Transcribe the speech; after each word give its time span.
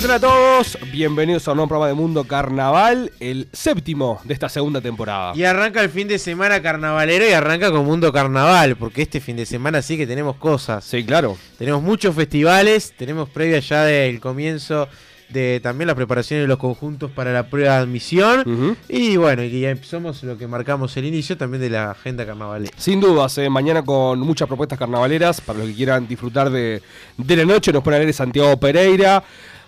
¿Qué 0.00 0.06
tal 0.06 0.16
a 0.16 0.20
todos? 0.20 0.78
Bienvenidos 0.90 1.46
a 1.46 1.50
un 1.50 1.58
nuevo 1.58 1.68
programa 1.68 1.88
de 1.88 1.92
Mundo 1.92 2.24
Carnaval, 2.24 3.12
el 3.20 3.48
séptimo 3.52 4.18
de 4.24 4.32
esta 4.32 4.48
segunda 4.48 4.80
temporada. 4.80 5.34
Y 5.36 5.44
arranca 5.44 5.82
el 5.82 5.90
fin 5.90 6.08
de 6.08 6.18
semana 6.18 6.62
carnavalero 6.62 7.28
y 7.28 7.32
arranca 7.32 7.70
con 7.70 7.84
Mundo 7.84 8.10
Carnaval, 8.10 8.76
porque 8.76 9.02
este 9.02 9.20
fin 9.20 9.36
de 9.36 9.44
semana 9.44 9.82
sí 9.82 9.98
que 9.98 10.06
tenemos 10.06 10.36
cosas. 10.36 10.84
Sí, 10.84 11.04
claro. 11.04 11.36
Tenemos 11.58 11.82
muchos 11.82 12.14
festivales, 12.14 12.94
tenemos 12.96 13.28
previa 13.28 13.58
ya 13.58 13.84
del 13.84 14.20
comienzo 14.20 14.88
de 15.28 15.60
también 15.62 15.86
las 15.86 15.96
preparaciones 15.96 16.44
de 16.44 16.48
los 16.48 16.56
conjuntos 16.56 17.10
para 17.10 17.30
la 17.34 17.50
prueba 17.50 17.74
de 17.74 17.80
admisión. 17.82 18.78
Y 18.88 19.18
bueno, 19.18 19.44
y 19.44 19.60
ya 19.60 19.76
somos 19.82 20.22
lo 20.22 20.38
que 20.38 20.46
marcamos 20.46 20.96
el 20.96 21.04
inicio 21.04 21.36
también 21.36 21.60
de 21.60 21.68
la 21.68 21.90
agenda 21.90 22.24
carnavalera. 22.24 22.72
Sin 22.78 23.00
dudas, 23.00 23.36
eh, 23.36 23.50
mañana 23.50 23.82
con 23.84 24.18
muchas 24.20 24.48
propuestas 24.48 24.78
carnavaleras 24.78 25.42
para 25.42 25.58
los 25.58 25.68
que 25.68 25.74
quieran 25.74 26.08
disfrutar 26.08 26.48
de, 26.48 26.80
de 27.18 27.36
la 27.36 27.44
noche. 27.44 27.70
Nos 27.70 27.82
pone 27.82 27.96
a 27.96 27.98
leer 28.00 28.14
Santiago 28.14 28.58
Pereira, 28.58 29.22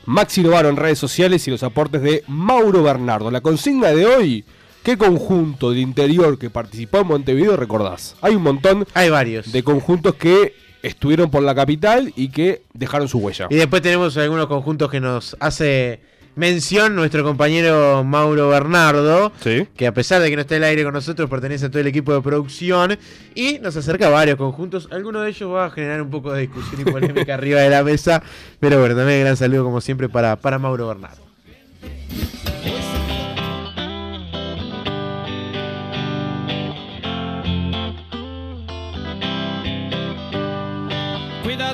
Maxi 0.07 0.43
Novaro 0.43 0.69
en 0.69 0.77
redes 0.77 0.99
sociales 0.99 1.47
y 1.47 1.51
los 1.51 1.63
aportes 1.63 2.03
de 2.03 2.25
Mauro 2.27 2.83
Bernardo. 2.83 3.31
La 3.31 3.41
consigna 3.41 3.89
de 3.93 4.07
hoy, 4.07 4.45
¿qué 4.83 4.97
conjunto 4.97 5.71
del 5.71 5.79
interior 5.81 6.39
que 6.39 6.51
participó 6.51 6.99
en 6.99 7.07
Montevideo 7.09 7.57
recordás? 7.57 8.17
Hay 8.21 8.35
un 8.35 8.43
montón 8.43 8.87
Hay 8.95 9.11
varios. 9.11 9.53
de 9.53 9.63
conjuntos 9.63 10.15
que 10.17 10.55
estuvieron 10.83 11.31
por 11.31 11.43
la 11.45 11.55
capital 11.55 12.13
y 12.17 12.29
que 12.31 12.63
dejaron 12.75 13.07
su 13.07 13.19
huella. 13.19 13.47
Y 13.51 13.55
después 13.57 13.83
tenemos 13.83 14.17
algunos 14.17 14.47
conjuntos 14.47 14.91
que 14.91 15.01
nos 15.01 15.37
hace 15.39 16.01
mención 16.35 16.95
nuestro 16.95 17.25
compañero 17.25 18.05
Mauro 18.05 18.49
Bernardo. 18.49 19.33
Sí. 19.43 19.67
que 19.77 19.87
a 19.87 19.95
pesar 19.95 20.23
de 20.23 20.31
que 20.31 20.37
no 20.37 20.43
está 20.43 20.57
en 20.57 20.63
el 20.63 20.69
aire 20.71 20.85
con 20.85 20.95
nosotros, 20.95 21.29
pertenece 21.29 21.67
a 21.67 21.71
todo 21.71 21.81
el 21.81 21.87
equipo 21.87 22.15
de 22.15 22.21
producción 22.23 22.99
y 23.35 23.59
nos 23.59 23.77
acerca 23.77 24.07
a 24.07 24.11
varios 24.11 24.37
conjuntos. 24.37 24.89
Alguno 24.91 25.21
de 25.21 25.31
ellos 25.31 25.51
va 25.51 25.67
a 25.67 25.71
generar 25.71 26.03
un 26.03 26.11
poco 26.11 26.33
de 26.33 26.43
discusión 26.43 26.81
y 26.81 26.85
polémica 26.85 27.35
arriba 27.35 27.61
de 27.61 27.71
la 27.71 27.83
mesa, 27.83 28.23
pero 28.61 28.79
bueno, 28.79 28.95
también 28.97 29.21
gran 29.21 29.37
saludo 29.37 29.65
como 29.65 29.81
siempre 29.81 30.09
para, 30.09 30.37
para 30.37 30.59
Mauro 30.59 30.89
Bernardo. 30.89 31.23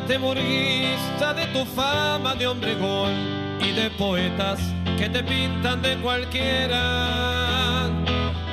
Cuídate, 0.08 0.24
murguista, 0.24 1.34
de 1.34 1.44
tu 1.48 1.66
fama 1.66 2.34
de 2.34 2.46
hombre 2.46 2.74
gol 2.76 3.10
y 3.60 3.72
de 3.72 3.90
poetas 3.90 4.58
que 4.96 5.06
te 5.10 5.22
pintan 5.22 5.82
de 5.82 5.98
cualquiera. 5.98 7.90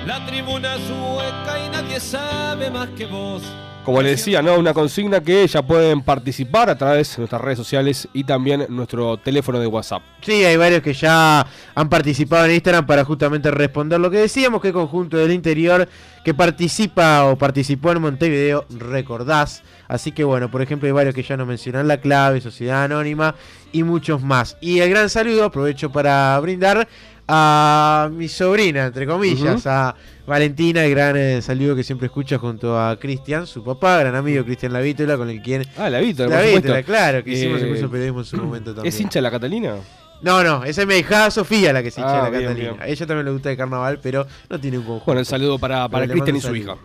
La 0.06 0.26
tribuna 0.26 0.76
es 0.76 0.82
hueca 0.90 1.66
y 1.66 1.70
nadie 1.70 2.02
sabe 2.02 2.70
más 2.70 2.90
que 2.90 3.06
vos. 3.06 3.42
Como 3.86 4.02
les 4.02 4.18
decía, 4.18 4.42
¿no? 4.42 4.58
Una 4.58 4.74
consigna 4.74 5.22
que 5.22 5.46
ya 5.46 5.62
pueden 5.62 6.02
participar 6.02 6.72
a 6.72 6.76
través 6.76 7.12
de 7.12 7.20
nuestras 7.20 7.40
redes 7.40 7.60
sociales 7.60 8.08
y 8.14 8.24
también 8.24 8.66
nuestro 8.70 9.18
teléfono 9.18 9.60
de 9.60 9.68
WhatsApp. 9.68 10.02
Sí, 10.22 10.44
hay 10.44 10.58
varios 10.58 10.82
que 10.82 10.92
ya 10.92 11.46
han 11.76 11.88
participado 11.88 12.46
en 12.46 12.56
Instagram 12.56 12.88
para 12.88 13.06
justamente 13.06 13.52
responder 13.52 14.00
lo 14.00 14.10
que 14.10 14.18
decíamos, 14.18 14.60
que 14.60 14.74
conjunto 14.74 15.18
del 15.18 15.32
interior 15.32 15.88
que 16.24 16.34
participa 16.34 17.26
o 17.26 17.38
participó 17.38 17.92
en 17.92 18.02
Montevideo 18.02 18.66
recordás. 18.72 19.62
Así 19.88 20.12
que 20.12 20.24
bueno, 20.24 20.50
por 20.50 20.64
ejemplo, 20.64 20.88
hay 20.88 20.92
varios 20.92 21.14
que 21.14 21.22
ya 21.22 21.38
nos 21.38 21.46
mencionan 21.46 21.88
la 21.88 22.02
clave, 22.02 22.42
Sociedad 22.42 22.86
Anónima 22.86 23.36
y 23.72 23.84
muchos 23.84 24.24
más. 24.24 24.58
Y 24.62 24.80
el 24.80 24.90
gran 24.90 25.12
saludo, 25.12 25.46
aprovecho 25.46 25.92
para 25.92 26.40
brindar 26.40 26.88
a 27.28 28.10
mi 28.12 28.28
sobrina, 28.28 28.86
entre 28.86 29.08
comillas, 29.08 29.66
a 29.68 29.96
Valentina, 30.28 30.84
el 30.86 30.92
gran 30.92 31.18
eh, 31.18 31.42
saludo 31.42 31.76
que 31.76 31.84
siempre 31.84 32.08
escucha 32.08 32.38
junto 32.38 32.80
a 32.80 32.98
Cristian, 33.00 33.48
su 33.48 33.64
papá, 33.64 34.00
gran 34.00 34.16
amigo 34.16 34.44
Cristian 34.44 34.74
Lavítola, 34.74 35.18
con 35.18 35.30
el 35.30 35.42
quien... 35.42 35.64
Ah, 35.78 35.90
la 35.90 36.00
Víctor, 36.00 36.30
La 36.30 36.38
por 36.38 36.46
Vítola, 36.46 36.62
supuesto. 36.62 36.86
claro, 36.92 37.24
que 37.24 37.32
hicimos 37.32 37.60
Eh, 37.60 37.64
el 37.64 37.70
curso 37.70 37.84
de 37.84 37.90
periodismo 37.90 38.20
en 38.20 38.26
su 38.26 38.38
momento 38.38 38.74
también. 38.74 38.94
¿Es 38.94 39.00
hincha 39.00 39.22
la 39.22 39.32
Catalina? 39.32 39.76
No, 40.22 40.44
no, 40.44 40.64
esa 40.64 40.82
es 40.82 40.88
mi 40.88 40.96
hija 40.96 41.30
Sofía 41.30 41.74
la 41.74 41.84
que 41.84 41.92
se 41.92 42.02
hincha 42.02 42.14
Ah, 42.14 42.26
de 42.26 42.32
la 42.32 42.38
bien, 42.38 42.44
Catalina. 42.44 42.72
bien. 42.72 42.82
A 42.84 42.88
ella 42.88 43.06
también 43.08 43.26
le 43.26 43.32
gusta 43.32 43.52
el 43.52 43.58
carnaval, 43.58 44.00
pero 44.02 44.26
no 44.50 44.60
tiene 44.60 44.78
un 44.78 44.84
conjunto. 44.84 45.06
Bueno, 45.06 45.20
el 45.20 45.26
saludo 45.26 45.60
para, 45.60 45.88
para 45.90 46.08
Cristian 46.08 46.36
y 46.38 46.42
su 46.42 46.56
hija. 46.56 46.76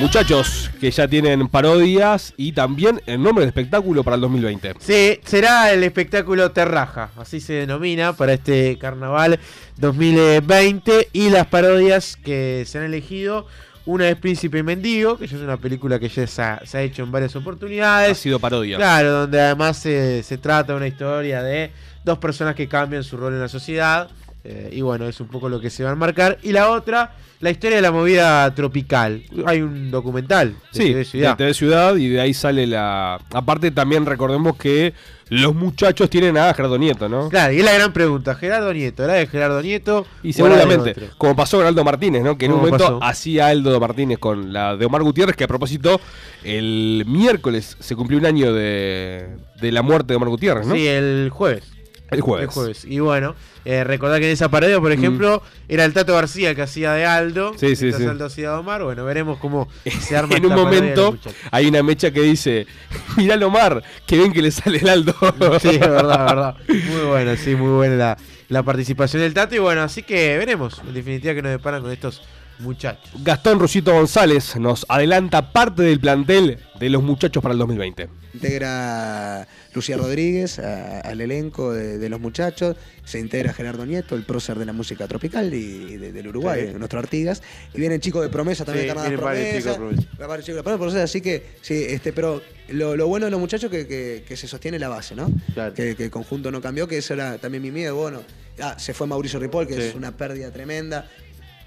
Muchachos 0.00 0.70
que 0.80 0.90
ya 0.90 1.06
tienen 1.06 1.46
parodias 1.48 2.32
y 2.38 2.52
también 2.52 3.02
el 3.04 3.22
nombre 3.22 3.42
del 3.42 3.48
espectáculo 3.48 4.02
para 4.02 4.14
el 4.16 4.22
2020. 4.22 4.74
Sí, 4.78 5.20
será 5.24 5.72
el 5.72 5.84
espectáculo 5.84 6.50
Terraja, 6.52 7.10
así 7.18 7.38
se 7.38 7.52
denomina 7.52 8.14
para 8.14 8.32
este 8.32 8.78
carnaval 8.78 9.38
2020. 9.76 11.08
Y 11.12 11.28
las 11.28 11.46
parodias 11.48 12.16
que 12.16 12.64
se 12.66 12.78
han 12.78 12.84
elegido, 12.84 13.46
una 13.84 14.08
es 14.08 14.16
Príncipe 14.16 14.58
y 14.58 14.62
Mendigo, 14.62 15.18
que 15.18 15.26
ya 15.26 15.36
es 15.36 15.42
una 15.42 15.58
película 15.58 15.98
que 15.98 16.08
ya 16.08 16.26
se 16.26 16.42
ha, 16.42 16.62
se 16.64 16.78
ha 16.78 16.82
hecho 16.82 17.02
en 17.02 17.12
varias 17.12 17.36
Ha 17.36 17.38
oportunidades. 17.40 18.16
sido 18.16 18.38
parodia. 18.40 18.78
Claro, 18.78 19.12
donde 19.12 19.38
además 19.38 19.76
se, 19.76 20.22
se 20.22 20.38
trata 20.38 20.72
de 20.72 20.76
una 20.78 20.86
historia 20.88 21.42
de 21.42 21.72
dos 22.04 22.16
personas 22.18 22.54
que 22.54 22.66
cambian 22.68 23.04
su 23.04 23.18
rol 23.18 23.34
en 23.34 23.40
la 23.40 23.48
sociedad. 23.48 24.08
Eh, 24.44 24.70
y 24.72 24.80
bueno, 24.80 25.06
es 25.06 25.20
un 25.20 25.28
poco 25.28 25.48
lo 25.48 25.60
que 25.60 25.70
se 25.70 25.84
va 25.84 25.90
a 25.90 25.94
marcar. 25.94 26.38
Y 26.42 26.52
la 26.52 26.70
otra, 26.70 27.12
la 27.40 27.50
historia 27.50 27.76
de 27.76 27.82
la 27.82 27.92
movida 27.92 28.54
tropical. 28.54 29.22
Hay 29.46 29.60
un 29.62 29.90
documental 29.90 30.50
de 30.52 30.56
Sí, 30.72 30.88
TV 30.92 31.04
Ciudad. 31.04 31.30
de 31.30 31.36
TV 31.36 31.54
Ciudad 31.54 31.96
y 31.96 32.08
de 32.08 32.20
ahí 32.20 32.32
sale 32.34 32.66
la... 32.66 33.20
Aparte 33.32 33.70
también 33.70 34.06
recordemos 34.06 34.56
que 34.56 34.94
los 35.28 35.54
muchachos 35.54 36.10
tienen 36.10 36.36
a 36.38 36.52
Gerardo 36.54 36.76
Nieto, 36.78 37.08
¿no? 37.08 37.28
Claro, 37.28 37.52
y 37.52 37.58
es 37.58 37.64
la 37.64 37.72
gran 37.74 37.92
pregunta. 37.92 38.34
Gerardo 38.34 38.72
Nieto, 38.72 39.04
¿era 39.04 39.12
de 39.14 39.26
Gerardo 39.28 39.62
Nieto? 39.62 40.04
Y 40.24 40.32
seguramente, 40.32 40.94
como 41.18 41.36
pasó 41.36 41.58
con 41.58 41.66
Aldo 41.66 41.84
Martínez, 41.84 42.22
¿no? 42.24 42.36
Que 42.36 42.46
en 42.46 42.52
un 42.52 42.58
¿Cómo 42.60 42.70
momento 42.72 42.98
pasó? 42.98 43.04
hacía 43.04 43.46
Aldo 43.48 43.78
Martínez 43.78 44.18
con 44.18 44.52
la 44.52 44.76
de 44.76 44.86
Omar 44.86 45.02
Gutiérrez, 45.02 45.36
que 45.36 45.44
a 45.44 45.48
propósito, 45.48 46.00
el 46.42 47.04
miércoles 47.06 47.76
se 47.78 47.94
cumplió 47.94 48.18
un 48.18 48.26
año 48.26 48.52
de, 48.52 49.28
de 49.60 49.70
la 49.70 49.82
muerte 49.82 50.12
de 50.14 50.16
Omar 50.16 50.30
Gutiérrez, 50.30 50.66
¿no? 50.66 50.74
Sí, 50.74 50.88
el 50.88 51.28
jueves. 51.30 51.62
El 52.10 52.20
jueves. 52.20 52.48
El 52.48 52.50
jueves. 52.52 52.84
Y 52.84 53.00
bueno, 53.00 53.34
eh, 53.64 53.84
recordar 53.84 54.20
que 54.20 54.26
en 54.26 54.32
esa 54.32 54.50
parodia, 54.50 54.80
por 54.80 54.92
ejemplo, 54.92 55.42
era 55.68 55.84
el 55.84 55.92
Tato 55.92 56.14
García 56.14 56.54
que 56.54 56.62
hacía 56.62 56.92
de 56.92 57.04
Aldo. 57.04 57.52
Mm. 57.52 57.58
Sí, 57.58 57.76
sí, 57.76 57.92
sí. 57.92 58.04
Aldo 58.04 58.26
hacía 58.26 58.50
de 58.50 58.56
Omar. 58.56 58.82
Bueno, 58.82 59.04
veremos 59.04 59.38
cómo 59.38 59.68
se 60.00 60.16
arma 60.16 60.36
en 60.36 60.46
un 60.46 60.52
esta 60.52 60.64
momento 60.64 61.18
hay 61.50 61.66
una 61.68 61.82
mecha 61.82 62.10
que 62.10 62.22
dice, 62.22 62.66
mirá 63.16 63.34
Omar, 63.46 63.82
que 64.06 64.18
ven 64.18 64.32
que 64.32 64.42
le 64.42 64.50
sale 64.50 64.78
el 64.78 64.88
Aldo. 64.88 65.14
Sí, 65.60 65.68
es 65.68 65.80
verdad, 65.80 66.26
es 66.26 66.34
verdad. 66.34 66.56
Muy 66.68 67.06
bueno, 67.08 67.36
sí, 67.36 67.54
muy 67.54 67.70
buena 67.70 67.96
la, 67.96 68.18
la 68.48 68.62
participación 68.62 69.22
del 69.22 69.34
Tato. 69.34 69.54
Y 69.54 69.58
bueno, 69.58 69.82
así 69.82 70.02
que 70.02 70.38
veremos, 70.38 70.80
en 70.86 70.94
definitiva, 70.94 71.34
que 71.34 71.42
nos 71.42 71.52
deparan 71.52 71.82
con 71.82 71.90
estos 71.90 72.22
muchachos. 72.60 73.10
Gastón 73.22 73.58
Rusito 73.58 73.92
González 73.92 74.56
nos 74.56 74.86
adelanta 74.88 75.52
parte 75.52 75.82
del 75.82 76.00
plantel 76.00 76.58
de 76.78 76.90
los 76.90 77.02
muchachos 77.02 77.42
para 77.42 77.52
el 77.52 77.58
2020. 77.58 78.08
integra 78.34 79.46
Lucía 79.74 79.96
Rodríguez 79.96 80.58
a- 80.58 81.00
al 81.00 81.20
elenco 81.20 81.72
de, 81.72 81.98
de 81.98 82.08
los 82.08 82.20
muchachos, 82.20 82.76
se 83.04 83.18
integra 83.18 83.52
Gerardo 83.52 83.86
Nieto, 83.86 84.14
el 84.16 84.24
prócer 84.24 84.58
de 84.58 84.64
la 84.66 84.72
música 84.72 85.06
tropical 85.06 85.52
y 85.54 85.96
de- 85.96 86.12
del 86.12 86.28
Uruguay, 86.28 86.68
Sí. 86.72 86.78
nuestro 86.78 86.98
Artigas, 86.98 87.42
y 87.74 87.78
vienen 87.78 88.00
chicos 88.00 88.22
de 88.22 88.28
promesa 88.28 88.64
también, 88.64 88.86
Sí, 88.88 88.92
promesa, 88.92 89.70
de 89.72 90.62
promesa. 90.62 90.96
de 90.98 91.02
así 91.02 91.20
que 91.20 91.44
sí, 91.62 91.74
este, 91.88 92.12
pero 92.12 92.42
lo, 92.68 92.96
lo 92.96 93.06
bueno 93.08 93.26
de 93.26 93.30
los 93.30 93.40
muchachos 93.40 93.70
que, 93.70 93.86
que, 93.86 94.24
que 94.26 94.36
se 94.36 94.46
sostiene 94.48 94.78
la 94.78 94.88
base, 94.88 95.14
¿no? 95.14 95.30
Claro. 95.54 95.74
Que, 95.74 95.94
que 95.96 96.04
el 96.04 96.10
conjunto 96.10 96.50
no 96.50 96.60
cambió, 96.60 96.86
que 96.88 96.98
eso 96.98 97.14
era 97.14 97.38
también 97.38 97.62
mi 97.62 97.70
miedo, 97.70 97.94
bueno, 97.96 98.22
ah, 98.60 98.76
se 98.78 98.94
fue 98.94 99.06
Mauricio 99.06 99.38
Ripoll, 99.40 99.66
que 99.66 99.74
Sí. 99.74 99.80
es 99.82 99.94
una 99.94 100.16
pérdida 100.16 100.50
tremenda, 100.52 101.08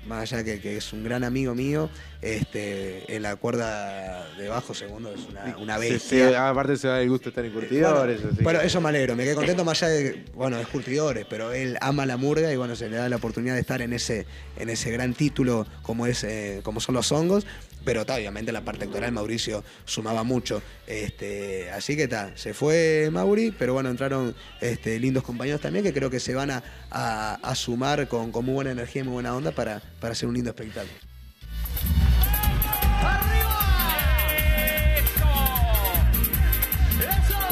más 0.08 0.32
allá 0.34 0.44
que, 0.44 0.60
que 0.60 0.78
es 0.78 0.92
un 0.94 1.04
gran 1.04 1.24
amigo 1.24 1.56
mío, 1.56 1.90
este, 2.22 3.16
en 3.16 3.22
la 3.24 3.36
cuerda 3.36 4.28
de 4.38 4.48
bajo 4.48 4.74
segundo 4.74 5.14
es 5.14 5.22
una, 5.30 5.58
una 5.58 5.78
bestia. 5.78 6.30
sí, 6.30 6.36
aparte 6.36 6.78
se 6.78 6.88
da 6.88 7.02
el 7.02 7.10
gusto 7.10 7.26
de 7.26 7.30
estar 7.30 7.46
en 7.46 7.52
curtidores. 7.52 8.18
Bueno, 8.22 8.34
así 8.34 8.44
bueno, 8.44 8.60
que- 8.62 8.68
eso 8.68 8.82
me 8.82 8.90
alegro, 8.90 9.16
me 9.16 9.24
quedé 9.24 9.36
contento 9.36 9.64
más 9.66 9.82
allá 9.84 9.92
de 9.94 10.26
bueno, 10.34 10.58
es 10.60 10.68
curtidores, 10.68 11.26
pero 11.30 11.54
él 11.54 11.78
ama 11.82 12.06
la 12.06 12.18
murga 12.18 12.52
y 12.52 12.56
bueno, 12.58 12.76
se 12.76 12.90
le 12.90 12.98
da 12.98 13.10
la 13.10 13.18
oportunidad 13.18 13.56
de 13.56 13.62
estar 13.62 13.82
en 13.82 13.94
ese, 13.94 14.26
en 14.58 14.70
ese 14.70 14.92
gran 14.92 15.14
título 15.14 15.68
como 15.82 16.06
es, 16.08 16.24
eh, 16.24 16.62
como 16.64 16.80
son 16.80 16.96
los 16.96 17.12
hongos, 17.12 17.46
pero 17.84 18.02
está, 18.02 18.16
obviamente 18.16 18.52
la 18.52 18.62
parte 18.62 18.86
actoral 18.86 19.12
Mauricio 19.12 19.64
sumaba 19.86 20.24
mucho. 20.24 20.62
Este, 20.88 21.70
así 21.72 21.96
que 21.96 22.04
está, 22.04 22.36
se 22.36 22.54
fue 22.54 23.10
Mauri, 23.12 23.54
pero 23.58 23.74
bueno, 23.74 23.90
entraron 23.90 24.36
este, 24.62 25.00
lindos 25.00 25.24
compañeros 25.24 25.62
también 25.62 25.84
que 25.84 25.94
creo 25.94 26.10
que 26.10 26.20
se 26.20 26.34
van 26.34 26.52
a, 26.52 27.56
sumar 27.56 28.08
con, 28.08 28.32
con 28.32 28.46
muy 28.46 28.56
buena 28.56 28.72
energía 28.72 29.02
y 29.02 29.06
muy 29.06 29.14
buena 29.14 29.36
onda 29.36 29.52
para, 29.52 29.82
para 30.00 30.14
hacer 30.14 30.28
un 30.28 30.36
lindo 30.36 30.50
espectáculo. 30.50 31.13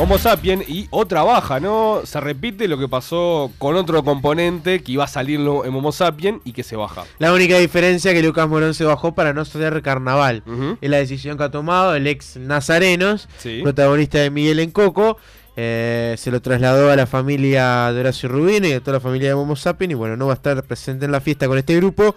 Homo 0.02 0.18
sapien 0.18 0.64
y 0.68 0.88
otra 0.90 1.22
baja, 1.22 1.60
¿no? 1.60 2.02
Se 2.06 2.20
repite 2.20 2.68
lo 2.68 2.80
que 2.80 2.88
pasó 2.88 3.52
con 3.60 3.76
otro 3.76 4.04
componente 4.04 4.82
que 4.82 4.94
iba 4.94 5.04
a 5.04 5.08
salir 5.08 5.40
en 5.40 5.48
Homo 5.48 5.92
sapien 5.92 6.42
y 6.44 6.54
que 6.54 6.64
se 6.64 6.76
baja. 6.76 7.04
La 7.20 7.32
única 7.32 7.60
diferencia 7.60 8.10
es 8.12 8.18
que 8.18 8.24
Lucas 8.26 8.50
Morón 8.50 8.74
se 8.74 8.84
bajó 8.84 9.14
para 9.14 9.32
no 9.34 9.42
hacer 9.42 9.80
carnaval. 9.84 10.42
Es 10.82 10.90
la 10.90 10.98
decisión 10.98 11.38
que 11.38 11.44
ha 11.44 11.52
tomado 11.52 11.94
el 11.96 12.08
ex 12.08 12.36
Nazarenos, 12.38 13.30
Sí. 13.38 13.60
protagonista 13.62 14.18
de 14.18 14.32
Miguel 14.32 14.60
en 14.60 14.72
Coco. 14.72 15.18
Eh, 15.56 16.16
se 16.18 16.32
lo 16.32 16.42
trasladó 16.42 16.90
a 16.90 16.96
la 16.96 17.06
familia 17.06 17.92
de 17.94 18.00
Horacio 18.00 18.28
Rubino 18.28 18.68
y 18.68 18.72
a 18.74 18.80
toda 18.80 18.94
la 18.94 19.02
familia 19.02 19.30
de 19.30 19.36
Momo 19.36 19.56
Sapien. 19.56 19.92
Y 19.92 19.94
bueno, 19.94 20.18
no 20.18 20.26
va 20.28 20.34
a 20.34 20.36
estar 20.36 20.64
presente 20.64 21.06
en 21.06 21.12
la 21.12 21.22
fiesta 21.22 21.48
con 21.48 21.60
este 21.60 21.76
grupo. 21.76 22.16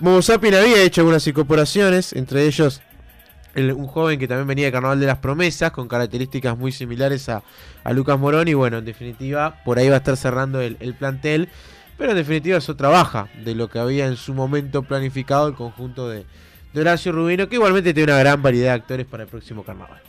Momo 0.00 0.22
Sapien 0.22 0.54
había 0.56 0.82
hecho 0.82 1.02
algunas 1.02 1.24
incorporaciones, 1.28 2.14
entre 2.14 2.46
ellos 2.46 2.82
un 3.54 3.86
joven 3.86 4.18
que 4.18 4.28
también 4.28 4.46
venía 4.46 4.66
de 4.66 4.72
Carnaval 4.72 5.00
de 5.00 5.06
las 5.06 5.18
Promesas, 5.18 5.70
con 5.72 5.88
características 5.88 6.56
muy 6.56 6.72
similares 6.72 7.28
a, 7.28 7.42
a 7.84 7.92
Lucas 7.92 8.18
Morón. 8.18 8.48
Y 8.48 8.54
bueno, 8.54 8.78
en 8.78 8.84
definitiva, 8.84 9.62
por 9.64 9.78
ahí 9.78 9.88
va 9.88 9.96
a 9.96 9.98
estar 9.98 10.16
cerrando 10.16 10.60
el, 10.60 10.76
el 10.80 10.94
plantel. 10.94 11.48
Pero 11.98 12.12
en 12.12 12.16
definitiva 12.16 12.58
es 12.58 12.68
otra 12.68 12.88
baja 12.88 13.28
de 13.44 13.54
lo 13.54 13.68
que 13.68 13.78
había 13.78 14.06
en 14.06 14.16
su 14.16 14.34
momento 14.34 14.82
planificado 14.82 15.46
el 15.48 15.54
conjunto 15.54 16.08
de, 16.08 16.24
de 16.72 16.80
Horacio 16.80 17.12
Rubino, 17.12 17.48
que 17.48 17.56
igualmente 17.56 17.94
tiene 17.94 18.12
una 18.12 18.20
gran 18.20 18.42
variedad 18.42 18.70
de 18.70 18.74
actores 18.74 19.06
para 19.06 19.24
el 19.24 19.28
próximo 19.28 19.62
carnaval. 19.62 20.00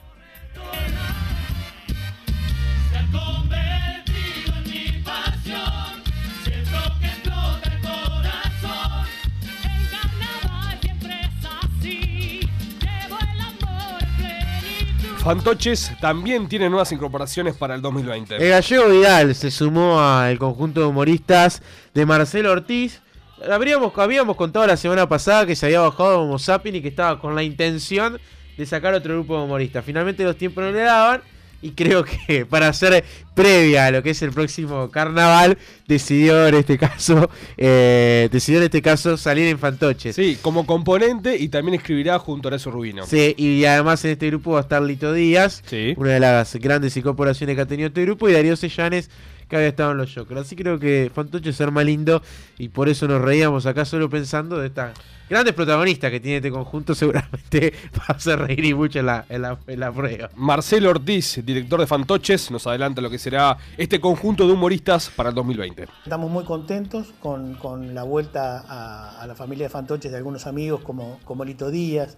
Fantoches 15.23 15.93
también 16.01 16.49
tiene 16.49 16.69
nuevas 16.69 16.91
incorporaciones 16.91 17.55
para 17.55 17.75
el 17.75 17.81
2020. 17.81 18.35
El 18.35 18.49
gallego 18.49 18.89
Vidal 18.89 19.33
se 19.33 19.51
sumó 19.51 20.01
al 20.01 20.37
conjunto 20.37 20.81
de 20.81 20.87
humoristas 20.87 21.61
de 21.93 22.05
Marcelo 22.05 22.51
Ortiz. 22.51 23.01
Habríamos, 23.49 23.97
habíamos 23.97 24.35
contado 24.35 24.67
la 24.67 24.75
semana 24.75 25.07
pasada 25.07 25.45
que 25.45 25.55
se 25.55 25.67
había 25.67 25.79
bajado 25.79 26.23
Homo 26.23 26.39
Sapien 26.39 26.75
y 26.75 26.81
que 26.81 26.89
estaba 26.89 27.21
con 27.21 27.35
la 27.35 27.43
intención 27.43 28.19
de 28.57 28.65
sacar 28.65 28.93
otro 28.93 29.13
grupo 29.13 29.37
de 29.37 29.45
humoristas. 29.45 29.85
Finalmente 29.85 30.25
los 30.25 30.37
tiempos 30.37 30.61
no 30.61 30.71
le 30.71 30.81
daban 30.81 31.21
y 31.63 31.71
creo 31.71 32.03
que 32.05 32.45
para 32.49 32.67
hacer 32.67 33.03
previa 33.33 33.87
a 33.87 33.91
lo 33.91 34.03
que 34.03 34.11
es 34.11 34.21
el 34.21 34.31
próximo 34.31 34.91
carnaval 34.91 35.57
decidió 35.87 36.47
en 36.47 36.53
este 36.55 36.77
caso 36.77 37.31
eh, 37.57 38.29
decidió 38.31 38.59
en 38.59 38.65
este 38.65 38.81
caso 38.81 39.17
salir 39.17 39.47
en 39.47 39.57
Fantoches. 39.57 40.15
Sí, 40.15 40.37
como 40.41 40.65
componente 40.67 41.37
y 41.37 41.47
también 41.49 41.75
escribirá 41.75 42.19
junto 42.19 42.47
a 42.47 42.49
Horacio 42.49 42.71
Rubino. 42.71 43.05
Sí, 43.07 43.33
y 43.37 43.65
además 43.65 44.03
en 44.05 44.11
este 44.11 44.27
grupo 44.27 44.51
va 44.51 44.59
a 44.59 44.61
estar 44.61 44.81
Lito 44.81 45.13
Díaz, 45.13 45.63
Sí. 45.65 45.93
una 45.97 46.11
de 46.11 46.19
las 46.19 46.55
grandes 46.57 46.95
incorporaciones 46.97 47.55
que 47.55 47.61
ha 47.61 47.65
tenido 47.65 47.87
este 47.87 48.03
grupo, 48.03 48.29
y 48.29 48.33
Darío 48.33 48.55
Sellanes, 48.55 49.09
que 49.47 49.55
había 49.55 49.69
estado 49.69 49.91
en 49.91 49.97
los 49.97 50.13
Jokers. 50.13 50.41
Así 50.41 50.55
creo 50.55 50.79
que 50.79 51.11
Fantoche 51.13 51.49
es 51.49 51.55
ser 51.55 51.71
más 51.71 51.85
lindo, 51.85 52.21
y 52.57 52.69
por 52.69 52.89
eso 52.89 53.07
nos 53.07 53.21
reíamos 53.21 53.65
acá 53.65 53.85
solo 53.85 54.09
pensando 54.09 54.57
de 54.57 54.67
estas 54.67 54.93
grandes 55.29 55.53
protagonistas 55.53 56.11
que 56.11 56.19
tiene 56.19 56.37
este 56.37 56.51
conjunto, 56.51 56.93
seguramente 56.95 57.73
va 57.97 58.05
a 58.09 58.13
hacer 58.13 58.39
reír 58.39 58.65
y 58.65 58.73
mucho 58.73 58.99
en 58.99 59.07
la, 59.07 59.25
en 59.29 59.41
la, 59.41 59.57
en 59.67 59.79
la 59.79 59.91
prueba. 59.91 60.29
Marcelo 60.35 60.89
Ortiz, 60.89 61.41
director 61.43 61.79
de 61.79 61.87
Fantoches, 61.87 62.51
nos 62.51 62.67
adelanta 62.67 63.01
lo 63.01 63.09
que 63.09 63.17
será 63.17 63.57
este 63.77 63.99
conjunto 63.99 64.47
de 64.47 64.53
humoristas 64.53 65.09
para 65.09 65.29
el 65.29 65.35
2020. 65.35 65.87
Estamos 66.03 66.29
muy 66.29 66.43
contentos 66.43 67.13
con, 67.19 67.55
con 67.55 67.93
la 67.93 68.03
vuelta 68.03 68.59
a, 68.67 69.21
a 69.21 69.27
la 69.27 69.35
familia 69.35 69.65
de 69.65 69.69
fantoches 69.69 70.11
de 70.11 70.17
algunos 70.17 70.45
amigos 70.47 70.81
como, 70.81 71.19
como 71.23 71.45
Lito 71.45 71.71
Díaz, 71.71 72.17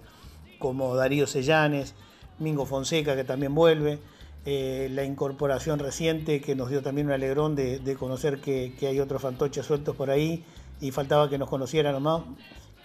como 0.60 0.96
Darío 0.96 1.28
Sellanes, 1.28 1.96
Mingo 2.40 2.66
Fonseca 2.66 3.16
que 3.16 3.24
también 3.24 3.56
vuelve, 3.56 4.00
eh, 4.48 4.90
la 4.92 5.04
incorporación 5.04 5.80
reciente 5.80 6.40
que 6.40 6.54
nos 6.54 6.70
dio 6.70 6.84
también 6.84 7.08
un 7.08 7.14
alegrón 7.14 7.56
de, 7.56 7.96
conocer 7.98 8.40
que, 8.40 8.76
hay 8.84 9.00
otros 9.00 9.24
fantoches 9.24 9.66
sueltos 9.66 9.96
por 9.96 10.12
ahí 10.12 10.44
y 10.80 10.92
faltaba 10.92 11.32
que 11.32 11.40
nos 11.40 11.50
conocieran 11.50 11.94
nomás, 11.94 12.22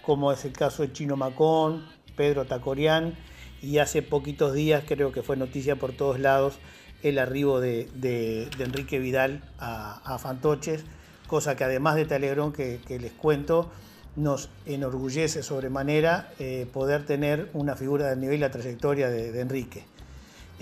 como 0.03 0.33
es 0.33 0.47
el 0.47 0.53
caso 0.53 0.83
de 0.83 0.93
Chino 0.93 1.17
Macón, 1.17 1.87
Pedro 2.17 2.47
Tacorián 2.47 3.15
y 3.61 3.77
hace 3.77 4.01
poquitos 4.01 4.55
días 4.55 4.85
creo 4.89 5.13
que 5.13 5.23
fue 5.23 5.37
noticia 5.37 5.77
por 5.77 5.93
todos 5.93 6.19
lados 6.19 6.55
el 7.03 7.19
arribo 7.19 7.61
de, 7.61 8.49
Enrique 8.59 8.99
Vidal 8.99 9.43
a, 9.59 10.19
Fantoches, 10.19 10.85
cosa 11.27 11.57
que 11.57 11.65
además 11.65 11.97
de 11.97 12.03
este 12.03 12.15
alegrón 12.15 12.55
que, 12.55 12.81
les 12.89 13.13
cuento, 13.13 13.71
nos 14.17 14.49
enorgullece 14.65 15.43
sobremanera 15.43 16.33
eh, 16.39 16.67
poder 16.73 17.05
tener 17.05 17.51
una 17.53 17.77
figura 17.77 18.09
del 18.09 18.21
nivel 18.21 18.37
y 18.37 18.41
la 18.41 18.51
trayectoria 18.51 19.11
de 19.11 19.39
Enrique. 19.39 19.85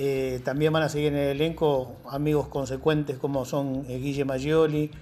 Eh, 0.01 0.41
también 0.45 0.73
van 0.73 0.85
a 0.85 0.89
seguir 0.89 1.09
en 1.09 1.19
el 1.19 1.29
elenco 1.31 1.97
amigos 2.09 2.47
consecuentes 2.47 3.19
como 3.19 3.45
son 3.45 3.85
eh, 3.89 3.99
Guille 3.99 4.25
Maggioli, 4.25 4.93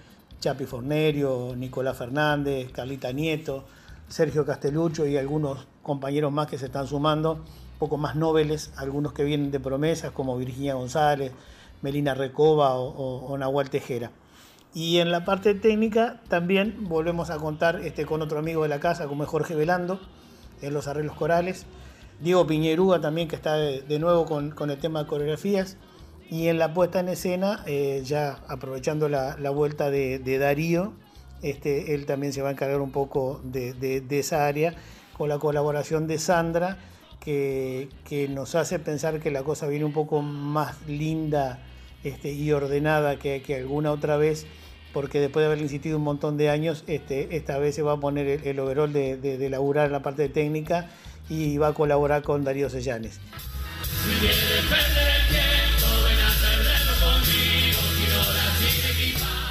Chapi 0.41 0.65
Fornerio, 0.65 1.55
Nicolás 1.55 1.99
Fernández, 1.99 2.71
Carlita 2.73 3.13
Nieto, 3.13 3.65
Sergio 4.09 4.47
Castelucho 4.47 5.07
y 5.07 5.19
algunos 5.19 5.67
compañeros 5.83 6.33
más 6.33 6.47
que 6.47 6.57
se 6.57 6.67
están 6.67 6.87
sumando, 6.87 7.45
poco 7.79 7.99
más 7.99 8.17
nobles, 8.17 8.73
algunos 8.77 9.13
que 9.13 9.25
vienen 9.25 9.51
de 9.51 9.61
promesas 9.61 10.13
como 10.13 10.37
Virginia 10.39 10.75
González, 10.75 11.33
Melina 11.83 12.15
Recoba 12.15 12.75
o, 12.75 12.87
o- 12.89 13.65
Tejera. 13.69 14.11
Y 14.73 14.99
en 14.99 15.11
la 15.11 15.25
parte 15.25 15.55
técnica 15.55 16.21
también 16.29 16.77
volvemos 16.89 17.29
a 17.31 17.37
contar 17.37 17.81
este, 17.81 18.07
con 18.07 18.23
otro 18.23 18.39
amigo 18.39 18.63
de 18.63 18.69
la 18.69 18.81
casa 18.81 19.07
como 19.07 19.25
es 19.25 19.29
Jorge 19.29 19.55
Velando 19.55 20.01
en 20.63 20.73
los 20.73 20.87
arreglos 20.89 21.17
corales. 21.17 21.67
Diego 22.21 22.47
Piñerúa 22.47 23.01
también 23.01 23.29
que 23.29 23.37
está 23.37 23.57
de, 23.57 23.99
nuevo 23.99 24.25
con, 24.27 24.51
con 24.51 24.71
el 24.71 24.79
tema 24.79 25.03
de 25.03 25.07
coreografías. 25.09 25.77
Y 26.29 26.49
en 26.49 26.59
la 26.59 26.75
puesta 26.75 26.99
en 27.01 27.09
escena, 27.09 27.63
eh, 27.67 28.03
ya 28.05 28.41
aprovechando 28.49 29.09
la, 29.09 29.37
la 29.39 29.51
vuelta 29.51 29.91
de, 29.91 30.39
Darío, 30.39 30.93
este, 31.43 31.95
él 31.95 32.05
también 32.05 32.33
se 32.33 32.43
va 32.43 32.49
a 32.49 32.53
encargar 32.53 32.81
un 32.81 32.91
poco 32.91 33.41
de, 33.45 33.75
de- 33.75 34.19
esa 34.19 34.47
área 34.47 34.75
con 35.17 35.29
la 35.29 35.39
colaboración 35.39 36.09
de 36.09 36.19
Sandra, 36.19 36.79
que, 37.21 37.89
que 38.05 38.29
nos 38.29 38.57
hace 38.57 38.81
pensar 38.81 39.21
que 39.21 39.31
la 39.31 39.45
cosa 39.45 39.69
viene 39.69 39.85
un 39.85 39.93
poco 39.93 40.21
más 40.21 40.77
linda 40.89 41.61
este, 42.03 42.33
y 42.33 42.51
ordenada 42.53 43.19
que, 43.19 43.41
que 43.43 43.55
alguna 43.57 43.93
otra 43.93 44.17
vez, 44.17 44.47
porque 44.93 45.21
después 45.21 45.43
de 45.43 45.47
haber 45.53 45.61
insistido 45.63 45.99
un 45.99 46.05
montón 46.05 46.37
de 46.37 46.51
años, 46.51 46.83
este, 46.89 47.37
esta 47.37 47.59
vez 47.59 47.77
se 47.77 47.83
va 47.83 47.93
a 47.93 48.01
poner 48.01 48.27
el, 48.27 48.45
el 48.47 48.59
overall 48.59 48.93
de, 48.93 49.17
de, 49.17 49.39
de 49.39 49.51
laburar 49.51 49.87
en 49.87 49.93
la 49.93 50.03
parte 50.03 50.29
técnica 50.29 50.91
y 51.29 51.59
va 51.59 51.69
a 51.69 51.75
colaborar 51.75 52.23
con 52.23 52.45
Darío 52.45 52.71
Sellanes. 52.71 53.21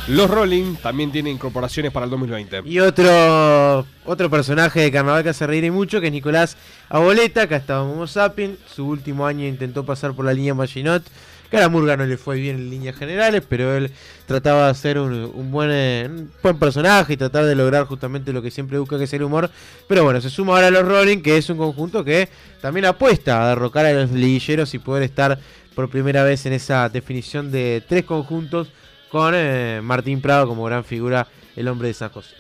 Los 0.07 0.30
Rolling 0.30 0.75
también 0.75 1.12
tienen 1.12 1.33
incorporaciones 1.33 1.92
para 1.92 2.04
el 2.04 2.12
2020. 2.12 2.62
Y 2.66 2.80
otro 2.80 3.86
otro 4.06 4.30
personaje 4.30 4.81
de 4.81 4.92
carnaval 4.92 5.24
que 5.24 5.30
hace 5.30 5.48
reír 5.48 5.63
y 5.63 5.72
mucho, 5.72 6.00
que 6.00 6.07
es 6.07 6.13
Nicolás 6.13 6.57
Aboleta, 6.89 7.48
que 7.48 7.56
ha 7.56 7.57
estado 7.57 7.86
en 7.86 7.92
Homo 7.92 8.06
Sapien. 8.06 8.57
Su 8.68 8.88
último 8.88 9.25
año 9.25 9.48
intentó 9.48 9.83
pasar 9.83 10.13
por 10.13 10.25
la 10.25 10.33
línea 10.33 10.54
Maginot. 10.54 11.04
Que 11.50 11.57
a 11.57 11.62
la 11.62 11.69
Murga 11.69 11.95
no 11.95 12.06
le 12.06 12.18
fue 12.18 12.38
bien 12.38 12.56
en 12.56 12.69
líneas 12.69 12.95
generales, 12.95 13.44
pero 13.47 13.75
él 13.75 13.92
trataba 14.25 14.68
de 14.68 14.75
ser 14.75 14.97
un, 15.00 15.51
buen, 15.51 15.69
eh, 15.71 16.09
buen 16.42 16.57
personaje 16.57 17.13
y 17.13 17.18
tratar 17.18 17.45
de 17.45 17.56
lograr 17.56 17.86
justamente 17.86 18.33
lo 18.33 18.42
que 18.42 18.51
siempre 18.51 18.79
busca, 18.79 18.98
que 18.98 19.03
es 19.03 19.13
el 19.13 19.24
humor. 19.24 19.50
Pero 19.88 20.03
bueno, 20.03 20.22
se 20.22 20.29
suma 20.29 20.55
ahora 20.55 20.67
a 20.67 20.72
los 20.72 20.86
Rolling, 20.86 21.22
que 21.22 21.38
es 21.38 21.50
un 21.50 21.58
conjunto 21.58 22.03
que 22.03 22.29
también 22.62 22.86
apuesta 22.86 23.43
a 23.43 23.50
derrocar 23.50 23.86
a 23.86 23.93
los 23.93 24.12
liguilleros 24.12 24.74
y 24.74 24.79
poder 24.79 25.03
estar 25.03 25.39
por 25.75 25.89
primera 25.89 26.24
vez 26.24 26.46
en 26.46 26.53
esa 26.53 26.89
definición 26.89 27.51
de 27.51 27.84
tres 27.88 28.05
conjuntos 28.05 28.70
con 29.10 29.34
eh, 29.36 29.81
Martín 29.84 30.22
Prado 30.22 30.48
como 30.48 30.63
gran 30.63 30.84
figura, 30.84 31.27
el 31.55 31.67
hombre 31.67 31.89
de 31.89 31.93
San 31.93 32.10
José. 32.10 32.36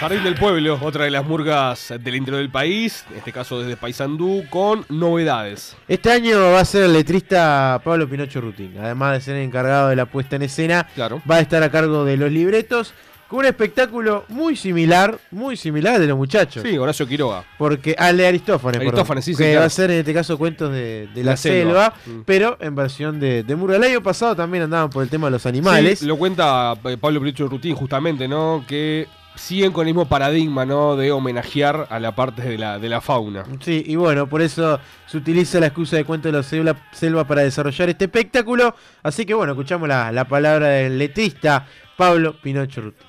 Jardín 0.00 0.22
del 0.22 0.36
Pueblo, 0.36 0.78
otra 0.80 1.04
de 1.04 1.10
las 1.10 1.26
murgas 1.26 1.92
del 2.00 2.14
interior 2.14 2.40
del 2.40 2.50
país, 2.50 3.04
en 3.10 3.18
este 3.18 3.32
caso 3.32 3.60
desde 3.60 3.76
Paysandú, 3.76 4.44
con 4.48 4.84
novedades. 4.88 5.76
Este 5.88 6.12
año 6.12 6.38
va 6.52 6.60
a 6.60 6.64
ser 6.64 6.84
el 6.84 6.92
letrista 6.92 7.80
Pablo 7.82 8.08
Pinocho 8.08 8.40
Rutín, 8.40 8.76
además 8.78 9.14
de 9.14 9.20
ser 9.22 9.36
encargado 9.36 9.88
de 9.88 9.96
la 9.96 10.06
puesta 10.06 10.36
en 10.36 10.42
escena, 10.42 10.86
Claro. 10.94 11.20
va 11.28 11.36
a 11.36 11.40
estar 11.40 11.62
a 11.64 11.70
cargo 11.70 12.04
de 12.04 12.16
los 12.16 12.30
libretos, 12.30 12.94
con 13.26 13.40
un 13.40 13.46
espectáculo 13.46 14.24
muy 14.28 14.54
similar, 14.56 15.18
muy 15.32 15.56
similar 15.56 15.96
al 15.96 16.00
de 16.00 16.06
los 16.06 16.16
muchachos. 16.16 16.62
Sí, 16.62 16.78
Horacio 16.78 17.06
Quiroga. 17.06 17.44
Porque 17.58 17.94
al 17.98 18.16
de 18.16 18.26
Aristófanes, 18.28 18.78
perdón, 18.78 18.94
Aristófanes, 18.94 19.24
sí, 19.24 19.32
sí, 19.34 19.38
que 19.38 19.44
claro. 19.50 19.60
va 19.60 19.66
a 19.66 19.70
ser 19.70 19.90
en 19.90 19.98
este 19.98 20.14
caso 20.14 20.38
cuentos 20.38 20.72
de, 20.72 21.08
de 21.12 21.24
la, 21.24 21.32
La 21.32 21.36
selva, 21.36 21.92
selva. 22.04 22.18
Mm. 22.20 22.22
pero 22.24 22.56
en 22.60 22.74
versión 22.76 23.18
de, 23.20 23.42
de 23.42 23.56
Murga. 23.56 23.76
El 23.76 23.82
año 23.84 24.02
pasado 24.02 24.34
también 24.36 24.62
andaban 24.64 24.88
por 24.90 25.02
el 25.02 25.10
tema 25.10 25.26
de 25.26 25.32
los 25.32 25.44
animales. 25.44 25.98
Sí, 25.98 26.06
lo 26.06 26.16
cuenta 26.16 26.72
eh, 26.84 26.96
Pablo 26.98 27.20
Pinocho 27.20 27.48
Rutín 27.48 27.74
justamente, 27.74 28.26
¿no? 28.28 28.64
Que 28.66 29.06
siguen 29.38 29.72
con 29.72 29.86
el 29.86 29.94
mismo 29.94 30.08
paradigma, 30.08 30.66
¿no? 30.66 30.96
De 30.96 31.12
homenajear 31.12 31.86
a 31.90 32.00
la 32.00 32.14
parte 32.14 32.42
de 32.42 32.58
la, 32.58 32.78
de 32.78 32.88
la 32.88 33.00
fauna. 33.00 33.44
Sí, 33.60 33.82
y 33.86 33.96
bueno, 33.96 34.28
por 34.28 34.42
eso 34.42 34.78
se 35.06 35.16
utiliza 35.16 35.60
la 35.60 35.66
excusa 35.68 35.96
de 35.96 36.04
cuento 36.04 36.28
de 36.28 36.32
la 36.32 36.42
selva, 36.42 36.76
selva 36.92 37.26
para 37.26 37.42
desarrollar 37.42 37.88
este 37.88 38.06
espectáculo. 38.06 38.74
Así 39.02 39.24
que 39.24 39.34
bueno, 39.34 39.52
escuchamos 39.52 39.88
la, 39.88 40.12
la 40.12 40.26
palabra 40.26 40.68
del 40.68 40.98
letrista 40.98 41.66
Pablo 41.96 42.36
Pinocho 42.40 42.80
Rutín. 42.80 43.06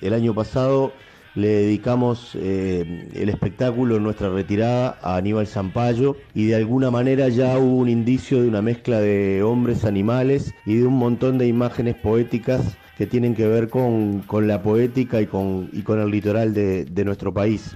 El 0.00 0.14
año 0.14 0.34
pasado 0.34 0.92
le 1.34 1.48
dedicamos 1.48 2.32
eh, 2.34 3.08
el 3.14 3.28
espectáculo 3.28 3.96
en 3.96 4.02
nuestra 4.02 4.30
retirada 4.30 4.98
a 5.02 5.16
Aníbal 5.16 5.46
Zampayo 5.46 6.16
y 6.34 6.46
de 6.46 6.56
alguna 6.56 6.90
manera 6.90 7.28
ya 7.28 7.56
hubo 7.56 7.76
un 7.76 7.88
indicio 7.88 8.42
de 8.42 8.48
una 8.48 8.62
mezcla 8.62 9.00
de 9.00 9.42
hombres, 9.42 9.84
animales 9.84 10.52
y 10.66 10.76
de 10.76 10.86
un 10.86 10.94
montón 10.94 11.38
de 11.38 11.46
imágenes 11.46 11.94
poéticas 11.96 12.76
que 13.00 13.06
tienen 13.06 13.34
que 13.34 13.46
ver 13.46 13.70
con, 13.70 14.18
con 14.26 14.46
la 14.46 14.62
poética 14.62 15.22
y 15.22 15.26
con, 15.26 15.70
y 15.72 15.80
con 15.80 16.00
el 16.00 16.10
litoral 16.10 16.52
de, 16.52 16.84
de 16.84 17.02
nuestro 17.06 17.32
país. 17.32 17.74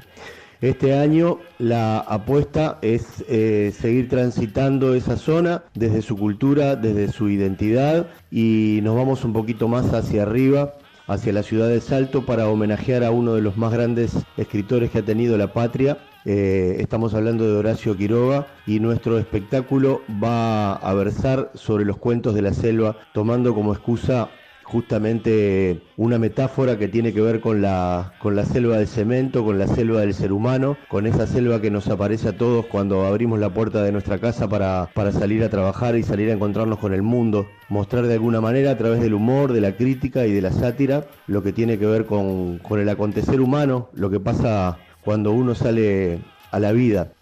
Este 0.61 0.99
año 0.99 1.39
la 1.59 1.99
apuesta 2.01 2.79
es 2.83 3.25
eh, 3.27 3.73
seguir 3.75 4.11
transitando 4.11 4.95
esa 4.95 5.17
zona 5.17 5.65
desde 5.73 6.03
su 6.03 6.19
cultura, 6.19 6.77
desde 6.77 7.11
su 7.11 7.31
identidad 7.31 8.07
y 8.31 8.81
nos 8.83 8.97
vamos 8.97 9.25
un 9.25 9.33
poquito 9.33 9.67
más 9.67 9.95
hacia 9.95 10.25
arriba 10.25 10.75
hacia 11.07 11.33
la 11.33 11.43
ciudad 11.43 11.69
de 11.69 11.81
Salto 11.81 12.27
para 12.27 12.49
homenajear 12.49 13.03
a 13.03 13.11
uno 13.11 13.33
de 13.35 13.41
los 13.41 13.57
más 13.57 13.73
grandes 13.73 14.13
escritores 14.37 14.91
que 14.91 14.99
ha 14.99 15.05
tenido 15.05 15.39
la 15.39 15.55
patria. 15.55 15.97
Eh, 16.27 16.77
estamos 16.81 17.15
hablando 17.15 17.47
de 17.47 17.57
Horacio 17.57 17.97
Quiroga 17.97 18.47
y 18.67 18.79
nuestro 18.79 19.19
espectáculo 19.19 20.03
va 20.23 20.75
a 20.75 20.93
versar 20.93 21.51
sobre 21.55 21.87
los 21.87 21.97
cuentos 21.97 22.35
de 22.35 22.43
la 22.43 22.53
selva, 22.53 22.97
tomando 23.15 23.55
como 23.55 23.73
excusa 23.73 24.29
justamente 24.65 25.83
una 25.97 26.19
metáfora 26.19 26.79
que 26.79 26.89
tiene 26.89 27.13
que 27.13 27.21
ver 27.21 27.41
con 27.41 27.63
la, 27.63 28.15
con 28.19 28.35
la 28.35 28.45
selva 28.45 28.79
de 28.79 28.87
cemento, 28.87 29.45
con 29.45 29.59
la 29.59 29.67
selva 29.67 30.01
del 30.01 30.15
ser 30.15 30.33
humano, 30.33 30.77
con 30.89 31.07
esa 31.07 31.27
selva 31.27 31.61
que 31.61 31.71
nos 31.71 31.89
aparece 31.89 32.31
a 32.31 32.37
todos 32.37 32.67
cuando 32.67 33.07
abrimos 33.07 33.39
la 33.39 33.51
puerta 33.51 33.83
de 33.83 33.93
nuestra 33.93 34.19
casa 34.19 34.49
para, 34.49 34.91
para 34.95 35.13
salir 35.13 35.45
a 35.45 35.51
trabajar 35.51 35.97
y 35.97 36.03
salir 36.03 36.31
a 36.31 36.35
encontrarnos 36.35 36.79
con 36.79 36.93
el 36.93 37.03
mundo. 37.03 37.47
Mostrar 37.69 38.07
de 38.07 38.15
alguna 38.15 38.41
manera 38.41 38.73
a 38.73 38.79
través 38.79 39.01
del 39.01 39.15
humor, 39.15 39.53
de 39.53 39.61
la 39.61 39.77
crítica 39.77 40.27
y 40.27 40.33
de 40.33 40.43
la 40.43 40.53
sátira 40.53 41.07
lo 41.27 41.43
que 41.43 41.53
tiene 41.53 41.79
que 41.79 41.87
ver 41.87 42.07
con, 42.07 42.59
con 42.59 42.81
el 42.81 42.89
acontecer 42.89 43.41
humano, 43.41 43.89
lo 43.95 44.11
que 44.11 44.21
pasa 44.21 44.79
cuando 45.03 45.33
uno 45.33 45.55
sale 45.55 46.21
a 46.51 46.59
la 46.59 46.73
vida. 46.73 47.13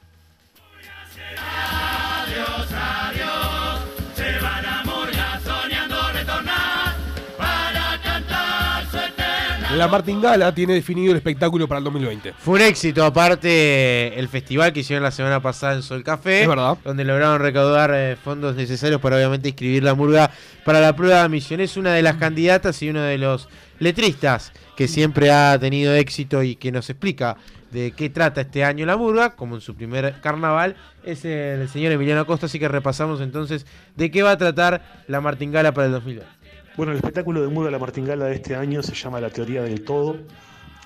La 9.77 9.89
Martingala 9.89 10.55
tiene 10.55 10.75
definido 10.75 11.13
el 11.13 11.17
espectáculo 11.17 11.67
para 11.67 11.79
el 11.79 11.85
2020. 11.85 12.35
Fue 12.35 12.57
un 12.57 12.61
éxito, 12.61 13.05
aparte 13.05 14.19
el 14.19 14.29
festival 14.29 14.73
que 14.73 14.81
hicieron 14.81 15.03
la 15.03 15.11
semana 15.11 15.41
pasada 15.41 15.75
en 15.75 15.83
Sol 15.83 16.05
Café, 16.05 16.43
Es 16.43 16.49
verdad. 16.49 16.77
donde 16.85 17.05
lograron 17.05 17.41
recaudar 17.41 17.91
eh, 17.95 18.17
fondos 18.23 18.55
necesarios 18.55 19.01
para 19.01 19.17
obviamente 19.17 19.49
inscribir 19.49 19.83
la 19.83 19.95
murga 19.95 20.31
para 20.65 20.81
la 20.81 20.95
prueba 20.95 21.17
de 21.17 21.21
admisión. 21.23 21.61
Es 21.61 21.77
una 21.79 21.95
de 21.95 22.03
las 22.03 22.17
candidatas 22.17 22.83
y 22.83 22.91
uno 22.91 23.01
de 23.01 23.17
los 23.17 23.49
letristas 23.79 24.53
que 24.77 24.89
siempre 24.89 25.31
ha 25.31 25.59
tenido 25.59 25.95
éxito 25.95 26.43
y 26.43 26.57
que 26.57 26.71
nos 26.71 26.91
explica 26.91 27.37
de 27.71 27.93
qué 27.93 28.11
trata 28.11 28.43
este 28.43 28.65
año 28.65 28.85
la 28.85 28.99
murga, 28.99 29.31
como 29.31 29.55
en 29.55 29.63
su 29.63 29.75
primer 29.75 30.21
carnaval, 30.21 30.77
es 31.05 31.25
el 31.25 31.67
señor 31.71 31.93
Emiliano 31.93 32.27
Costa, 32.27 32.45
así 32.45 32.59
que 32.59 32.69
repasamos 32.69 33.23
entonces 33.23 33.65
de 33.97 34.11
qué 34.11 34.23
va 34.23 34.33
a 34.33 34.37
tratar 34.39 34.83
la 35.09 35.23
Martingala 35.23 35.73
para 35.73 35.87
el 35.87 35.93
2020. 35.93 36.42
Bueno, 36.75 36.93
el 36.93 36.97
espectáculo 36.97 37.43
de 37.43 37.49
Murga 37.49 37.71
La 37.71 37.79
Martingala 37.79 38.25
de 38.27 38.37
este 38.37 38.57
año 38.57 38.83
se 38.83 38.95
llama 38.95 39.21
La 39.21 39.29
Teoría 39.29 39.63
del 39.63 39.85
Todo 39.85 40.17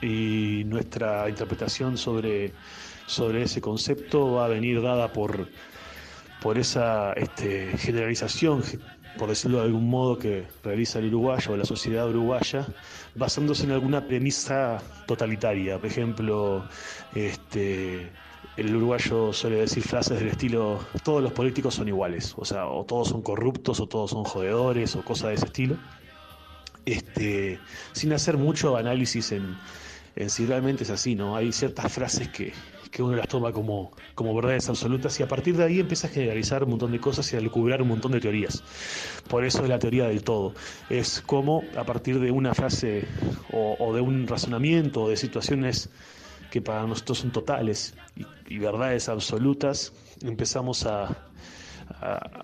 y 0.02 0.64
nuestra 0.66 1.28
interpretación 1.28 1.96
sobre, 1.96 2.52
sobre 3.06 3.42
ese 3.42 3.60
concepto 3.60 4.32
va 4.32 4.46
a 4.46 4.48
venir 4.48 4.82
dada 4.82 5.12
por, 5.12 5.46
por 6.42 6.58
esa 6.58 7.12
este, 7.12 7.78
generalización, 7.78 8.64
por 9.16 9.28
decirlo 9.28 9.58
de 9.58 9.66
algún 9.66 9.88
modo, 9.88 10.18
que 10.18 10.46
realiza 10.64 10.98
el 10.98 11.06
uruguayo 11.06 11.52
o 11.52 11.56
la 11.56 11.64
sociedad 11.64 12.08
uruguaya, 12.08 12.66
basándose 13.14 13.62
en 13.62 13.70
alguna 13.70 14.04
premisa 14.08 14.82
totalitaria. 15.06 15.78
Por 15.78 15.86
ejemplo, 15.86 16.68
este, 17.14 18.10
el 18.56 18.74
uruguayo 18.74 19.32
suele 19.32 19.56
decir 19.56 19.82
frases 19.82 20.18
del 20.18 20.28
estilo, 20.28 20.80
todos 21.04 21.22
los 21.22 21.32
políticos 21.32 21.74
son 21.74 21.88
iguales, 21.88 22.34
o 22.38 22.44
sea, 22.44 22.66
o 22.66 22.84
todos 22.84 23.08
son 23.08 23.22
corruptos, 23.22 23.80
o 23.80 23.86
todos 23.86 24.10
son 24.10 24.24
jodedores, 24.24 24.96
o 24.96 25.04
cosas 25.04 25.28
de 25.28 25.34
ese 25.34 25.46
estilo. 25.46 25.76
Este, 26.86 27.58
sin 27.92 28.12
hacer 28.12 28.38
mucho 28.38 28.76
análisis 28.76 29.32
en, 29.32 29.56
si 30.28 30.46
realmente 30.46 30.84
es 30.84 30.90
así, 30.90 31.14
¿no? 31.14 31.36
Hay 31.36 31.52
ciertas 31.52 31.92
frases 31.92 32.28
que, 32.28 32.52
que 32.90 33.02
uno 33.02 33.16
las 33.16 33.28
toma 33.28 33.52
como, 33.52 33.90
como 34.14 34.34
verdades 34.34 34.68
absolutas 34.68 35.18
y 35.20 35.22
a 35.22 35.28
partir 35.28 35.56
de 35.56 35.64
ahí 35.64 35.80
empieza 35.80 36.06
a 36.06 36.10
generalizar 36.10 36.64
un 36.64 36.70
montón 36.70 36.92
de 36.92 37.00
cosas 37.00 37.30
y 37.32 37.36
a 37.36 37.40
lucubrar 37.40 37.82
un 37.82 37.88
montón 37.88 38.12
de 38.12 38.20
teorías. 38.20 38.62
Por 39.28 39.44
eso 39.44 39.64
es 39.64 39.68
la 39.68 39.78
teoría 39.78 40.06
del 40.06 40.22
todo. 40.22 40.54
Es 40.88 41.20
como 41.20 41.62
a 41.76 41.84
partir 41.84 42.20
de 42.20 42.30
una 42.30 42.54
frase 42.54 43.04
o, 43.52 43.76
o 43.78 43.92
de 43.92 44.00
un 44.00 44.26
razonamiento 44.26 45.02
o 45.02 45.10
de 45.10 45.16
situaciones 45.16 45.90
que 46.50 46.60
para 46.62 46.86
nosotros 46.86 47.18
son 47.18 47.30
totales 47.32 47.94
y, 48.48 48.58
verdades 48.58 49.08
absolutas, 49.08 49.92
empezamos 50.22 50.86
a, 50.86 51.16
a- 52.00 52.42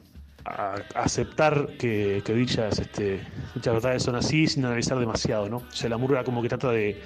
aceptar 0.94 1.76
que, 1.78 2.22
que 2.24 2.34
dichas, 2.34 2.78
este, 2.80 3.20
dichas 3.54 3.74
verdades 3.74 4.02
son 4.02 4.16
así 4.16 4.46
sin 4.48 4.64
analizar 4.64 4.98
demasiado, 4.98 5.48
¿no? 5.48 5.58
O 5.58 5.66
sea, 5.70 5.88
la 5.88 5.98
murga 5.98 6.24
como 6.24 6.42
que 6.42 6.48
trata 6.48 6.70
de, 6.70 7.00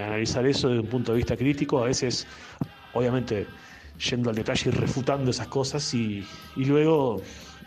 analizar 0.00 0.46
eso 0.46 0.68
desde 0.68 0.80
un 0.80 0.88
punto 0.88 1.12
de 1.12 1.18
vista 1.18 1.36
crítico, 1.36 1.82
a 1.82 1.84
veces, 1.86 2.26
obviamente, 2.92 3.46
yendo 4.10 4.30
al 4.30 4.36
detalle 4.36 4.70
y 4.70 4.72
refutando 4.72 5.30
esas 5.30 5.48
cosas 5.48 5.92
y 5.94 6.26
luego, 6.56 7.22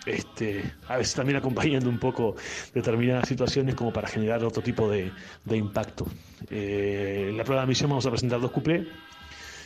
este, 0.06 0.74
a 0.88 0.98
veces 0.98 1.16
también 1.16 1.38
acompañando 1.38 1.90
un 1.90 2.00
poco 2.00 2.36
determinadas 2.74 3.28
situaciones 3.28 3.76
como 3.76 3.92
para 3.92 4.08
generar 4.08 4.44
otro 4.44 4.62
tipo 4.62 4.90
de, 4.90 5.12
de 5.44 5.58
impacto. 5.58 6.08
Eh, 6.50 7.28
en 7.30 7.38
la 7.38 7.44
prueba 7.44 7.62
de 7.62 7.66
admisión 7.66 7.90
vamos 7.90 8.06
a 8.06 8.12
presentar 8.12 8.40
dos 8.40 8.52
cuplés, 8.52 8.88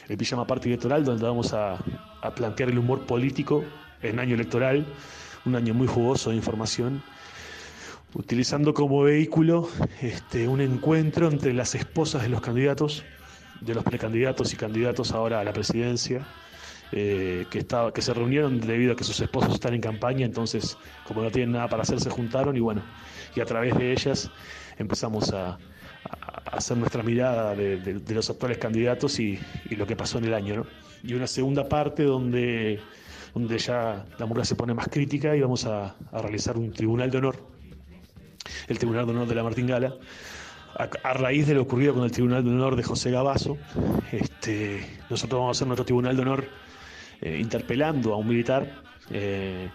el 0.08 0.17
pijama 0.17 0.48
party 0.48 0.69
electoral, 0.69 1.03
donde 1.03 1.24
vamos 1.24 1.53
a, 1.53 1.77
a 2.22 2.34
plantear 2.34 2.69
el 2.69 2.79
humor 2.79 3.05
político 3.05 3.63
en 4.01 4.19
año 4.19 4.36
electoral, 4.36 4.86
un 5.46 5.55
año 5.55 5.74
muy 5.74 5.88
jugoso 5.88 6.31
de 6.31 6.38
información, 6.38 7.03
utilizando 8.13 8.74
como 8.74 9.03
vehículo 9.03 9.69
este, 10.01 10.48
un 10.48 10.62
encuentro 10.62 11.27
entre 11.29 11.53
las 11.53 11.75
esposas 11.75 12.24
de 12.24 12.29
los 12.29 12.41
candidatos, 12.41 13.03
de 13.62 13.75
los 13.75 13.84
precandidatos 13.84 14.53
y 14.53 14.55
candidatos 14.55 15.12
ahora 15.12 15.39
a 15.39 15.43
la 15.43 15.53
presidencia, 15.53 16.25
eh, 16.91 17.46
que, 17.51 17.60
estaba, 17.60 17.93
que 17.93 18.01
se 18.01 18.13
reunieron 18.13 18.60
debido 18.60 18.93
a 18.93 18.96
que 18.96 19.03
sus 19.03 19.19
esposos 19.19 19.53
están 19.53 19.75
en 19.75 19.81
campaña, 19.81 20.25
entonces 20.25 20.77
como 21.08 21.22
no 21.22 21.29
tienen 21.29 21.51
nada 21.51 21.67
para 21.67 21.84
hacer 21.84 22.00
se 22.00 22.10
juntaron 22.10 22.58
y 22.58 22.60
bueno, 22.60 22.81
y 23.36 23.41
a 23.41 23.46
través 23.46 23.77
de 23.77 23.91
ellas 23.91 24.31
empezamos 24.77 25.31
a, 25.34 25.60
hacer 26.51 26.77
nuestra 26.77 27.03
mirada 27.03 27.55
de, 27.55 28.01
los 28.10 28.29
actuales 28.29 28.58
candidatos 28.58 29.19
y, 29.19 29.39
lo 29.69 29.86
que 29.86 29.96
pasó 29.96 30.17
en 30.17 30.25
el 30.25 30.34
año. 30.34 30.55
¿no? 30.55 30.65
Y 31.03 31.13
una 31.13 31.27
segunda 31.27 31.67
parte 31.69 32.03
donde, 32.03 32.79
donde 33.34 33.58
ya 33.60 34.05
la 34.17 34.25
murga 34.25 34.43
se 34.43 34.55
pone 34.55 34.74
más 34.74 34.88
crítica 34.88 35.36
y 35.36 35.41
vamos 35.41 35.65
a, 35.65 35.96
a 36.12 36.22
realizar 36.22 36.58
un 36.58 36.72
tribunal 36.72 37.12
de 37.12 37.17
honor, 37.19 37.36
el 38.67 38.79
tribunal 38.79 39.05
de 39.05 39.12
honor 39.12 39.27
de 39.27 39.36
la 39.36 39.43
Martingala, 39.43 39.93
a, 40.75 40.89
a 41.03 41.13
raíz 41.13 41.46
de 41.46 41.53
lo 41.53 41.62
ocurrido 41.62 41.93
con 41.93 42.03
el 42.03 42.12
tribunal 42.12 42.43
de 42.43 42.50
honor 42.50 42.75
de 42.75 42.84
José 42.84 43.12
Gabazo. 43.12 43.58
Este, 44.12 44.86
nosotros 45.10 45.39
vamos 45.39 45.55
a 45.55 45.58
hacer 45.58 45.67
nuestro 45.67 45.86
tribunal 45.86 46.15
de 46.15 46.22
honor 46.22 46.46
eh, 47.21 47.38
interpelando 47.39 48.13
a 48.13 48.17
un 48.17 48.27
militar. 48.27 48.67
eh, 49.11 49.69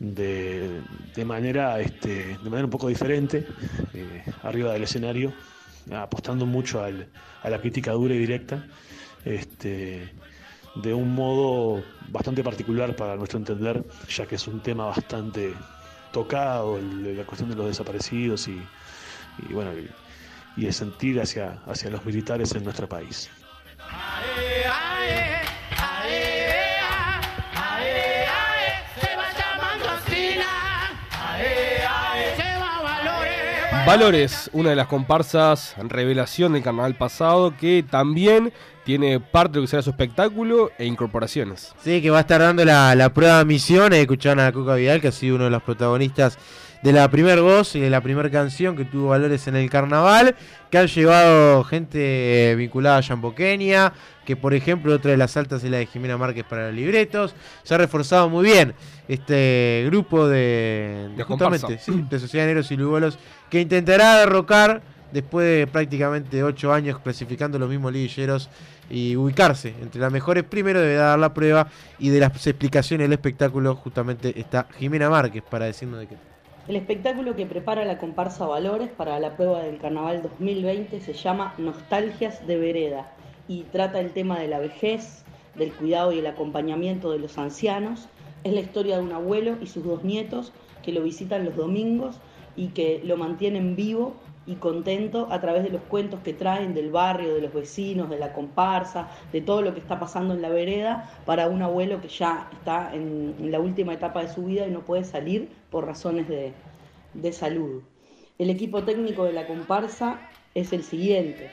de, 0.00 0.80
de 1.14 1.24
manera 1.24 1.78
este, 1.80 2.36
de 2.36 2.50
manera 2.50 2.64
un 2.64 2.70
poco 2.70 2.88
diferente 2.88 3.46
eh, 3.94 4.22
arriba 4.42 4.72
del 4.72 4.82
escenario 4.82 5.32
apostando 5.92 6.46
mucho 6.46 6.82
al- 6.82 7.06
a 7.42 7.48
la 7.48 7.58
crítica 7.60 7.92
dura 7.92 8.12
y 8.14 8.18
directa 8.18 8.58
este, 9.24 10.08
de 10.74 10.92
un 10.92 11.14
modo 11.14 11.82
bastante 12.10 12.42
particular 12.42 12.94
para 12.96 13.14
nuestro 13.16 13.38
entender 13.38 13.84
ya 14.08 14.26
que 14.26 14.34
es 14.34 14.46
un 14.48 14.60
tema 14.60 14.86
bastante 14.86 15.54
tocado 16.12 16.78
la 16.80 17.24
cuestión 17.24 17.50
de 17.50 17.56
los 17.56 17.68
desaparecidos 17.68 18.48
y, 18.48 18.60
y 19.48 19.52
bueno 19.52 19.70
y 20.56 20.66
el 20.66 20.72
sentir 20.74 21.20
hacia, 21.20 21.60
hacia 21.66 21.88
los 21.90 22.04
militares 22.04 22.52
en 22.54 22.64
nuestro 22.64 22.88
país. 22.88 23.30
Valores. 33.86 34.48
Una 34.54 34.70
de 34.70 34.76
las 34.76 34.86
comparsas 34.86 35.74
revelación 35.78 36.54
del 36.54 36.62
carnaval 36.62 36.94
pasado, 36.94 37.54
que 37.54 37.84
también 37.88 38.50
tiene 38.84 39.20
parte 39.20 39.52
de 39.52 39.58
lo 39.58 39.62
que 39.64 39.70
será 39.70 39.82
su 39.82 39.90
espectáculo 39.90 40.70
e 40.78 40.86
incorporaciones. 40.86 41.74
Sí, 41.82 42.00
que 42.00 42.08
va 42.08 42.18
a 42.18 42.20
estar 42.22 42.40
dando 42.40 42.64
la, 42.64 43.10
prueba 43.12 43.38
de 43.38 43.44
misión. 43.44 43.92
Eh, 43.92 44.00
escucharon 44.00 44.40
a 44.40 44.52
Coca 44.52 44.74
Vidal, 44.74 45.02
que 45.02 45.08
ha 45.08 45.12
sido 45.12 45.36
uno 45.36 45.44
de 45.44 45.50
los 45.50 45.62
protagonistas 45.62 46.38
de 46.82 46.92
la 46.92 47.10
primer 47.10 47.42
voz 47.42 47.76
y 47.76 47.80
de 47.80 47.90
la 47.90 48.00
primera 48.00 48.30
canción 48.30 48.74
que 48.74 48.86
tuvo 48.86 49.08
valores 49.08 49.46
en 49.48 49.56
el 49.56 49.68
carnaval. 49.68 50.34
Que 50.70 50.78
han 50.78 50.86
llevado 50.86 51.62
gente 51.64 52.52
eh, 52.52 52.54
vinculada 52.54 52.98
a 52.98 53.02
Jamboqueña. 53.02 53.92
Que 54.24 54.36
por 54.36 54.54
ejemplo, 54.54 54.94
otra 54.94 55.10
de 55.10 55.16
las 55.16 55.36
altas 55.36 55.62
es 55.64 55.70
la 55.70 55.78
de 55.78 55.86
Jimena 55.86 56.16
Márquez 56.16 56.44
para 56.44 56.66
los 56.66 56.74
libretos. 56.74 57.34
Se 57.62 57.74
ha 57.74 57.78
reforzado 57.78 58.28
muy 58.28 58.44
bien 58.44 58.74
este 59.08 59.84
grupo 59.86 60.26
de, 60.26 61.10
de 61.16 61.24
justamente 61.24 61.78
sí, 61.78 62.04
de 62.10 62.18
Sociedad 62.18 62.44
de 62.44 62.54
Negros 62.54 62.70
y 62.70 62.76
Lugolos. 62.76 63.18
Que 63.50 63.60
intentará 63.60 64.18
derrocar 64.18 64.82
después 65.12 65.46
de 65.46 65.66
prácticamente 65.66 66.42
8 66.42 66.72
años 66.72 66.98
clasificando 66.98 67.58
los 67.58 67.68
mismos 67.68 67.92
liguilleros 67.92 68.50
y 68.90 69.16
ubicarse 69.16 69.74
entre 69.80 70.00
las 70.00 70.12
mejores. 70.12 70.44
Primero 70.44 70.80
debe 70.80 70.94
dar 70.94 71.18
la 71.18 71.32
prueba 71.32 71.68
y 71.98 72.08
de 72.10 72.20
las 72.20 72.46
explicaciones 72.46 73.04
del 73.04 73.12
espectáculo 73.12 73.76
justamente 73.76 74.38
está 74.38 74.66
Jimena 74.78 75.08
Márquez 75.08 75.42
para 75.48 75.66
decirnos 75.66 76.00
de 76.00 76.08
qué. 76.08 76.16
El 76.66 76.76
espectáculo 76.76 77.36
que 77.36 77.44
prepara 77.46 77.84
la 77.84 77.98
comparsa 77.98 78.46
Valores 78.46 78.88
para 78.88 79.20
la 79.20 79.36
prueba 79.36 79.62
del 79.62 79.78
Carnaval 79.78 80.22
2020 80.22 81.00
se 81.00 81.12
llama 81.12 81.54
Nostalgias 81.58 82.46
de 82.46 82.56
Vereda 82.56 83.13
y 83.48 83.62
trata 83.64 84.00
el 84.00 84.12
tema 84.12 84.38
de 84.38 84.48
la 84.48 84.58
vejez, 84.58 85.24
del 85.54 85.72
cuidado 85.72 86.12
y 86.12 86.18
el 86.18 86.26
acompañamiento 86.26 87.10
de 87.10 87.18
los 87.18 87.38
ancianos. 87.38 88.08
Es 88.42 88.52
la 88.52 88.60
historia 88.60 88.96
de 88.96 89.02
un 89.02 89.12
abuelo 89.12 89.56
y 89.60 89.66
sus 89.66 89.84
dos 89.84 90.04
nietos 90.04 90.52
que 90.82 90.92
lo 90.92 91.02
visitan 91.02 91.44
los 91.44 91.56
domingos 91.56 92.20
y 92.56 92.68
que 92.68 93.00
lo 93.04 93.16
mantienen 93.16 93.74
vivo 93.74 94.14
y 94.46 94.56
contento 94.56 95.28
a 95.30 95.40
través 95.40 95.62
de 95.62 95.70
los 95.70 95.80
cuentos 95.82 96.20
que 96.20 96.34
traen 96.34 96.74
del 96.74 96.90
barrio, 96.90 97.34
de 97.34 97.40
los 97.40 97.54
vecinos, 97.54 98.10
de 98.10 98.18
la 98.18 98.32
comparsa, 98.34 99.08
de 99.32 99.40
todo 99.40 99.62
lo 99.62 99.72
que 99.72 99.80
está 99.80 99.98
pasando 99.98 100.34
en 100.34 100.42
la 100.42 100.50
vereda 100.50 101.10
para 101.24 101.48
un 101.48 101.62
abuelo 101.62 102.00
que 102.00 102.08
ya 102.08 102.48
está 102.52 102.94
en, 102.94 103.34
la 103.50 103.60
última 103.60 103.94
etapa 103.94 104.22
de 104.22 104.28
su 104.28 104.44
vida 104.44 104.66
y 104.66 104.70
no 104.70 104.80
puede 104.80 105.04
salir 105.04 105.48
por 105.70 105.86
razones 105.86 106.28
de, 106.28 106.52
de 107.14 107.32
salud. 107.32 107.82
El 108.38 108.50
equipo 108.50 108.82
técnico 108.82 109.24
de 109.24 109.32
la 109.32 109.46
comparsa 109.46 110.20
es 110.54 110.72
el 110.72 110.82
siguiente. 110.82 111.50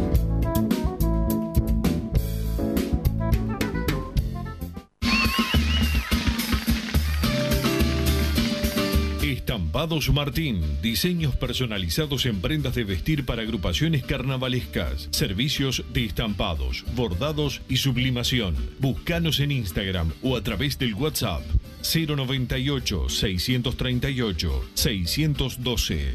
Estampados 9.51 10.09
Martín, 10.13 10.61
diseños 10.81 11.35
personalizados 11.35 12.25
en 12.25 12.39
prendas 12.39 12.73
de 12.73 12.85
vestir 12.85 13.25
para 13.25 13.41
agrupaciones 13.41 14.01
carnavalescas, 14.01 15.09
servicios 15.11 15.83
de 15.91 16.05
estampados, 16.05 16.85
bordados 16.95 17.61
y 17.67 17.75
sublimación. 17.75 18.55
Búscanos 18.79 19.41
en 19.41 19.51
Instagram 19.51 20.13
o 20.23 20.37
a 20.37 20.41
través 20.41 20.79
del 20.79 20.93
WhatsApp 20.93 21.43
098 21.81 23.09
638 23.09 24.69
612. 24.73 26.13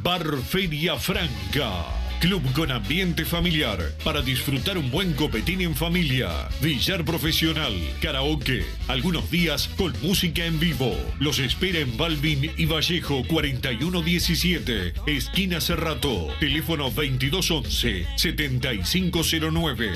Bar 0.00 0.36
Feria 0.42 0.96
Franca. 0.96 2.07
Club 2.20 2.42
con 2.52 2.72
ambiente 2.72 3.24
familiar 3.24 3.78
para 4.02 4.22
disfrutar 4.22 4.76
un 4.76 4.90
buen 4.90 5.12
copetín 5.12 5.60
en 5.60 5.76
familia. 5.76 6.48
Billar 6.60 7.04
profesional, 7.04 7.72
karaoke, 8.02 8.64
algunos 8.88 9.30
días 9.30 9.68
con 9.76 9.94
música 10.02 10.44
en 10.44 10.58
vivo. 10.58 10.96
Los 11.20 11.38
espera 11.38 11.78
en 11.78 11.96
Balvin 11.96 12.50
y 12.56 12.66
Vallejo 12.66 13.22
4117, 13.28 14.94
esquina 15.06 15.60
Cerrato. 15.60 16.28
Teléfono 16.40 16.90
2211 16.90 18.06
7509. 18.16 19.92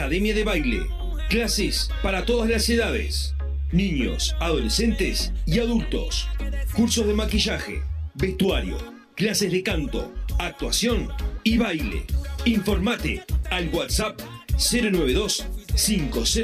Academia 0.00 0.34
de 0.34 0.44
Baile. 0.44 0.86
Clases 1.28 1.90
para 2.02 2.24
todas 2.24 2.48
las 2.48 2.66
edades. 2.70 3.34
Niños, 3.70 4.34
adolescentes 4.40 5.30
y 5.44 5.58
adultos. 5.58 6.26
Cursos 6.74 7.06
de 7.06 7.12
maquillaje, 7.12 7.82
vestuario, 8.14 8.78
clases 9.14 9.52
de 9.52 9.62
canto, 9.62 10.10
actuación 10.38 11.10
y 11.44 11.58
baile. 11.58 12.06
Informate 12.46 13.22
al 13.50 13.68
WhatsApp 13.74 14.18
092 14.56 15.46
500 15.76 16.38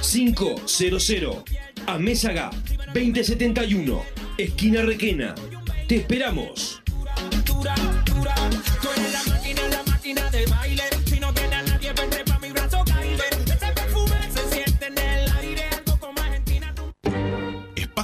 500. 0.00 1.44
A 1.86 1.98
Mésaga 1.98 2.50
2071, 2.94 4.04
esquina 4.38 4.82
Requena. 4.82 5.34
Te 5.88 5.96
esperamos. 5.96 6.80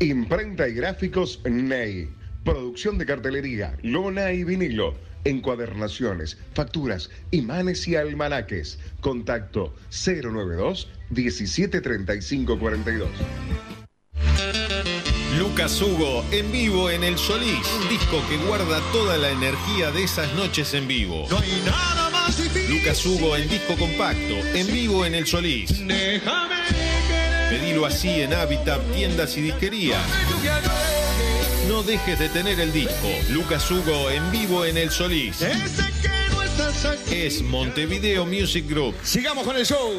Imprenta 0.00 0.68
y 0.68 0.74
gráficos 0.74 1.40
Ney. 1.44 2.08
Producción 2.44 2.98
de 2.98 3.06
cartelería, 3.06 3.76
lona 3.82 4.32
y 4.32 4.44
vinilo. 4.44 4.94
Encuadernaciones, 5.24 6.38
facturas, 6.54 7.10
imanes 7.32 7.88
y 7.88 7.96
almanaques. 7.96 8.78
Contacto 9.00 9.74
092 9.90 10.88
173542. 11.10 13.08
Lucas 15.36 15.82
Hugo 15.82 16.24
en 16.30 16.52
vivo 16.52 16.90
en 16.90 17.02
El 17.02 17.18
Solís, 17.18 17.66
un 17.82 17.88
disco 17.88 18.22
que 18.28 18.36
guarda 18.46 18.80
toda 18.92 19.16
la 19.18 19.30
energía 19.30 19.90
de 19.90 20.04
esas 20.04 20.32
noches 20.34 20.74
en 20.74 20.86
vivo. 20.86 21.26
Lucas 22.68 23.04
Hugo 23.04 23.36
en 23.36 23.48
disco 23.48 23.76
compacto, 23.76 24.34
en 24.54 24.66
vivo 24.68 25.04
en 25.04 25.16
El 25.16 25.26
Solís. 25.26 25.82
Pedilo 27.48 27.86
así 27.86 28.20
en 28.20 28.34
Habitat, 28.34 28.80
tiendas 28.92 29.36
y 29.36 29.42
disquerías. 29.42 30.02
No 31.68 31.82
dejes 31.82 32.18
de 32.18 32.28
tener 32.28 32.60
el 32.60 32.72
disco. 32.72 33.08
Lucas 33.30 33.70
Hugo 33.70 34.10
en 34.10 34.30
vivo 34.30 34.64
en 34.64 34.76
El 34.76 34.90
Solís. 34.90 35.38
Es 37.10 37.42
Montevideo 37.42 38.26
Music 38.26 38.68
Group. 38.68 38.94
Sigamos 39.02 39.44
con 39.44 39.56
el 39.56 39.64
show. 39.64 39.98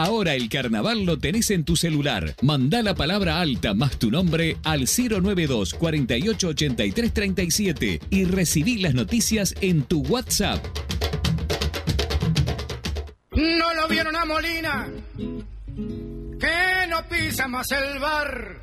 Ahora 0.00 0.34
el 0.34 0.48
carnaval 0.48 1.04
lo 1.04 1.18
tenés 1.18 1.50
en 1.50 1.64
tu 1.64 1.74
celular. 1.74 2.36
Mandá 2.40 2.82
la 2.84 2.94
palabra 2.94 3.40
alta 3.40 3.74
más 3.74 3.98
tu 3.98 4.12
nombre 4.12 4.56
al 4.62 4.86
092 4.86 5.74
48 5.74 6.48
83 6.50 7.12
37 7.12 8.00
y 8.08 8.24
recibí 8.24 8.78
las 8.78 8.94
noticias 8.94 9.56
en 9.60 9.82
tu 9.82 10.02
WhatsApp. 10.02 10.64
No 13.32 13.74
lo 13.74 13.88
vieron 13.88 14.14
a 14.14 14.24
Molina, 14.24 14.88
que 15.16 16.86
no 16.88 17.02
pisa 17.08 17.48
más 17.48 17.66
el 17.72 17.98
bar. 17.98 18.60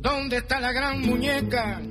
¿Dónde 0.00 0.38
está 0.38 0.60
la 0.60 0.72
gran 0.72 1.02
muñeca? 1.02 1.82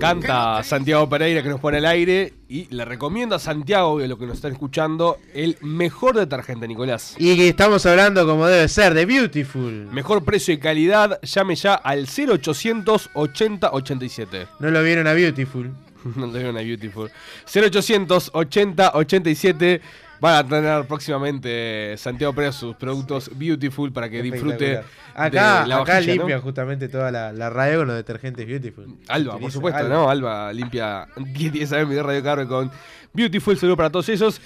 Canta 0.00 0.62
Santiago 0.62 1.08
Pereira 1.08 1.42
que 1.42 1.50
nos 1.50 1.60
pone 1.60 1.76
al 1.76 1.84
aire 1.84 2.32
y 2.48 2.66
le 2.74 2.86
recomiendo 2.86 3.34
a 3.34 3.38
Santiago 3.38 4.00
y 4.00 4.04
a 4.04 4.08
los 4.08 4.18
que 4.18 4.26
nos 4.26 4.36
están 4.36 4.52
escuchando 4.52 5.18
el 5.34 5.58
mejor 5.60 6.16
detergente, 6.16 6.66
Nicolás. 6.66 7.16
Y 7.18 7.36
que 7.36 7.48
estamos 7.48 7.84
hablando 7.84 8.26
como 8.26 8.46
debe 8.46 8.66
ser, 8.68 8.94
de 8.94 9.04
Beautiful. 9.04 9.88
Mejor 9.92 10.24
precio 10.24 10.54
y 10.54 10.58
calidad, 10.58 11.20
llame 11.22 11.54
ya 11.54 11.74
al 11.74 12.06
0800 12.08 13.10
80 13.12 13.70
87. 13.70 14.46
No 14.58 14.70
lo 14.70 14.82
vieron 14.82 15.06
a 15.06 15.12
Beautiful. 15.12 15.70
no 16.16 16.26
lo 16.26 16.32
vieron 16.32 16.56
a 16.56 16.60
Beautiful. 16.60 17.10
0800 17.54 18.30
80 18.32 18.92
87. 18.94 19.80
Van 20.20 20.34
a 20.34 20.46
tener 20.46 20.86
próximamente 20.86 21.94
Santiago 21.96 22.32
Pereira 22.34 22.52
sus 22.52 22.76
productos 22.76 23.30
Beautiful 23.34 23.90
para 23.92 24.10
que 24.10 24.20
disfrute 24.22 24.80
Acá, 25.14 25.62
de 25.62 25.68
la 25.68 25.76
acá 25.76 25.94
vajilla, 25.94 26.14
¿no? 26.14 26.18
limpia 26.22 26.40
justamente 26.40 26.88
toda 26.88 27.10
la, 27.10 27.32
la 27.32 27.48
radio 27.50 27.78
con 27.78 27.86
los 27.88 27.96
detergentes 27.96 28.46
Beautiful. 28.46 28.96
Alba, 29.08 29.38
por 29.38 29.50
supuesto, 29.50 29.80
Alba. 29.80 29.94
¿no? 29.94 30.10
Alba 30.10 30.52
limpia 30.52 31.06
10 31.16 31.52
10 31.52 31.72
años 31.72 31.90
de 31.90 32.02
Radio 32.02 32.22
Carve 32.22 32.46
con 32.46 32.70
Beautiful. 33.14 33.56
Saludo 33.56 33.76
para 33.76 33.90
todos 33.90 34.08
ellos. 34.10 34.40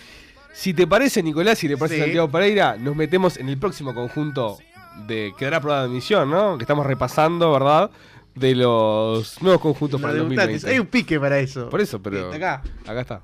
Si 0.52 0.72
te 0.72 0.87
parece, 0.87 1.22
Nicolás, 1.22 1.58
si 1.58 1.66
te 1.68 1.76
parece 1.76 1.96
Sí. 1.96 2.00
Santiago 2.02 2.30
Pereira, 2.30 2.76
nos 2.78 2.94
metemos 2.94 3.37
en 3.38 3.48
el 3.48 3.58
próximo 3.58 3.92
conjunto 3.92 4.58
de 5.08 5.34
Quedará 5.37 5.60
Prueba 5.60 5.80
de 5.82 5.87
Emisión, 5.88 6.30
¿no? 6.30 6.56
Que 6.56 6.62
estamos 6.62 6.87
repasando, 6.87 7.50
¿verdad? 7.52 7.90
De 8.37 8.54
los 8.54 9.42
nuevos 9.42 9.60
conjuntos 9.60 10.00
para 10.00 10.12
el 10.12 10.20
Los 10.20 10.28
debutantes. 10.28 10.62
2020. 10.62 10.70
Hay 10.72 10.78
un 10.78 10.87
pique 10.87 11.18
para 11.18 11.40
eso. 11.40 11.68
Por 11.68 11.80
eso, 11.80 12.00
pero. 12.00 12.32
Acá. 12.32 12.62
Acá 12.87 13.00
está. 13.00 13.20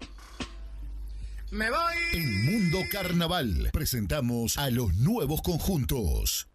Me 1.50 1.68
voy. 1.68 1.96
En 2.12 2.44
Mundo 2.44 2.78
Carnaval 2.92 3.70
presentamos 3.72 4.56
a 4.56 4.70
los 4.70 4.94
nuevos 4.94 5.42
conjuntos. 5.42 6.48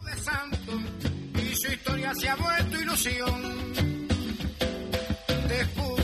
de 0.00 0.16
santo 0.22 0.72
y 1.42 1.54
su 1.56 1.72
historia 1.72 2.12
se 2.14 2.28
ha 2.28 2.36
vuelto 2.36 2.80
ilusión. 2.80 3.72
Descubro 5.48 5.97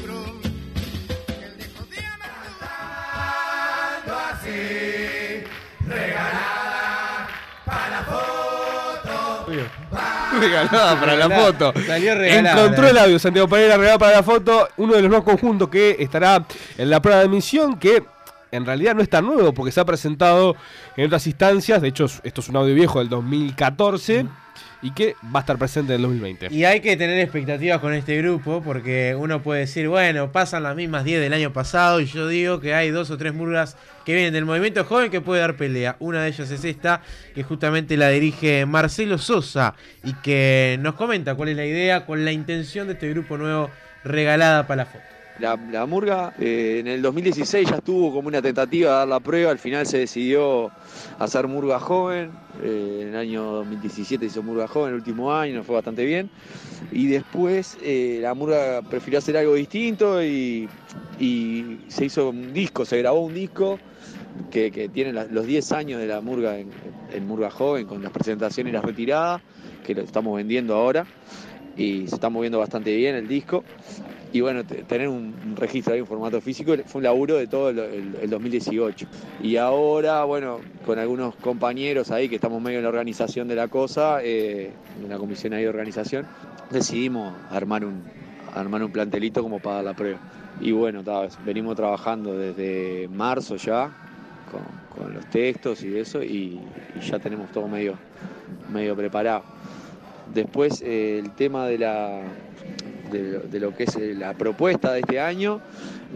Regalada 10.41 11.01
para 11.01 11.17
la 11.17 11.31
foto. 11.31 11.73
Salió 11.87 12.15
regalada. 12.15 12.63
Encontró 12.63 12.89
el 12.89 12.99
audio, 12.99 13.19
Santiago 13.19 13.49
Pereira, 13.49 13.77
regalada 13.77 13.99
para 13.99 14.17
la 14.17 14.23
foto. 14.23 14.69
Uno 14.77 14.95
de 14.95 15.03
los 15.03 15.11
nuevos 15.11 15.25
conjuntos 15.25 15.69
que 15.69 15.97
estará 15.99 16.45
en 16.77 16.91
la 16.91 17.01
prueba 17.01 17.21
de 17.21 17.27
emisión, 17.27 17.79
que 17.79 18.03
en 18.51 18.65
realidad 18.65 18.95
no 18.95 19.03
es 19.03 19.09
tan 19.09 19.27
nuevo 19.27 19.53
porque 19.53 19.73
se 19.73 19.81
ha 19.81 19.85
presentado 19.85 20.57
en 20.97 21.07
otras 21.07 21.27
instancias. 21.27 21.83
De 21.83 21.89
hecho, 21.89 22.07
esto 22.23 22.41
es 22.41 22.49
un 22.49 22.57
audio 22.57 22.75
viejo 22.75 23.01
del 23.01 23.09
2014 23.09 24.27
y 24.85 24.91
que 24.91 25.17
va 25.35 25.39
a 25.39 25.41
estar 25.41 25.57
presente 25.57 25.95
en 25.95 25.97
el 25.97 26.03
2020. 26.03 26.49
Y 26.51 26.65
hay 26.65 26.81
que 26.81 26.95
tener 26.99 27.19
expectativas 27.19 27.81
con 27.81 27.95
este 27.95 28.19
grupo 28.19 28.63
porque 28.63 29.17
uno 29.19 29.43
puede 29.43 29.61
decir, 29.61 29.89
bueno, 29.89 30.31
pasan 30.31 30.63
las 30.63 30.77
mismas 30.77 31.05
10 31.05 31.23
del 31.23 31.33
año 31.33 31.55
pasado 31.55 32.01
y 32.01 32.05
yo 32.05 32.29
digo 32.29 32.61
que 32.61 32.75
hay 32.75 32.91
dos 32.91 33.11
o 33.11 33.17
tres 33.17 33.33
murgas 33.33 33.79
que 34.05 34.13
vienen 34.13 34.35
del 34.35 34.45
movimiento 34.45 34.85
joven 34.85 35.11
que 35.11 35.23
puede 35.23 35.41
dar 35.41 35.57
pelea. 35.57 35.97
Una 36.01 36.23
de 36.23 36.29
ellas 36.29 36.51
es 36.51 36.65
esta, 36.65 37.01
que 37.35 37.43
justamente 37.43 37.97
la 37.97 38.11
dirige 38.11 38.67
Marcelo 38.67 39.17
Sosa 39.17 39.75
y 40.05 40.13
que 40.17 40.79
nos 40.83 40.97
comenta 40.97 41.35
cuál 41.35 41.49
es 41.49 41.57
la 41.57 41.65
idea, 41.65 42.05
es 42.07 42.19
la 42.19 42.33
intención 42.33 42.87
de 42.87 42.93
este 42.93 43.09
grupo 43.09 43.39
nuevo 43.39 43.71
regalada 44.05 44.67
para 44.67 44.85
la 44.85 44.87
foto. 44.91 45.14
La, 45.41 45.59
la 45.73 45.85
murga 45.87 46.33
eh, 46.39 46.77
en 46.79 46.87
el 46.87 47.03
2016 47.03 47.69
ya 47.69 47.77
estuvo 47.77 48.13
como 48.13 48.29
una 48.29 48.41
tentativa 48.41 48.91
de 48.91 48.97
dar 48.99 49.09
la 49.09 49.19
prueba, 49.19 49.51
al 49.51 49.59
final 49.59 49.85
se 49.85 49.99
decidió 49.99 50.71
hacer 51.19 51.49
murga 51.49 51.81
joven, 51.81 52.31
eh, 52.63 53.01
en 53.03 53.09
el 53.09 53.17
año 53.17 53.43
2017 53.43 54.27
hizo 54.27 54.45
murga 54.45 54.69
joven, 54.69 54.91
el 54.91 54.95
último 54.95 55.35
año, 55.35 55.57
nos 55.57 55.67
fue 55.67 55.75
bastante 55.75 56.05
bien, 56.05 56.31
y 56.93 57.09
después 57.09 57.77
eh, 57.83 58.21
la 58.23 58.33
murga 58.35 58.81
prefirió 58.83 59.19
hacer 59.19 59.37
algo 59.37 59.55
distinto 59.55 60.23
y, 60.23 60.69
y 61.19 61.79
se 61.89 62.05
hizo 62.05 62.31
un 62.31 62.53
disco, 62.53 62.85
se 62.85 62.99
grabó 62.99 63.27
un 63.27 63.35
disco 63.35 63.81
que, 64.53 64.71
que 64.71 64.89
tiene 64.89 65.13
los 65.13 65.47
10 65.47 65.73
años 65.73 66.01
de 66.01 66.07
la 66.07 66.21
murga 66.21 66.59
en, 66.59 66.69
en 67.13 67.27
murga 67.27 67.51
joven, 67.51 67.87
con 67.89 68.01
las 68.01 68.13
presentaciones 68.13 68.71
y 68.71 68.75
las 68.75 68.85
retiradas, 68.85 69.43
que 69.85 69.97
lo 69.97 70.03
estamos 70.03 70.37
vendiendo 70.37 70.77
ahora, 70.77 71.05
y 71.77 72.07
se 72.07 72.15
está 72.15 72.29
moviendo 72.29 72.61
bastante 72.61 72.95
bien 72.95 73.17
el 73.17 73.27
disco. 73.27 73.65
Y 74.35 74.41
bueno, 74.41 74.65
te- 74.65 74.83
tener 74.83 75.09
un, 75.09 75.33
registro 75.57 75.95
ahí, 75.95 76.01
un 76.01 76.09
formato 76.09 76.41
físico, 76.41 76.75
fue 76.87 76.99
un 76.99 77.05
laburo 77.05 77.37
de 77.37 77.47
todo 77.47 77.71
el, 77.71 77.79
el- 77.79 78.17
el 78.21 78.29
2018. 78.31 79.07
Y 79.45 79.57
ahora, 79.59 80.25
bueno, 80.25 80.59
con 80.85 80.99
algunos 80.99 81.37
compañeros 81.37 82.11
ahí 82.11 82.29
que 82.29 82.35
estamos 82.35 82.61
medio 82.61 82.79
en 82.79 82.83
la 82.83 82.89
organización 82.89 83.47
de 83.47 83.55
la 83.55 83.69
cosa, 83.69 84.19
eh, 84.25 84.73
en 85.01 85.09
la 85.09 85.19
comisión 85.19 85.53
ahí 85.53 85.63
de 85.63 85.69
organización, 85.69 86.27
decidimos 86.69 87.33
armar 87.49 87.85
un, 87.85 88.03
armar 88.53 88.83
un 88.83 88.91
plantelito 88.91 89.41
como 89.41 89.61
para 89.61 89.85
la 89.85 89.95
prueba. 89.95 90.19
Y 90.61 90.73
bueno, 90.73 91.05
ta, 91.05 91.29
venimos 91.47 91.77
trabajando 91.77 92.37
desde 92.37 93.09
marzo 93.15 93.55
ya, 93.55 93.89
con, 94.51 95.15
los 95.15 95.27
textos 95.27 95.85
y 95.85 95.97
eso, 95.97 96.25
y, 96.25 96.59
y 96.97 97.01
ya 97.09 97.21
tenemos 97.21 97.53
todo 97.53 97.69
medio, 97.69 97.95
medio 98.73 98.97
preparado. 98.97 99.45
Después 100.35 100.83
eh, 100.83 101.21
el 101.23 101.31
tema 101.37 101.67
de 101.69 101.79
la 101.79 102.23
de, 103.11 103.61
lo- 103.61 103.75
que 103.75 103.85
es 103.85 103.97
eh, 103.97 104.15
la 104.15 104.35
propuesta 104.35 104.93
de 104.93 105.01
este 105.01 105.21
año. 105.21 105.61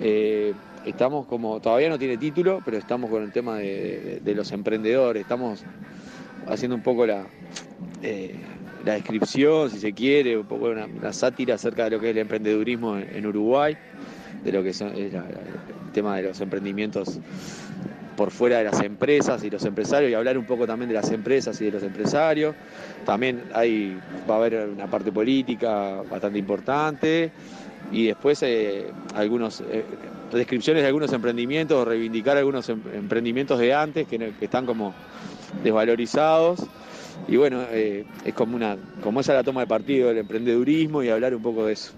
eh, 0.00 0.54
estamos 0.84 1.26
como, 1.26 1.60
todavía 1.60 1.88
no 1.88 1.98
tiene 1.98 2.16
título, 2.16 2.60
pero 2.64 2.78
estamos 2.78 3.10
con 3.10 3.22
el 3.22 3.30
tema 3.30 3.58
de, 3.58 4.20
los 4.34 4.52
emprendedores. 4.52 5.20
Estamos 5.22 5.64
haciendo 6.46 6.76
un 6.76 6.82
poco 6.82 7.06
la, 7.06 7.26
eh, 8.02 8.34
la 8.84 8.94
descripción, 8.94 9.70
si 9.70 9.78
se 9.78 9.92
quiere, 9.92 10.36
un 10.38 10.46
poco 10.46 10.66
una, 10.66 11.12
sátira 11.12 11.54
acerca 11.56 11.84
de 11.84 11.90
lo 11.90 12.00
que 12.00 12.06
es 12.06 12.10
el 12.12 12.18
emprendedurismo 12.18 12.96
en, 12.96 13.26
Uruguay, 13.26 13.76
de 14.44 14.52
lo 14.52 14.62
que 14.62 14.72
son- 14.72 14.92
es 14.96 15.12
el 15.12 15.92
tema 15.92 16.16
de 16.16 16.22
los 16.22 16.40
emprendimientos 16.40 17.18
por 18.18 18.32
fuera 18.32 18.58
de 18.58 18.64
las 18.64 18.80
empresas 18.80 19.44
y 19.44 19.48
los 19.48 19.64
empresarios 19.64 20.10
y 20.10 20.14
hablar 20.14 20.36
un 20.36 20.44
poco 20.44 20.66
también 20.66 20.88
de 20.88 20.94
las 20.96 21.08
empresas 21.12 21.60
y 21.60 21.66
de 21.66 21.70
los 21.70 21.84
empresarios. 21.84 22.56
También 23.06 23.44
hay, 23.54 23.96
va 24.28 24.34
a 24.34 24.38
haber 24.38 24.68
una 24.70 24.88
parte 24.88 25.12
política 25.12 26.02
bastante 26.10 26.36
importante 26.36 27.30
y 27.92 28.08
después 28.08 28.42
eh, 28.42 28.88
eh, 28.88 29.84
descripciones 30.32 30.82
de 30.82 30.88
algunos 30.88 31.12
emprendimientos, 31.12 31.86
reivindicar 31.86 32.36
algunos 32.36 32.68
em- 32.68 32.82
emprendimientos 32.92 33.56
de 33.60 33.72
antes 33.72 34.08
que, 34.08 34.32
están 34.40 34.66
como 34.66 34.94
desvalorizados. 35.62 36.58
Y 37.28 37.36
bueno, 37.36 37.62
eh, 37.70 38.04
es 38.24 38.34
como 38.34 38.56
una, 38.56 38.76
como 39.00 39.20
esa 39.20 39.32
la 39.32 39.44
toma 39.44 39.60
de 39.60 39.68
partido 39.68 40.08
del 40.08 40.18
emprendedurismo 40.18 41.04
y 41.04 41.08
hablar 41.08 41.36
un 41.36 41.42
poco 41.42 41.66
de 41.66 41.74
eso. 41.74 41.92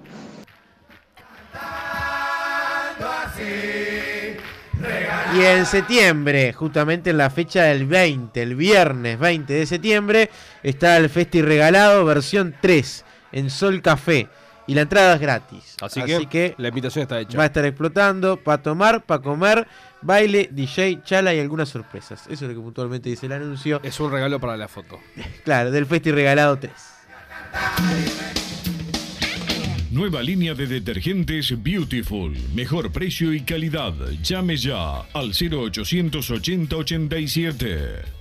Y 5.37 5.43
en 5.43 5.65
septiembre, 5.67 6.53
justamente 6.53 7.11
en 7.11 7.19
la 7.19 7.31
fecha 7.31 7.65
del 7.65 7.87
20, 7.87 8.43
el 8.43 8.57
viernes 8.57 9.19
20 9.19 9.53
de 9.53 9.67
septiembre, 9.67 10.31
está 10.63 10.97
el 10.97 11.09
Festi 11.09 11.43
Regalado 11.43 12.05
versión 12.05 12.55
3 12.61 13.05
en 13.33 13.51
Sol 13.51 13.81
Café. 13.83 14.29
Y 14.67 14.75
la 14.75 14.83
entrada 14.83 15.15
es 15.15 15.21
gratis. 15.21 15.77
Así 15.81 16.01
que 16.27 16.55
la 16.59 16.69
invitación 16.69 17.03
está 17.03 17.19
hecha. 17.19 17.37
Va 17.37 17.45
a 17.45 17.47
estar 17.47 17.65
explotando 17.65 18.37
para 18.37 18.63
tomar, 18.63 19.03
para 19.05 19.21
comer, 19.21 19.67
baile, 20.01 20.49
DJ, 20.53 21.03
chala 21.03 21.35
y 21.35 21.41
algunas 21.41 21.69
sorpresas. 21.69 22.23
Eso 22.29 22.33
es 22.33 22.43
lo 22.43 22.49
que 22.49 22.61
puntualmente 22.61 23.09
dice 23.09 23.27
el 23.27 23.33
anuncio. 23.33 23.81
Es 23.83 23.99
un 23.99 24.13
regalo 24.13 24.39
para 24.39 24.57
la 24.57 24.69
foto. 24.69 25.01
Claro, 25.45 25.71
del 25.71 25.87
Festi 25.87 26.13
Regalado 26.13 26.59
3. 26.59 26.73
Nueva 29.91 30.23
línea 30.23 30.55
de 30.55 30.69
detergentes 30.69 31.53
Beautiful. 31.61 32.37
Mejor 32.55 32.93
precio 32.93 33.35
y 33.35 33.41
calidad. 33.41 33.93
Llame 34.23 34.57
ya 34.57 35.01
al 35.13 35.33
0880 35.33 36.77
87. 36.77 38.21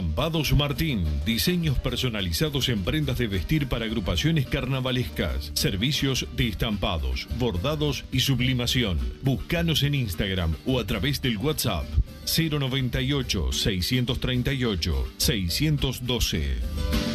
Estampados 0.00 0.54
Martín. 0.54 1.04
Diseños 1.26 1.78
personalizados 1.78 2.70
en 2.70 2.84
prendas 2.84 3.18
de 3.18 3.26
vestir 3.26 3.68
para 3.68 3.84
agrupaciones 3.84 4.46
carnavalescas. 4.46 5.52
Servicios 5.52 6.26
de 6.34 6.48
estampados, 6.48 7.28
bordados 7.38 8.06
y 8.10 8.20
sublimación. 8.20 8.98
Búscanos 9.20 9.82
en 9.82 9.94
Instagram 9.94 10.56
o 10.64 10.80
a 10.80 10.86
través 10.86 11.20
del 11.20 11.36
WhatsApp 11.36 11.84
098 12.24 13.52
638 13.52 15.06
612. 15.18 17.09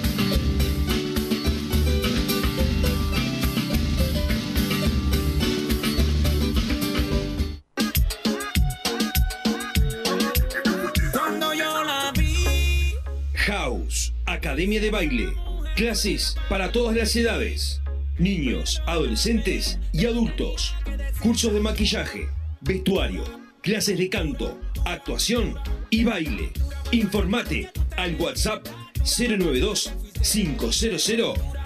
De 14.66 14.90
Baile. 14.90 15.28
Clases 15.76 16.36
para 16.50 16.72
todas 16.72 16.96
las 16.96 17.16
edades. 17.16 17.82
Niños, 18.18 18.82
adolescentes 18.88 19.78
y 19.94 20.08
adultos. 20.08 20.74
Cursos 21.22 21.54
de 21.54 21.60
maquillaje, 21.60 22.28
vestuario, 22.62 23.24
clases 23.62 24.00
de 24.00 24.10
canto, 24.10 24.60
actuación 24.84 25.54
y 25.92 26.04
baile. 26.04 26.52
Informate 26.92 27.70
al 27.96 28.16
WhatsApp 28.16 28.66
092 29.04 29.94
500 30.24 30.84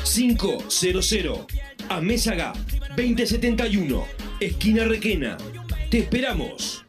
500. 0.04 1.46
A 1.88 2.02
Mésaga 2.02 2.54
2071, 2.98 4.06
esquina 4.42 4.84
Requena. 4.84 5.38
Te 5.90 6.00
esperamos. 6.00 6.84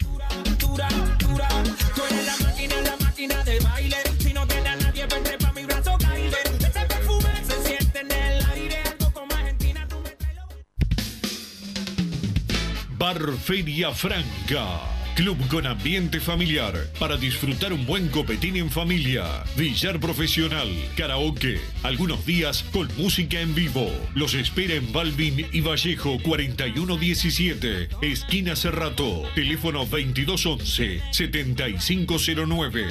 Bar 13.01 13.33
Feria 13.33 13.93
Franca. 13.93 14.79
Club 15.17 15.39
con 15.49 15.67
ambiente 15.67 16.21
familiar 16.21 16.75
para 16.99 17.17
disfrutar 17.17 17.73
un 17.73 17.87
buen 17.87 18.11
copetín 18.11 18.57
en 18.57 18.71
familia. 18.71 19.43
Billar 19.57 19.99
profesional, 19.99 20.69
karaoke, 20.99 21.59
algunos 21.83 22.27
días 22.27 22.63
con 22.71 22.95
música 22.99 23.41
en 23.41 23.55
vivo. 23.55 23.91
Los 24.15 24.35
espera 24.35 24.75
en 24.75 24.93
Balvin 24.93 25.47
y 25.51 25.63
Vallejo 25.63 26.19
4117, 26.23 27.89
esquina 28.03 28.55
Cerrato. 28.55 29.23
Teléfono 29.35 29.87
2211 29.87 31.01
7509. 31.11 32.89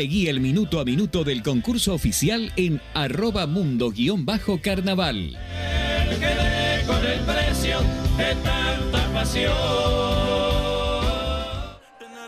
Seguí 0.00 0.28
el 0.28 0.40
minuto 0.40 0.80
a 0.80 0.84
minuto 0.86 1.24
del 1.24 1.42
concurso 1.42 1.92
oficial 1.92 2.50
en 2.56 2.80
arroba 2.94 3.46
mundo-carnaval. 3.46 5.36
Con 6.86 7.04
el 7.04 7.20
precio 7.20 7.80
de 8.16 8.34
tanta 8.36 9.12
pasión. 9.12 9.52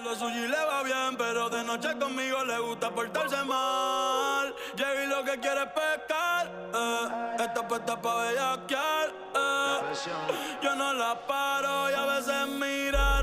Lo 0.05 0.15
suyo 0.15 0.45
y 0.45 0.49
le 0.49 0.65
va 0.67 0.83
bien, 0.83 1.17
pero 1.17 1.49
de 1.49 1.65
noche 1.65 1.89
conmigo 1.99 2.45
le 2.45 2.59
gusta 2.59 2.95
portarse 2.95 3.43
mal. 3.43 4.55
Llega 4.77 5.05
y 5.05 5.09
lo 5.09 5.25
que 5.25 5.41
quiere 5.41 5.63
es 5.63 5.69
pescar. 5.73 6.53
Eh. 6.75 7.43
Esta 7.43 7.67
puesta 7.67 8.03
pa' 8.03 8.23
bellaquear. 8.23 9.09
Eh. 9.35 10.61
Yo 10.63 10.75
no 10.75 10.93
la 10.93 11.27
paro 11.27 11.91
y 11.91 11.95
a 11.95 12.05
veces 12.05 12.49
mira 12.61 13.23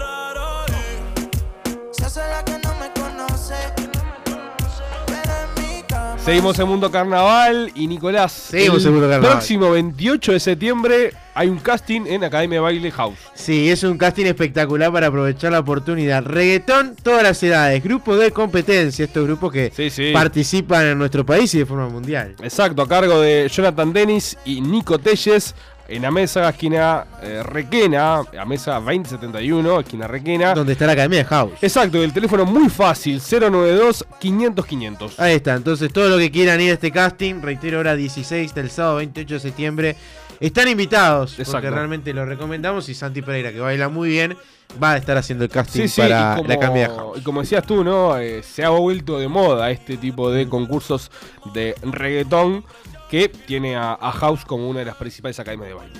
Seguimos 6.30 6.60
en 6.60 6.68
Mundo 6.68 6.92
Carnaval 6.92 7.72
y 7.74 7.88
Nicolás. 7.88 8.32
Seguimos 8.32 8.84
el 8.84 8.90
en 8.90 8.94
Mundo 8.94 9.10
Carnaval. 9.10 9.38
Próximo 9.38 9.72
28 9.72 10.34
de 10.34 10.40
septiembre 10.40 11.14
hay 11.34 11.48
un 11.48 11.58
casting 11.58 12.02
en 12.06 12.24
Academia 12.24 12.58
de 12.58 12.60
Baile 12.60 12.92
House. 12.92 13.18
Sí, 13.34 13.70
es 13.70 13.82
un 13.84 13.98
casting 13.98 14.26
espectacular 14.26 14.92
para 14.92 15.08
aprovechar 15.08 15.54
la 15.54 15.60
oportunidad. 15.60 16.22
Reggaetón, 16.24 16.96
todas 17.02 17.24
las 17.24 17.42
edades, 17.42 17.82
grupos 17.84 18.20
de 18.20 18.32
competencia, 18.32 19.06
estos 19.06 19.26
grupos 19.26 19.52
que 19.52 20.12
participan 20.14 20.86
en 20.86 21.00
nuestro 21.00 21.26
país 21.26 21.56
y 21.56 21.60
de 21.60 21.66
forma 21.66 21.88
mundial. 21.88 22.36
Exacto, 22.44 22.82
a 22.82 22.88
cargo 22.88 23.22
de 23.22 23.50
Jonathan 23.50 23.92
Dennis 23.92 24.38
y 24.46 24.62
Nico 24.62 25.00
Telles. 25.00 25.56
En 25.90 26.04
la 26.04 26.12
mesa, 26.12 26.48
esquina 26.50 27.06
eh, 27.24 27.42
Requena, 27.44 28.20
a 28.20 28.46
mesa 28.46 28.76
2071, 28.76 29.80
esquina 29.80 30.08
Requena. 30.08 30.54
Donde 30.54 30.74
está 30.74 30.86
la 30.86 30.92
Academia 30.94 31.20
de 31.20 31.26
House. 31.26 31.54
Exacto, 31.62 32.04
el 32.04 32.14
teléfono 32.14 32.46
muy 32.46 32.70
fácil, 32.70 33.20
092 33.20 34.06
500 34.20 34.66
500. 34.66 35.20
Ahí 35.20 35.36
está, 35.36 35.56
entonces 35.56 35.92
todo 35.92 36.10
lo 36.10 36.18
que 36.18 36.30
quieran 36.30 36.62
ir 36.62 36.72
a 36.72 36.74
este 36.74 36.92
casting, 36.92 37.42
reitero, 37.42 37.80
hora 37.80 37.96
16 37.96 38.54
del 38.54 38.70
sábado 38.70 38.98
28 38.98 39.34
de 39.34 39.40
septiembre, 39.40 39.96
están 40.40 40.68
invitados, 40.68 41.32
porque 41.32 41.42
Exacto. 41.42 41.72
realmente 41.72 42.14
lo 42.14 42.24
recomendamos 42.26 42.88
y 42.88 42.94
Santi 42.94 43.22
Pereira, 43.24 43.52
que 43.52 43.60
baila 43.60 43.90
muy 43.90 44.10
bien, 44.10 44.38
va 44.82 44.94
a 44.94 44.98
estar 44.98 45.18
haciendo 45.18 45.44
el 45.46 45.50
casting 45.50 45.82
Sí, 45.82 45.88
sí, 45.88 46.02
para 46.02 46.36
como, 46.36 46.48
la 46.48 46.54
Academia 46.54 46.88
de 46.88 46.96
House. 46.96 47.18
y 47.18 47.22
como 47.24 47.42
decías 47.42 47.66
tú, 47.66 47.84
¿no? 47.84 48.16
Eh, 48.18 48.44
se 48.44 48.64
ha 48.64 48.70
vuelto 48.70 49.18
de 49.18 49.28
moda 49.28 49.72
este 49.72 49.98
tipo 49.98 50.30
de 50.32 50.48
concursos 50.48 51.10
de 51.54 51.76
reggaetón 51.82 52.64
que 53.10 53.30
tiene 53.30 53.76
a, 53.76 53.94
a 53.94 54.12
House 54.12 54.46
como 54.46 54.70
una 54.70 54.80
de 54.80 54.86
las 54.86 54.96
principales 54.96 55.40
academias 55.40 55.70
de 55.70 55.74
baile. 55.74 56.00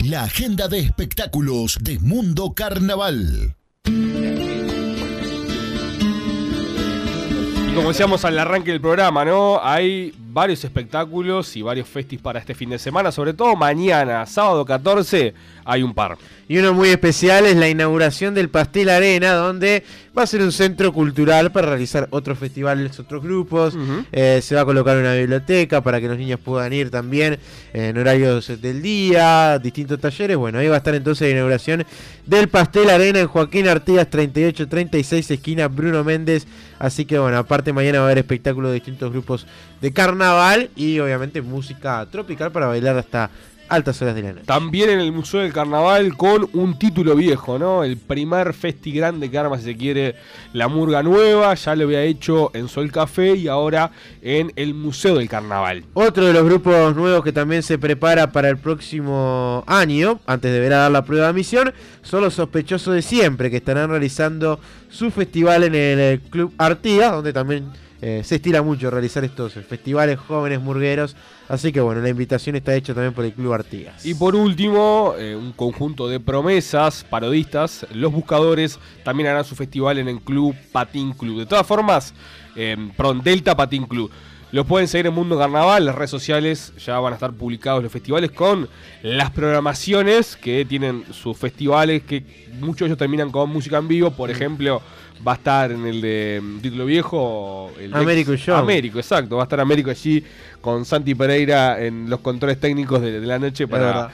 La 0.00 0.22
agenda 0.24 0.68
de 0.68 0.78
espectáculos 0.78 1.78
de 1.80 1.98
Mundo 1.98 2.52
Carnaval. 2.54 3.56
Y 7.68 7.74
como 7.74 7.88
decíamos 7.88 8.24
al 8.24 8.38
arranque 8.38 8.70
del 8.70 8.80
programa, 8.80 9.24
¿no? 9.24 9.60
Hay 9.62 10.14
varios 10.16 10.62
espectáculos 10.64 11.56
y 11.56 11.62
varios 11.62 11.88
festis 11.88 12.20
para 12.20 12.38
este 12.38 12.54
fin 12.54 12.70
de 12.70 12.78
semana, 12.78 13.10
sobre 13.10 13.34
todo 13.34 13.56
mañana, 13.56 14.26
sábado 14.26 14.64
14, 14.64 15.34
hay 15.66 15.82
un 15.82 15.92
par. 15.94 16.16
Y 16.48 16.58
uno 16.58 16.72
muy 16.72 16.90
especial 16.90 17.44
es 17.44 17.56
la 17.56 17.68
inauguración 17.68 18.34
del 18.34 18.48
Pastel 18.48 18.88
Arena, 18.88 19.32
donde 19.34 19.82
va 20.16 20.22
a 20.22 20.26
ser 20.26 20.40
un 20.42 20.52
centro 20.52 20.92
cultural 20.92 21.50
para 21.50 21.68
realizar 21.68 22.06
otros 22.10 22.38
festivales, 22.38 22.98
otros 23.00 23.22
grupos. 23.22 23.76
Eh, 24.12 24.40
se 24.42 24.54
va 24.54 24.60
a 24.60 24.64
colocar 24.64 24.96
una 24.96 25.12
biblioteca 25.14 25.82
para 25.82 26.00
que 26.00 26.06
los 26.06 26.16
niños 26.16 26.38
puedan 26.38 26.72
ir 26.72 26.90
también 26.90 27.38
en 27.72 27.98
horarios 27.98 28.60
del 28.62 28.80
día, 28.80 29.58
distintos 29.58 30.00
talleres. 30.00 30.36
Bueno, 30.36 30.58
ahí 30.58 30.68
va 30.68 30.76
a 30.76 30.78
estar 30.78 30.94
entonces 30.94 31.26
la 31.26 31.32
inauguración 31.32 31.84
del 32.24 32.48
Pastel 32.48 32.90
Arena 32.90 33.18
en 33.18 33.26
Joaquín 33.26 33.66
Artigas 33.66 34.08
3836, 34.08 35.32
esquina 35.32 35.66
Bruno 35.66 36.04
Méndez. 36.04 36.46
Así 36.78 37.04
que 37.04 37.18
bueno, 37.18 37.38
aparte 37.38 37.72
mañana 37.72 37.98
va 37.98 38.04
a 38.04 38.08
haber 38.08 38.18
espectáculos 38.18 38.70
de 38.70 38.74
distintos 38.74 39.10
grupos 39.10 39.46
de 39.80 39.92
carnaval 39.92 40.70
y 40.76 40.98
obviamente 41.00 41.42
música 41.42 42.06
tropical 42.10 42.52
para 42.52 42.66
bailar 42.66 42.96
hasta 42.98 43.30
altas 43.68 44.00
horas 44.02 44.14
de 44.14 44.22
la 44.22 44.32
noche. 44.32 44.46
También 44.46 44.90
en 44.90 45.00
el 45.00 45.12
Museo 45.12 45.40
del 45.40 45.52
Carnaval 45.52 46.16
con 46.16 46.48
un 46.52 46.78
título 46.78 47.14
viejo, 47.14 47.58
¿no? 47.58 47.84
El 47.84 47.96
primer 47.96 48.54
festi 48.54 48.92
grande 48.92 49.30
que 49.30 49.38
arma, 49.38 49.58
si 49.58 49.64
se 49.64 49.76
quiere, 49.76 50.16
la 50.52 50.68
Murga 50.68 51.02
Nueva. 51.02 51.54
Ya 51.54 51.74
lo 51.76 51.84
había 51.84 52.02
hecho 52.02 52.50
en 52.54 52.68
Sol 52.68 52.90
Café 52.90 53.34
y 53.34 53.48
ahora 53.48 53.90
en 54.22 54.52
el 54.56 54.74
Museo 54.74 55.16
del 55.16 55.28
Carnaval. 55.28 55.84
Otro 55.94 56.26
de 56.26 56.32
los 56.32 56.44
grupos 56.44 56.94
nuevos 56.96 57.22
que 57.22 57.32
también 57.32 57.62
se 57.62 57.78
prepara 57.78 58.32
para 58.32 58.48
el 58.48 58.58
próximo 58.58 59.64
año, 59.66 60.20
antes 60.26 60.52
de 60.52 60.60
ver 60.60 60.72
a 60.72 60.78
dar 60.78 60.90
la 60.90 61.04
prueba 61.04 61.24
de 61.24 61.30
admisión, 61.30 61.72
son 62.02 62.22
los 62.22 62.34
sospechosos 62.34 62.94
de 62.94 63.02
siempre, 63.02 63.50
que 63.50 63.56
estarán 63.56 63.90
realizando 63.90 64.60
su 64.88 65.10
festival 65.10 65.64
en 65.64 65.74
el 65.74 65.98
eh, 65.98 66.20
Club 66.30 66.52
Artigas, 66.58 67.12
donde 67.12 67.32
también 67.32 67.64
eh, 68.02 68.22
se 68.24 68.36
estila 68.36 68.62
mucho 68.62 68.90
realizar 68.90 69.24
estos 69.24 69.56
eh, 69.56 69.62
festivales 69.62 70.18
jóvenes 70.18 70.60
murgueros. 70.60 71.16
Así 71.48 71.72
que 71.72 71.80
bueno, 71.80 72.00
la 72.00 72.08
invitación 72.08 72.56
está 72.56 72.74
hecha 72.74 72.92
también 72.92 73.14
por 73.14 73.24
el 73.24 73.32
Club 73.32 73.52
Artigas. 73.52 74.04
Y 74.04 74.14
por 74.14 74.34
último, 74.34 75.14
eh, 75.18 75.34
un 75.36 75.52
conjunto 75.52 76.08
de 76.08 76.20
promesas, 76.20 77.04
parodistas, 77.04 77.86
los 77.94 78.12
buscadores 78.12 78.78
también 79.04 79.28
harán 79.28 79.44
su 79.44 79.54
festival 79.54 79.98
en 79.98 80.08
el 80.08 80.20
Club 80.20 80.54
Patín 80.72 81.12
Club. 81.12 81.38
De 81.38 81.46
todas 81.46 81.66
formas, 81.66 82.14
eh, 82.54 82.76
Delta 83.22 83.56
Patín 83.56 83.84
Club. 83.84 84.10
Los 84.52 84.64
pueden 84.64 84.86
seguir 84.86 85.08
en 85.08 85.14
Mundo 85.14 85.36
Carnaval, 85.36 85.84
las 85.84 85.94
redes 85.96 86.10
sociales 86.10 86.72
ya 86.78 87.00
van 87.00 87.12
a 87.12 87.16
estar 87.16 87.32
publicados 87.32 87.82
los 87.82 87.90
festivales 87.90 88.30
con 88.30 88.68
las 89.02 89.30
programaciones 89.32 90.36
que 90.36 90.64
tienen 90.64 91.04
sus 91.12 91.36
festivales, 91.36 92.04
que 92.04 92.46
muchos 92.60 92.80
de 92.80 92.86
ellos 92.86 92.98
terminan 92.98 93.30
con 93.32 93.50
música 93.50 93.78
en 93.78 93.88
vivo. 93.88 94.12
Por 94.12 94.30
ejemplo, 94.30 94.80
va 95.26 95.32
a 95.32 95.34
estar 95.36 95.72
en 95.72 95.86
el 95.86 96.00
de 96.00 96.40
mm, 96.42 96.58
Título 96.60 96.86
Viejo. 96.86 97.72
El 97.80 97.94
Américo 97.94 98.34
Show. 98.36 98.56
Américo, 98.56 98.98
exacto. 98.98 99.36
Va 99.36 99.42
a 99.42 99.44
estar 99.44 99.60
Américo 99.60 99.90
allí 99.90 100.22
con 100.60 100.84
Santi 100.84 101.14
Pereira 101.14 101.80
en 101.82 102.08
los 102.10 102.20
controles 102.20 102.58
técnicos 102.58 103.00
de, 103.00 103.20
de 103.20 103.26
la 103.26 103.38
noche 103.38 103.68
para, 103.68 104.10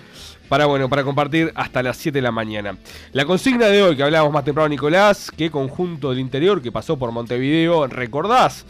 para, 0.49 0.67
bueno, 0.67 0.89
para 0.89 1.05
compartir 1.05 1.53
hasta 1.55 1.83
las 1.83 1.97
7 1.97 2.19
de 2.19 2.23
la 2.23 2.33
mañana. 2.33 2.77
La 3.13 3.25
consigna 3.25 3.67
de 3.67 3.83
hoy, 3.83 3.97
que 3.97 4.03
hablábamos 4.03 4.33
más 4.33 4.45
temprano, 4.45 4.69
Nicolás, 4.69 5.31
que 5.31 5.51
conjunto 5.51 6.11
del 6.11 6.19
interior 6.19 6.61
que 6.61 6.71
pasó 6.71 6.99
por 6.99 7.11
Montevideo, 7.13 7.87
recordás 7.87 8.65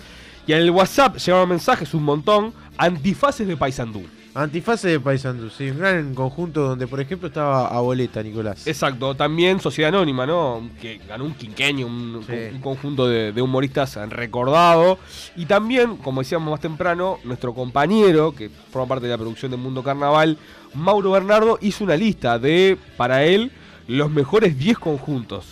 Y 0.46 0.52
en 0.52 0.58
el 0.58 0.70
WhatsApp 0.70 1.16
llegaron 1.16 1.48
mensajes 1.48 1.94
un 1.94 2.04
montón. 2.04 2.52
Antifaces 2.78 3.46
de 3.46 3.56
Paysandú. 3.56 4.04
Antifase 4.34 4.88
de 4.88 4.98
Paysandú, 5.00 5.50
sí, 5.50 5.68
un 5.70 5.78
gran 5.78 6.14
conjunto 6.14 6.62
donde, 6.68 6.86
por 6.86 7.00
ejemplo, 7.00 7.28
estaba 7.28 7.66
Aboleta, 7.68 8.22
Nicolás. 8.22 8.66
Exacto, 8.66 9.14
también 9.14 9.60
Sociedad 9.60 9.90
Anónima, 9.90 10.24
¿no? 10.24 10.70
Que 10.80 10.98
ganó 11.06 11.26
un 11.26 11.34
quinqueño, 11.34 11.86
un, 11.86 12.24
Sí. 12.26 12.32
un 12.54 12.60
conjunto 12.62 13.06
de, 13.06 13.32
de 13.32 13.42
humoristas 13.42 13.94
recordado. 14.08 14.98
Y 15.36 15.44
también, 15.44 15.98
como 15.98 16.22
decíamos 16.22 16.50
más 16.50 16.60
temprano, 16.60 17.18
nuestro 17.24 17.52
compañero, 17.52 18.32
que 18.34 18.48
forma 18.48 18.88
parte 18.88 19.04
de 19.04 19.12
la 19.12 19.18
producción 19.18 19.50
de 19.50 19.58
Mundo 19.58 19.82
Carnaval, 19.82 20.38
Mauro 20.72 21.10
Bernardo, 21.10 21.58
hizo 21.60 21.84
una 21.84 21.96
lista 21.96 22.38
de, 22.38 22.78
para 22.96 23.24
él, 23.24 23.52
los 23.86 24.10
mejores 24.10 24.58
10 24.58 24.78
conjuntos. 24.78 25.44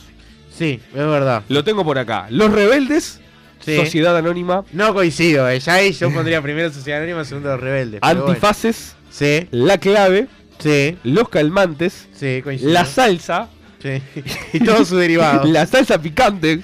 Sí, 0.50 0.80
es 0.88 0.94
verdad. 0.94 1.42
Lo 1.50 1.64
tengo 1.64 1.84
por 1.84 1.98
acá. 1.98 2.28
Los 2.30 2.50
Rebeldes, 2.50 3.20
Sí. 3.64 3.76
Sociedad 3.76 4.16
Anónima, 4.16 4.64
No 4.72 4.94
coincido, 4.94 5.48
eh, 5.48 5.60
ya 5.60 5.74
ahí 5.74 5.92
yo 5.92 6.10
pondría 6.12 6.40
primero 6.40 6.72
Sociedad 6.72 7.00
Anónima, 7.00 7.24
segundo 7.24 7.56
Rebeldes. 7.56 8.00
pero 8.00 8.14
bueno. 8.14 8.28
Antifaces, 8.28 8.94
Sí, 9.10 9.46
La 9.50 9.78
Clave, 9.78 10.28
sí, 10.58 10.96
Los 11.04 11.28
Calmantes, 11.28 12.08
sí, 12.14 12.40
coincido. 12.42 12.72
La 12.72 12.84
Salsa, 12.84 13.48
Sí. 13.82 14.02
y 14.52 14.60
todos 14.60 14.88
sus 14.88 14.98
derivados. 14.98 15.48
La 15.50 15.66
salsa 15.66 16.00
picante. 16.00 16.60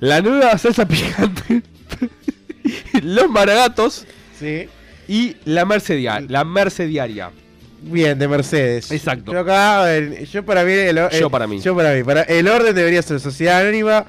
La 0.00 0.20
nueva 0.20 0.58
salsa 0.58 0.86
picante. 0.86 1.62
los 3.02 3.28
maragatos 3.30 4.04
Sí. 4.38 4.68
y 5.08 5.36
la 5.44 5.64
mercedia, 5.64 6.20
la 6.20 6.44
mercediaria. 6.44 7.30
Bien, 7.86 8.18
de 8.18 8.26
Mercedes. 8.26 8.90
Exacto. 8.90 9.30
Yo 9.32 9.40
acá, 9.40 9.84
yo 10.00 10.42
para 10.44 10.64
mí, 10.64 10.72
el, 10.72 10.98
Yo 11.20 11.28
para 11.28 11.46
mí. 11.46 11.60
Yo 11.60 11.76
para 11.76 11.92
mí. 11.92 12.02
Para, 12.02 12.22
el 12.22 12.48
orden 12.48 12.74
debería 12.74 13.02
ser 13.02 13.20
Sociedad 13.20 13.60
Anónima, 13.60 14.06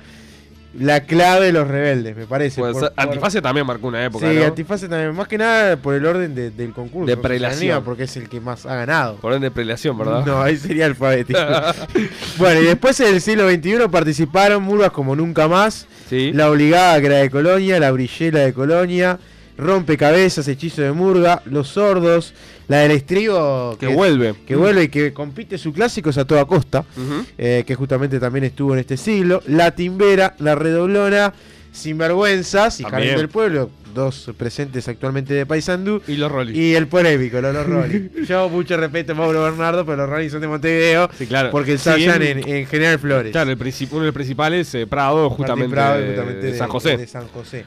la 0.77 1.01
clave 1.05 1.47
de 1.47 1.51
los 1.53 1.67
rebeldes, 1.67 2.15
me 2.15 2.25
parece. 2.25 2.59
Por- 2.61 2.73
por- 2.73 2.93
Antifase 2.95 3.41
también 3.41 3.65
marcó 3.65 3.87
una 3.87 4.03
época, 4.05 4.29
Sí, 4.29 4.37
¿no? 4.37 4.45
Antifase 4.45 4.87
también. 4.87 5.15
Más 5.15 5.27
que 5.27 5.37
nada 5.37 5.77
por 5.77 5.95
el 5.95 6.05
orden 6.05 6.35
de- 6.35 6.51
del 6.51 6.73
concurso. 6.73 7.05
De 7.07 7.17
prelación. 7.17 7.83
Porque 7.83 8.03
es 8.03 8.17
el 8.17 8.27
que 8.29 8.39
más 8.41 8.65
ha 8.65 8.75
ganado. 8.75 9.15
Por 9.17 9.31
orden 9.31 9.41
de 9.41 9.51
prelación, 9.51 9.97
¿verdad? 9.97 10.25
No, 10.25 10.41
ahí 10.41 10.57
sería 10.57 10.85
alfabético. 10.85 11.39
bueno, 12.37 12.61
y 12.61 12.65
después 12.65 12.99
en 12.99 13.13
el 13.13 13.21
siglo 13.21 13.49
XXI 13.49 13.87
participaron 13.91 14.63
murgas 14.63 14.91
como 14.91 15.15
nunca 15.15 15.47
más. 15.47 15.87
Sí. 16.09 16.31
La 16.33 16.49
obligada 16.51 16.99
que 16.99 17.07
era 17.07 17.17
de 17.17 17.29
Colonia, 17.29 17.79
la 17.79 17.91
brillera 17.91 18.39
de 18.41 18.53
Colonia, 18.53 19.17
rompecabezas, 19.57 20.47
hechizo 20.47 20.81
de 20.81 20.91
murga, 20.91 21.41
los 21.45 21.67
sordos, 21.69 22.33
la 22.67 22.79
del 22.79 22.91
estribo 22.91 23.77
Que 23.79 23.87
vuelve. 23.87 24.33
que 24.45 24.55
vuelve 24.55 24.83
y 24.83 24.87
que 24.89 25.13
compite 25.13 25.57
sus 25.57 25.73
clásicos 25.73 26.17
a 26.17 26.25
toda 26.25 26.45
costa, 26.45 26.83
eh, 27.37 27.63
que 27.65 27.75
justamente 27.75 28.19
también 28.19 28.45
estuvo 28.45 28.73
en 28.73 28.79
este 28.79 28.97
siglo, 28.97 29.41
la 29.47 29.71
timbera, 29.71 30.35
la 30.39 30.55
redoblona, 30.55 31.33
sinvergüenzas 31.71 32.79
y. 32.79 32.83
Jardín 32.83 33.15
del 33.15 33.29
Pueblo, 33.29 33.69
dos 33.93 34.31
presentes 34.37 34.87
actualmente 34.87 35.33
de 35.33 35.45
Paysandú. 35.45 36.01
Y 36.07 36.15
los 36.17 36.31
Rolling. 36.31 36.53
Y 36.55 36.73
el 36.73 36.87
polémico, 36.87 37.39
los, 37.41 37.53
los 37.53 37.65
Rolling. 37.65 38.09
Yo 38.27 38.49
mucho 38.49 38.75
respeto 38.77 39.11
a 39.11 39.15
Mauro 39.15 39.43
Bernardo, 39.43 39.85
pero 39.85 39.97
los 39.97 40.09
Rolling 40.09 40.29
son 40.29 40.41
de 40.41 40.47
Montevideo. 40.47 41.09
Sí, 41.17 41.27
claro. 41.27 41.51
Porque 41.51 41.77
Sí, 41.77 41.89
ensayan 41.89 42.21
en- 42.21 42.39
en, 42.39 42.47
en 42.49 42.65
General 42.67 42.97
Flores. 42.99 43.31
Claro, 43.31 43.51
el 43.51 43.57
uno 43.91 43.99
de 44.01 44.05
los 44.07 44.13
principales, 44.13 44.73
eh, 44.75 44.87
Prado, 44.87 45.29
justamente, 45.29 45.69
Prado, 45.73 45.99
de, 45.99 46.07
justamente 46.07 46.45
de 46.47 46.57
San 46.57 46.69
José. 46.69 46.97
de 46.97 47.07
San 47.07 47.27
José. 47.27 47.65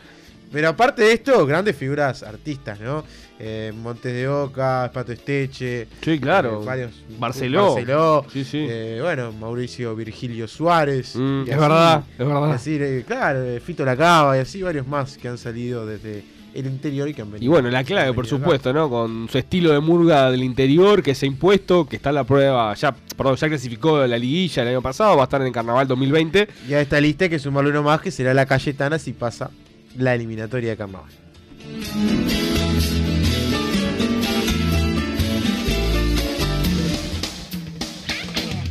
Pero 0.50 0.68
aparte 0.70 1.02
de 1.02 1.12
esto, 1.12 1.46
grandes 1.46 1.76
figuras 1.76 2.22
artistas, 2.22 2.80
¿no? 2.80 3.04
Eh, 3.38 3.72
Montes 3.74 4.12
de 4.12 4.26
Oca, 4.28 4.90
Pato 4.92 5.12
Esteche. 5.12 5.86
Sí, 6.00 6.18
claro. 6.18 6.62
eh, 6.62 6.66
varios. 6.66 6.92
Barceló. 7.18 7.74
Barceló. 7.74 8.26
Sí, 8.32 8.44
sí. 8.44 8.66
eh, 8.68 8.98
bueno, 9.00 9.32
Mauricio 9.32 9.94
Virgilio 9.94 10.48
Suárez. 10.48 11.14
Mm, 11.14 11.42
es 11.42 11.58
verdad, 11.58 12.02
es 12.18 12.26
verdad. 12.26 12.52
así, 12.52 13.04
claro, 13.06 13.60
Fito 13.60 13.84
Lacaba 13.84 14.36
y 14.36 14.40
así 14.40 14.62
varios 14.62 14.86
más 14.86 15.16
que 15.18 15.28
han 15.28 15.38
salido 15.38 15.86
desde 15.86 16.24
el 16.54 16.66
interior 16.66 17.08
y 17.08 17.14
que 17.14 17.22
han 17.22 17.30
venido. 17.30 17.44
Y 17.44 17.48
bueno, 17.52 17.70
la 17.70 17.84
clave, 17.84 18.12
por 18.12 18.24
acá. 18.24 18.30
supuesto, 18.30 18.72
¿no? 18.72 18.88
Con 18.90 19.28
su 19.28 19.38
estilo 19.38 19.70
de 19.72 19.80
murga 19.80 20.30
del 20.30 20.42
interior 20.42 21.02
que 21.02 21.14
se 21.14 21.26
ha 21.26 21.28
impuesto, 21.28 21.86
que 21.86 21.96
está 21.96 22.08
en 22.08 22.16
la 22.16 22.24
prueba, 22.24 22.74
ya, 22.74 22.92
perdón, 23.16 23.36
ya 23.36 23.48
clasificó 23.48 24.04
la 24.04 24.18
liguilla 24.18 24.62
el 24.62 24.68
año 24.70 24.82
pasado, 24.82 25.14
va 25.16 25.22
a 25.22 25.24
estar 25.24 25.40
en 25.42 25.48
el 25.48 25.52
Carnaval 25.52 25.86
2020. 25.86 26.48
Y 26.68 26.72
a 26.72 26.80
esta 26.80 27.00
lista 27.00 27.24
hay 27.24 27.30
que 27.30 27.38
sumarle 27.38 27.70
uno 27.70 27.82
más 27.84 28.00
que 28.00 28.10
será 28.10 28.34
la 28.34 28.46
Cayetana 28.46 28.98
si 28.98 29.12
pasa 29.12 29.50
la 29.98 30.14
eliminatoria 30.14 30.70
de 30.70 30.76
carnaval. 30.76 31.10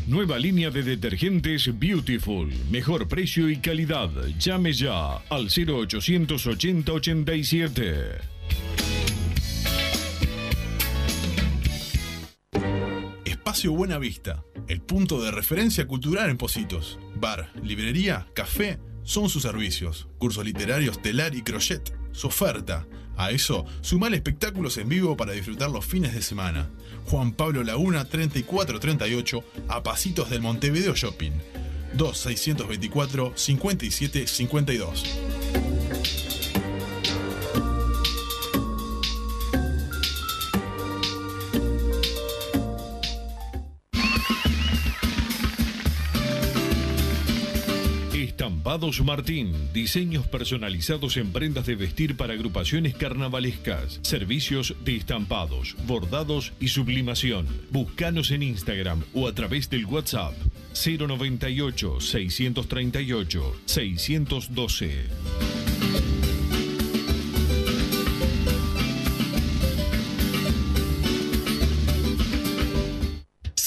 Nueva 0.08 0.40
línea 0.40 0.72
de 0.72 0.84
detergentes 0.84 1.78
Beautiful. 1.78 2.52
Mejor 2.72 3.08
precio 3.08 3.50
y 3.50 3.58
calidad. 3.58 4.10
Llame 4.40 4.74
ya 4.74 5.18
al 5.30 5.50
0880 5.50 6.92
87. 6.92 8.38
Espacio 13.26 13.74
Buena 13.74 13.98
Vista, 13.98 14.44
el 14.68 14.82
punto 14.82 15.22
de 15.22 15.32
referencia 15.32 15.86
cultural 15.88 16.30
en 16.30 16.38
Positos. 16.38 16.98
Bar, 17.16 17.50
librería, 17.62 18.28
café, 18.34 18.80
son 19.08 19.30
sus 19.30 19.44
servicios. 19.44 20.08
Cursos 20.18 20.44
literarios, 20.44 21.02
telar 21.02 21.34
y 21.34 21.42
crochet, 21.42 21.94
su 22.12 22.28
oferta. 22.28 22.86
A 23.16 23.32
eso, 23.32 23.66
sumar 23.82 24.14
espectáculos 24.14 24.78
en 24.78 24.90
vivo 24.90 25.16
para 25.16 25.32
disfrutar 25.32 25.72
los 25.72 25.86
fines 25.86 26.14
de 26.14 26.22
semana. 26.22 26.70
Juan 27.06 27.32
Pablo 27.32 27.64
Laguna 27.64 28.06
3438, 28.06 29.44
a 29.70 29.82
pasitos 29.82 30.30
del 30.30 30.42
Montevideo 30.42 30.94
Shopping. 30.94 31.32
2624 31.94 33.32
5752. 33.34 35.67
Estampados 48.78 49.04
Martín, 49.04 49.54
diseños 49.74 50.28
personalizados 50.28 51.18
en 51.18 51.32
prendas 51.32 51.66
de 51.66 51.76
vestir 51.76 52.16
para 52.16 52.34
agrupaciones 52.34 52.94
carnavalescas, 52.94 54.00
servicios 54.04 54.76
de 54.86 54.98
estampados, 54.98 55.76
bordados 55.88 56.54
y 56.60 56.68
sublimación. 56.68 57.48
Búscanos 57.72 58.30
en 58.30 58.44
Instagram 58.44 59.02
o 59.16 59.28
a 59.28 59.34
través 59.34 59.72
del 59.72 59.88
WhatsApp 59.88 60.36
098 60.76 62.00
638 62.00 63.56
612. 63.66 65.57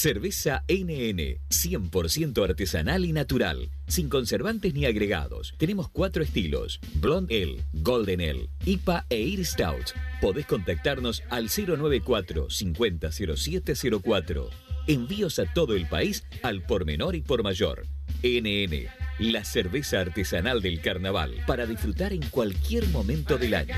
Cerveza 0.01 0.63
NN, 0.67 1.37
100% 1.47 2.43
artesanal 2.43 3.05
y 3.05 3.13
natural, 3.13 3.69
sin 3.85 4.09
conservantes 4.09 4.73
ni 4.73 4.87
agregados. 4.87 5.53
Tenemos 5.59 5.89
cuatro 5.89 6.23
estilos: 6.23 6.79
Blonde 6.95 7.43
Ale, 7.43 7.63
Golden 7.71 8.19
Ale, 8.19 8.49
IPA 8.65 9.05
e 9.11 9.21
Ir 9.21 9.45
Stout. 9.45 9.91
Podés 10.19 10.47
contactarnos 10.47 11.21
al 11.29 11.49
094 11.55 12.49
500704. 12.49 14.49
Envíos 14.87 15.37
a 15.37 15.45
todo 15.53 15.75
el 15.75 15.87
país 15.87 16.23
al 16.41 16.63
por 16.63 16.85
menor 16.85 17.15
y 17.15 17.21
por 17.21 17.43
mayor. 17.43 17.85
NN, 18.23 18.87
la 19.19 19.43
cerveza 19.43 19.99
artesanal 19.99 20.63
del 20.63 20.81
carnaval, 20.81 21.35
para 21.45 21.67
disfrutar 21.67 22.11
en 22.11 22.23
cualquier 22.31 22.87
momento 22.87 23.37
del 23.37 23.53
año. 23.53 23.75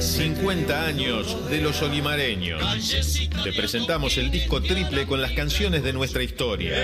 50 0.00 0.86
años 0.86 1.50
de 1.50 1.60
los 1.60 1.82
olimareños. 1.82 2.62
Te 3.42 3.52
presentamos 3.52 4.16
el 4.16 4.30
disco 4.30 4.60
triple 4.62 5.06
con 5.06 5.20
las 5.20 5.32
canciones 5.32 5.82
de 5.82 5.92
nuestra 5.92 6.22
historia. 6.22 6.74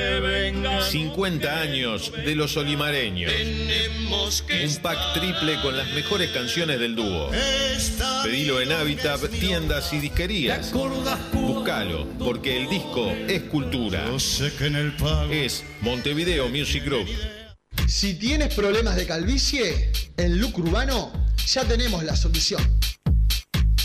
50 0.83 1.61
años 1.61 2.13
de 2.13 2.35
los 2.35 2.57
olimareños. 2.57 3.33
Un 3.33 4.83
pack 4.83 5.15
triple 5.15 5.61
con 5.63 5.77
las 5.77 5.93
mejores 5.93 6.31
canciones 6.31 6.81
del 6.81 6.97
dúo. 6.97 7.31
Pedilo 8.25 8.61
en 8.61 8.73
Habitat, 8.73 9.29
tiendas 9.31 9.93
y 9.93 9.99
disquerías. 9.99 10.73
Búscalo, 11.33 12.09
porque 12.19 12.57
el 12.57 12.69
disco 12.69 13.11
es 13.29 13.43
cultura. 13.43 14.05
Es 15.31 15.65
Montevideo 15.81 16.49
Music 16.49 16.85
Group. 16.85 17.09
Si 17.87 18.15
tienes 18.15 18.55
problemas 18.55 18.97
de 18.97 19.07
calvicie, 19.07 19.93
en 20.17 20.41
Look 20.41 20.59
Urbano 20.59 21.13
ya 21.47 21.65
tenemos 21.65 22.03
la 22.03 22.17
solución. 22.17 22.63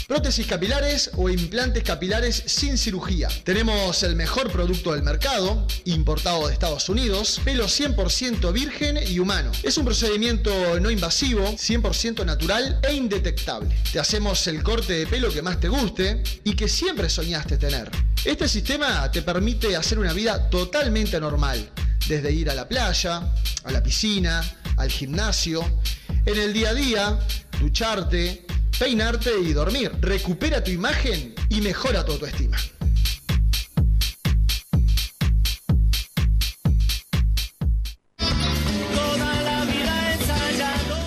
Prótesis 0.07 0.47
capilares 0.47 1.11
o 1.17 1.29
implantes 1.29 1.83
capilares 1.83 2.43
sin 2.47 2.77
cirugía. 2.77 3.27
Tenemos 3.43 4.01
el 4.01 4.15
mejor 4.15 4.51
producto 4.51 4.93
del 4.93 5.03
mercado, 5.03 5.67
importado 5.85 6.47
de 6.47 6.53
Estados 6.53 6.89
Unidos, 6.89 7.39
pelo 7.43 7.65
100% 7.65 8.51
virgen 8.51 8.97
y 9.05 9.19
humano. 9.19 9.51
Es 9.61 9.77
un 9.77 9.85
procedimiento 9.85 10.79
no 10.79 10.89
invasivo, 10.89 11.43
100% 11.43 12.25
natural 12.25 12.79
e 12.81 12.93
indetectable. 12.93 13.69
Te 13.91 13.99
hacemos 13.99 14.47
el 14.47 14.63
corte 14.63 14.93
de 14.93 15.07
pelo 15.07 15.31
que 15.31 15.43
más 15.43 15.59
te 15.59 15.67
guste 15.67 16.23
y 16.43 16.55
que 16.55 16.67
siempre 16.67 17.09
soñaste 17.09 17.57
tener. 17.57 17.91
Este 18.25 18.47
sistema 18.47 19.11
te 19.11 19.21
permite 19.21 19.75
hacer 19.75 19.99
una 19.99 20.13
vida 20.13 20.49
totalmente 20.49 21.19
normal, 21.19 21.69
desde 22.09 22.31
ir 22.31 22.49
a 22.49 22.55
la 22.55 22.67
playa, 22.67 23.21
a 23.63 23.71
la 23.71 23.83
piscina, 23.83 24.41
al 24.77 24.89
gimnasio. 24.89 25.63
en 26.25 26.37
el 26.37 26.51
día 26.51 26.69
a 26.69 26.73
día, 26.73 27.19
ducharte, 27.61 28.45
peinarte 28.79 29.29
y 29.39 29.53
dormir. 29.53 29.91
Recupera 30.01 30.63
tu 30.63 30.71
imagen 30.71 31.35
y 31.49 31.61
mejora 31.61 32.03
tu 32.03 32.13
autoestima. 32.13 32.57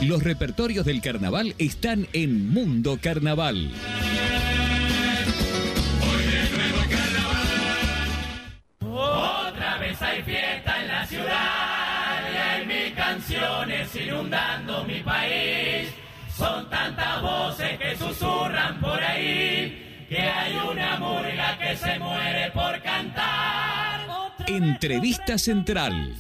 Los 0.03 0.23
repertorios 0.23 0.87
del 0.87 1.01
carnaval 1.01 1.55
están 1.59 2.07
en 2.13 2.49
Mundo 2.49 2.99
Carnaval. 3.03 3.73
Inundando 14.23 14.85
mi 14.85 15.01
país. 15.01 15.93
Son 16.29 16.69
tantas 16.71 17.21
voces 17.21 17.79
que 17.79 17.97
susurran 17.97 18.81
por 18.81 18.99
ahí 19.03 20.07
que 20.09 20.19
hay 20.19 20.57
una 20.71 20.99
murga 20.99 21.59
que 21.59 21.77
se 21.77 21.99
muere 21.99 22.51
por 22.53 22.81
cantar. 22.83 24.01
Entrevista 24.47 25.39
Central. 25.39 26.15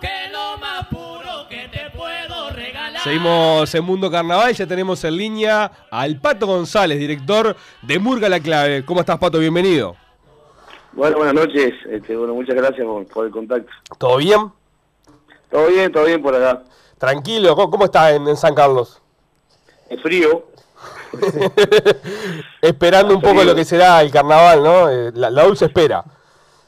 Que 0.00 0.32
lo 0.32 0.58
más 0.58 0.86
puro 0.88 1.48
que 1.48 1.68
te 1.68 1.90
puedo 1.96 2.50
regalar. 2.50 3.02
Seguimos 3.02 3.74
en 3.74 3.84
Mundo 3.84 4.10
Carnaval, 4.10 4.52
ya 4.52 4.66
tenemos 4.66 5.02
en 5.04 5.16
línea 5.16 5.70
al 5.90 6.18
Pato 6.20 6.46
González, 6.46 6.98
director 6.98 7.56
de 7.82 7.98
Murga 7.98 8.28
La 8.28 8.40
Clave. 8.40 8.84
¿Cómo 8.84 9.00
estás, 9.00 9.18
Pato? 9.18 9.38
Bienvenido. 9.38 9.96
Bueno, 10.92 11.16
buenas 11.18 11.34
noches. 11.34 11.72
Este, 11.88 12.16
bueno, 12.16 12.34
muchas 12.34 12.54
gracias 12.54 12.86
por, 12.86 13.06
por 13.06 13.26
el 13.26 13.32
contacto. 13.32 13.70
¿Todo 13.98 14.18
bien? 14.18 14.50
Todo 15.50 15.66
bien, 15.68 15.92
todo 15.92 16.04
bien 16.04 16.22
por 16.22 16.34
acá. 16.34 16.62
Tranquilo, 16.98 17.54
¿cómo, 17.54 17.70
cómo 17.70 17.84
estás 17.84 18.12
en, 18.12 18.26
en 18.28 18.36
San 18.36 18.54
Carlos? 18.54 19.00
Es 19.88 20.00
frío. 20.00 20.44
Esperando 22.60 23.14
un 23.14 23.20
poco 23.20 23.44
lo 23.44 23.54
que 23.54 23.64
será 23.64 24.00
el 24.02 24.10
carnaval, 24.10 24.62
¿no? 24.62 24.90
Eh, 24.90 25.12
La, 25.14 25.30
la 25.30 25.44
dulce 25.44 25.66
espera. 25.66 26.04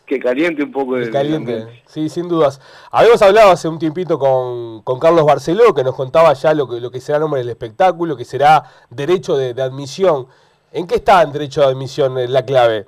Que 0.07 0.21
caliente 0.21 0.63
un 0.63 0.71
poco 0.71 0.97
el, 0.97 1.11
Caliente, 1.11 1.83
sí, 1.87 2.09
sin 2.09 2.29
dudas. 2.29 2.61
Habíamos 2.93 3.21
hablado 3.23 3.51
hace 3.51 3.67
un 3.67 3.77
tiempito 3.77 4.21
con, 4.21 4.83
con 4.83 5.01
Carlos 5.01 5.25
Barceló, 5.25 5.75
que 5.75 5.83
nos 5.83 5.97
contaba 5.97 6.33
ya 6.33 6.55
lo 6.55 6.69
que, 6.69 6.81
lo 6.81 6.93
que 6.93 7.01
será 7.01 7.17
el 7.17 7.23
nombre 7.23 7.41
del 7.41 7.49
espectáculo, 7.49 8.17
que 8.17 8.25
será 8.25 8.63
derecho 8.89 9.37
de, 9.37 9.53
de 9.53 9.63
admisión. 9.63 10.29
¿En 10.71 10.87
qué 10.87 10.97
está 10.97 11.23
el 11.23 11.33
derecho 11.33 11.63
de 11.63 11.67
admisión 11.67 12.17
eh, 12.19 12.29
la 12.29 12.45
clave? 12.45 12.87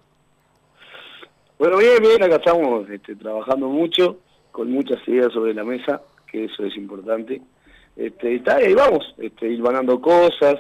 Bueno, 1.59 1.79
bien, 1.79 2.01
bien, 2.01 2.23
acá 2.23 2.37
estamos 2.37 2.89
este, 2.89 3.17
trabajando 3.17 3.67
mucho, 3.67 4.19
con 4.59 4.73
muchas 4.73 4.99
ideas 5.07 5.33
sobre 5.33 5.55
la 5.55 5.63
mesa, 5.63 6.03
que 6.27 6.47
eso 6.47 6.65
es 6.65 6.77
importante. 6.77 7.41
Este, 7.95 8.35
y 8.35 8.43
ahí 8.51 8.75
vamos, 8.75 9.15
este, 9.17 9.47
ir 9.47 9.63
ganando 9.63 10.01
cosas, 10.01 10.57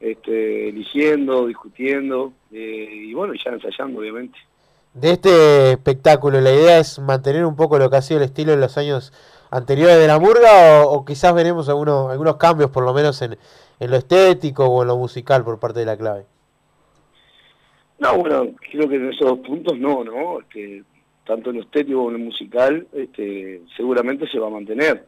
este, 0.00 0.70
eligiendo, 0.70 1.46
discutiendo, 1.46 2.32
eh, 2.50 2.88
y 2.90 3.12
bueno, 3.12 3.34
ya 3.34 3.50
ensayando, 3.50 4.00
obviamente. 4.00 4.38
De 4.94 5.10
este 5.10 5.72
espectáculo, 5.72 6.40
¿la 6.40 6.50
idea 6.50 6.78
es 6.78 6.98
mantener 6.98 7.44
un 7.44 7.54
poco 7.54 7.78
lo 7.78 7.90
que 7.90 7.96
ha 7.96 8.00
sido 8.00 8.20
el 8.20 8.24
estilo 8.24 8.54
en 8.54 8.60
los 8.62 8.78
años 8.78 9.12
anteriores 9.50 9.98
de 9.98 10.06
la 10.06 10.18
murga 10.18 10.86
o, 10.86 10.92
o 10.92 11.04
quizás 11.04 11.34
veremos 11.34 11.68
algunos, 11.68 12.10
algunos 12.10 12.36
cambios, 12.36 12.70
por 12.70 12.84
lo 12.84 12.94
menos 12.94 13.20
en, 13.20 13.36
en 13.80 13.90
lo 13.90 13.98
estético 13.98 14.64
o 14.64 14.80
en 14.80 14.88
lo 14.88 14.96
musical 14.96 15.44
por 15.44 15.58
parte 15.58 15.80
de 15.80 15.86
la 15.86 15.98
clave? 15.98 16.24
No, 17.98 18.16
bueno, 18.16 18.46
creo 18.70 18.88
que 18.88 18.96
en 18.96 19.10
esos 19.10 19.28
dos 19.28 19.38
puntos 19.40 19.78
no, 19.78 20.02
¿no? 20.04 20.40
Este, 20.40 20.84
tanto 21.24 21.50
en 21.50 21.56
lo 21.56 21.62
estético 21.62 21.98
como 21.98 22.10
en 22.10 22.18
lo 22.18 22.24
musical, 22.24 22.86
este, 22.92 23.62
seguramente 23.76 24.26
se 24.28 24.38
va 24.38 24.48
a 24.48 24.50
mantener. 24.50 25.04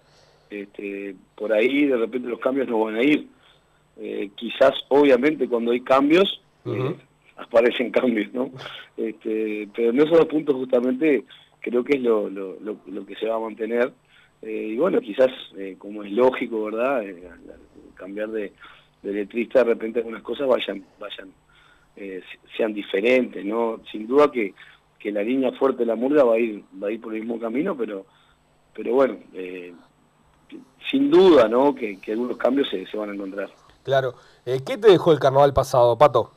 Este, 0.50 1.14
por 1.34 1.52
ahí 1.52 1.86
de 1.86 1.96
repente 1.96 2.28
los 2.28 2.38
cambios 2.40 2.68
no 2.68 2.80
van 2.84 2.96
a 2.96 3.02
ir. 3.02 3.26
Eh, 4.00 4.30
quizás, 4.34 4.72
obviamente, 4.88 5.48
cuando 5.48 5.72
hay 5.72 5.80
cambios, 5.80 6.40
eh, 6.66 6.94
aparecen 7.36 7.90
cambios, 7.92 8.32
¿no? 8.32 8.50
Este, 8.96 9.68
pero 9.74 9.90
en 9.90 9.98
esos 10.00 10.18
dos 10.18 10.26
puntos 10.26 10.54
justamente 10.54 11.24
creo 11.60 11.82
que 11.82 11.96
es 11.96 12.02
lo, 12.02 12.28
lo, 12.30 12.58
lo, 12.60 12.76
lo 12.86 13.06
que 13.06 13.16
se 13.16 13.26
va 13.26 13.36
a 13.36 13.40
mantener. 13.40 13.92
Eh, 14.42 14.68
y 14.72 14.76
bueno, 14.76 15.00
quizás, 15.00 15.30
eh, 15.56 15.76
como 15.78 16.04
es 16.04 16.12
lógico, 16.12 16.64
¿verdad? 16.64 17.02
Cambiar 17.94 18.28
de, 18.30 18.52
de 19.02 19.12
letrista, 19.12 19.60
de 19.60 19.70
repente 19.70 20.00
algunas 20.00 20.22
cosas 20.22 20.46
vayan, 20.48 20.84
vayan 21.00 21.30
eh, 21.96 22.20
se- 22.30 22.56
sean 22.56 22.74
diferentes, 22.74 23.44
¿no? 23.44 23.80
Sin 23.90 24.06
duda 24.06 24.30
que, 24.30 24.52
que 25.04 25.12
la 25.12 25.22
línea 25.22 25.52
fuerte 25.52 25.80
de 25.80 25.86
la 25.86 25.96
murga 25.96 26.24
va 26.24 26.36
a 26.36 26.38
ir, 26.38 26.64
va 26.82 26.88
a 26.88 26.90
ir 26.90 26.98
por 26.98 27.12
el 27.12 27.20
mismo 27.20 27.38
camino, 27.38 27.76
pero, 27.76 28.06
pero 28.74 28.94
bueno, 28.94 29.18
eh, 29.34 29.74
sin 30.90 31.10
duda, 31.10 31.46
¿no? 31.46 31.74
Que, 31.74 32.00
que 32.00 32.12
algunos 32.12 32.38
cambios 32.38 32.70
se, 32.70 32.86
se 32.86 32.96
van 32.96 33.10
a 33.10 33.14
encontrar. 33.14 33.50
Claro. 33.82 34.14
Eh, 34.46 34.60
¿Qué 34.66 34.78
te 34.78 34.90
dejó 34.90 35.12
el 35.12 35.18
carnaval 35.18 35.52
pasado, 35.52 35.98
Pato? 35.98 36.32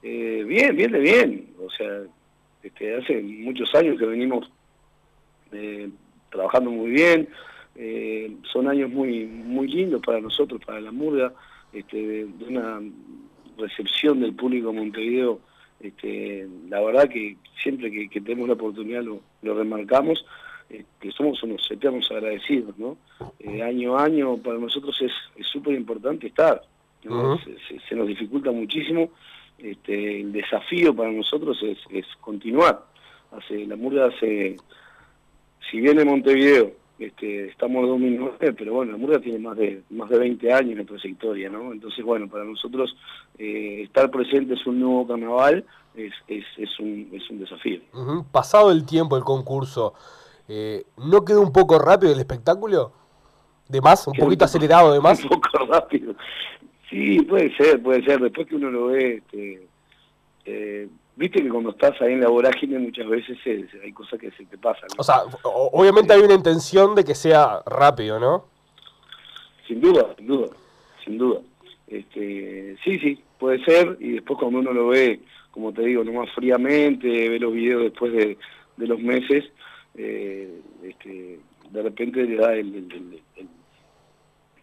Eh, 0.00 0.44
bien, 0.46 0.76
bien 0.76 0.92
de 0.92 1.00
bien. 1.00 1.54
O 1.58 1.68
sea, 1.70 2.02
este, 2.62 2.96
hace 2.96 3.20
muchos 3.20 3.74
años 3.74 3.98
que 3.98 4.06
venimos 4.06 4.48
eh, 5.50 5.90
trabajando 6.30 6.70
muy 6.70 6.92
bien. 6.92 7.28
Eh, 7.74 8.32
son 8.52 8.68
años 8.68 8.90
muy 8.90 9.26
muy 9.26 9.66
lindos 9.66 10.00
para 10.06 10.20
nosotros, 10.20 10.60
para 10.64 10.80
la 10.80 10.92
murga, 10.92 11.32
este, 11.72 11.96
de, 11.96 12.26
de 12.26 12.44
una 12.44 12.80
recepción 13.58 14.20
del 14.20 14.36
público 14.36 14.68
de 14.68 14.78
Montevideo. 14.78 15.40
Este, 15.80 16.48
la 16.68 16.80
verdad 16.80 17.08
que 17.08 17.36
siempre 17.62 17.90
que, 17.90 18.08
que 18.08 18.20
tenemos 18.20 18.48
la 18.48 18.54
oportunidad 18.54 19.02
lo, 19.02 19.20
lo 19.42 19.54
remarcamos, 19.54 20.24
eh, 20.70 20.84
que 21.00 21.10
somos 21.12 21.42
unos 21.42 21.70
eternos 21.70 22.10
agradecidos, 22.10 22.76
¿no? 22.78 22.96
Eh, 23.38 23.62
año 23.62 23.96
a 23.96 24.04
año 24.04 24.36
para 24.38 24.58
nosotros 24.58 25.00
es 25.02 25.12
es 25.36 25.46
súper 25.46 25.74
importante 25.74 26.26
estar. 26.28 26.60
se, 27.44 27.52
se- 27.68 27.80
se 27.88 27.94
nos 27.94 28.08
dificulta 28.08 28.50
muchísimo. 28.50 29.10
Este, 29.58 30.20
el 30.20 30.32
desafío 30.32 30.94
para 30.94 31.10
nosotros 31.12 31.62
es, 31.62 31.78
es 31.90 32.06
continuar. 32.20 32.84
Hace, 33.32 33.64
la 33.66 33.76
Murga 33.76 34.06
hace, 34.06 34.56
si 35.70 35.80
bien 35.80 35.98
en 36.00 36.08
Montevideo 36.08 36.72
este, 36.98 37.48
estamos 37.48 37.82
en 37.84 37.88
2009, 37.90 38.52
pero 38.54 38.74
bueno, 38.74 38.92
la 38.92 38.98
Murga 38.98 39.18
tiene 39.20 39.38
más 39.38 39.56
de 39.56 39.82
más 39.90 40.08
de 40.08 40.18
20 40.18 40.52
años 40.52 40.76
de 40.78 40.84
trayectoria, 40.84 41.50
¿no? 41.50 41.72
Entonces, 41.72 42.04
bueno, 42.04 42.28
para 42.28 42.44
nosotros 42.44 42.96
eh, 43.38 43.82
estar 43.82 44.10
presentes 44.10 44.60
en 44.64 44.72
un 44.72 44.80
nuevo 44.80 45.06
carnaval 45.06 45.64
es, 45.94 46.12
es, 46.28 46.44
es, 46.56 46.80
un, 46.80 47.08
es 47.12 47.28
un 47.30 47.38
desafío. 47.40 47.80
Pasado 48.32 48.70
el 48.70 48.84
tiempo, 48.86 49.16
el 49.16 49.24
concurso, 49.24 49.94
eh, 50.48 50.84
¿no 50.98 51.24
quedó 51.24 51.40
un 51.42 51.52
poco 51.52 51.78
rápido 51.78 52.12
el 52.12 52.18
espectáculo? 52.20 52.92
¿De 53.68 53.80
más? 53.80 54.06
¿Un 54.06 54.12
Quedó 54.12 54.24
un 54.24 54.28
poquito 54.28 54.44
poco- 54.44 54.56
acelerado 54.56 54.92
de 54.92 55.00
más? 55.00 55.20
Un 55.24 55.28
poco 55.30 55.66
rápido. 55.66 56.14
Sí, 56.88 57.20
puede 57.22 57.54
ser, 57.56 57.82
puede 57.82 58.04
ser. 58.04 58.20
Después 58.20 58.46
que 58.46 58.54
uno 58.56 58.70
lo 58.70 58.86
ve, 58.86 59.16
este, 59.16 59.66
eh, 60.44 60.88
viste 61.16 61.42
que 61.42 61.48
cuando 61.48 61.70
estás 61.70 62.00
ahí 62.02 62.12
en 62.12 62.20
la 62.20 62.28
vorágine 62.28 62.78
muchas 62.78 63.08
veces 63.08 63.38
se- 63.42 63.66
se- 63.68 63.80
hay 63.82 63.92
cosas 63.92 64.18
que 64.20 64.30
se 64.32 64.44
te 64.46 64.58
pasan. 64.58 64.88
¿no? 64.94 65.00
O 65.00 65.02
sea, 65.02 65.22
obviamente 65.44 66.12
hay 66.12 66.20
una 66.20 66.34
intención 66.34 66.94
de 66.94 67.04
que 67.04 67.14
sea 67.14 67.60
rápido, 67.66 68.20
¿no? 68.20 68.44
Sin 69.66 69.80
duda, 69.80 70.14
sin 70.16 70.26
duda, 70.26 70.48
sin 71.04 71.18
duda. 71.18 71.40
Este, 71.88 72.76
sí, 72.84 72.98
sí, 72.98 73.22
puede 73.38 73.64
ser, 73.64 73.96
y 74.00 74.12
después 74.12 74.38
cuando 74.38 74.58
uno 74.60 74.72
lo 74.72 74.88
ve, 74.88 75.20
como 75.50 75.72
te 75.72 75.82
digo, 75.82 76.04
nomás 76.04 76.30
fríamente, 76.34 77.06
ve 77.28 77.38
los 77.38 77.52
videos 77.52 77.82
después 77.84 78.12
de, 78.12 78.36
de 78.76 78.86
los 78.86 79.00
meses, 79.00 79.44
eh, 79.96 80.60
este, 80.84 81.38
de 81.70 81.82
repente 81.82 82.22
le 82.24 82.36
da 82.36 82.52
el, 82.54 82.74
el- 82.74 82.92
el- 82.92 83.20
el- 83.36 83.48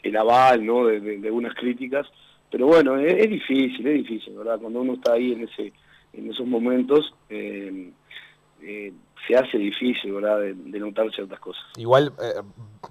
el 0.03 0.17
aval, 0.17 0.65
¿no?, 0.65 0.85
de, 0.85 0.99
de- 0.99 1.17
de 1.17 1.31
unas 1.31 1.55
críticas, 1.55 2.05
pero 2.51 2.67
bueno, 2.67 2.97
es, 2.99 3.13
es 3.13 3.29
difícil, 3.29 3.87
es 3.87 3.93
difícil, 3.95 4.35
¿verdad? 4.37 4.59
Cuando 4.59 4.81
uno 4.81 4.93
está 4.93 5.13
ahí 5.13 5.31
en 5.31 5.43
ese 5.45 5.73
en 6.13 6.31
esos 6.31 6.45
momentos, 6.45 7.13
eh, 7.29 7.91
eh, 8.61 8.93
se 9.27 9.35
hace 9.35 9.57
difícil, 9.57 10.13
¿verdad?, 10.13 10.39
de, 10.39 10.53
de 10.53 10.79
notar 10.79 11.09
ciertas 11.11 11.39
cosas. 11.39 11.63
Igual 11.77 12.11
eh, 12.21 12.41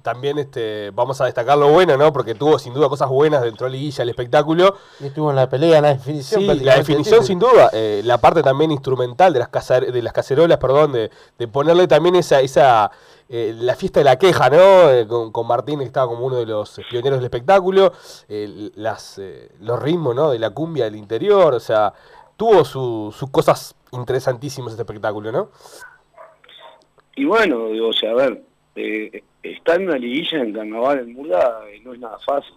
también 0.02 0.38
este, 0.38 0.90
vamos 0.90 1.20
a 1.20 1.26
destacar 1.26 1.58
lo 1.58 1.68
bueno, 1.70 1.98
¿no? 1.98 2.10
Porque 2.10 2.34
tuvo 2.34 2.58
sin 2.58 2.72
duda 2.72 2.88
cosas 2.88 3.10
buenas 3.10 3.42
dentro 3.42 3.66
de 3.66 3.72
la 3.72 3.76
liguilla, 3.76 4.02
el 4.02 4.08
espectáculo. 4.08 4.76
Y 5.00 5.06
estuvo 5.06 5.28
en 5.28 5.36
la 5.36 5.48
pelea, 5.50 5.76
en 5.76 5.82
la 5.82 5.94
definición. 5.94 6.40
Sí, 6.40 6.64
la 6.64 6.76
definición 6.76 7.22
sin 7.22 7.38
duda, 7.38 7.68
eh, 7.74 8.00
la 8.04 8.16
parte 8.16 8.42
también 8.42 8.70
instrumental 8.70 9.34
de 9.34 9.40
las 9.40 9.50
cacer- 9.50 9.92
de 9.92 10.02
las 10.02 10.14
cacerolas, 10.14 10.56
perdón, 10.56 10.92
de, 10.92 11.10
de 11.38 11.48
ponerle 11.48 11.86
también 11.86 12.16
esa, 12.16 12.40
esa 12.40 12.90
eh, 13.28 13.54
la 13.54 13.74
fiesta 13.76 14.00
de 14.00 14.04
la 14.04 14.16
queja, 14.16 14.48
¿no? 14.48 14.90
Eh, 14.90 15.06
con, 15.06 15.32
con 15.32 15.46
Martín 15.46 15.80
que 15.80 15.84
estaba 15.84 16.06
como 16.06 16.24
uno 16.24 16.36
de 16.36 16.46
los 16.46 16.80
pioneros 16.90 17.18
del 17.18 17.26
espectáculo, 17.26 17.92
eh, 18.28 18.70
las, 18.76 19.18
eh, 19.18 19.50
los 19.60 19.80
ritmos, 19.80 20.14
¿no? 20.14 20.30
De 20.30 20.38
la 20.38 20.48
cumbia 20.48 20.84
del 20.84 20.96
interior, 20.96 21.52
o 21.52 21.60
sea, 21.60 21.92
tuvo 22.42 22.64
su- 22.64 23.14
sus 23.16 23.30
cosas 23.30 23.76
interesantísimas 23.92 24.72
este 24.72 24.82
espectáculo, 24.82 25.30
¿no? 25.30 25.50
Y 27.14 27.24
bueno, 27.24 27.68
digo, 27.68 27.88
o 27.90 27.92
sea, 27.92 28.10
a 28.10 28.14
ver, 28.14 28.42
eh, 28.74 29.22
estar 29.44 29.80
en 29.80 29.86
una 29.88 29.96
liguilla 29.96 30.38
en 30.42 30.52
carnaval 30.52 30.98
en 30.98 31.12
Murga 31.12 31.60
eh, 31.68 31.80
no 31.84 31.92
es 31.92 32.00
nada 32.00 32.18
fácil. 32.18 32.54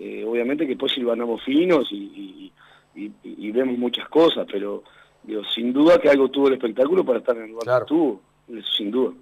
Eh, 0.00 0.24
obviamente 0.26 0.64
que 0.64 0.70
después 0.70 0.92
silvanamos 0.92 1.42
finos 1.44 1.88
y, 1.92 2.52
y, 2.94 3.02
y- 3.04 3.12
y 3.22 3.52
vemos 3.52 3.76
muchas 3.76 4.08
cosas, 4.08 4.46
pero 4.50 4.82
digo, 5.24 5.42
sin 5.54 5.74
duda 5.74 5.98
que 6.00 6.08
algo 6.08 6.30
tuvo 6.30 6.48
el 6.48 6.54
espectáculo 6.54 7.04
para 7.04 7.18
estar 7.18 7.36
en 7.36 7.42
el 7.44 7.50
lugar 7.50 7.66
que 7.66 7.82
estuvo, 7.84 8.20
eso 8.48 8.72
sin 8.78 8.90
duda. 8.90 9.12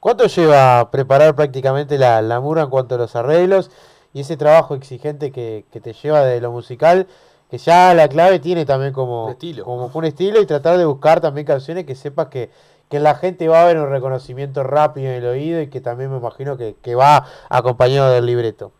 ¿Cuánto 0.00 0.26
lleva 0.26 0.90
preparar 0.90 1.36
prácticamente 1.36 1.98
la, 1.98 2.22
la 2.22 2.40
murga 2.40 2.62
en 2.62 2.70
cuanto 2.70 2.94
a 2.94 2.98
los 2.98 3.14
arreglos 3.14 3.70
y 4.14 4.20
ese 4.20 4.38
trabajo 4.38 4.74
exigente 4.74 5.32
que, 5.32 5.66
que 5.70 5.80
te 5.82 5.92
lleva 5.92 6.24
de 6.24 6.40
lo 6.40 6.50
musical? 6.50 7.06
Que 7.52 7.58
ya 7.58 7.92
la 7.92 8.08
clave 8.08 8.38
tiene 8.38 8.64
también 8.64 8.94
como, 8.94 9.36
como 9.62 9.90
un 9.92 10.04
estilo 10.06 10.40
y 10.40 10.46
tratar 10.46 10.78
de 10.78 10.86
buscar 10.86 11.20
también 11.20 11.46
canciones 11.46 11.84
que 11.84 11.94
sepas 11.94 12.28
que, 12.28 12.48
que 12.88 12.98
la 12.98 13.14
gente 13.14 13.46
va 13.46 13.60
a 13.62 13.66
ver 13.66 13.76
un 13.76 13.90
reconocimiento 13.90 14.62
rápido 14.62 15.08
en 15.10 15.16
el 15.16 15.26
oído 15.26 15.60
y 15.60 15.66
que 15.68 15.82
también 15.82 16.10
me 16.10 16.16
imagino 16.16 16.56
que, 16.56 16.76
que 16.82 16.94
va 16.94 17.26
acompañado 17.50 18.10
del 18.10 18.24
libreto. 18.24 18.72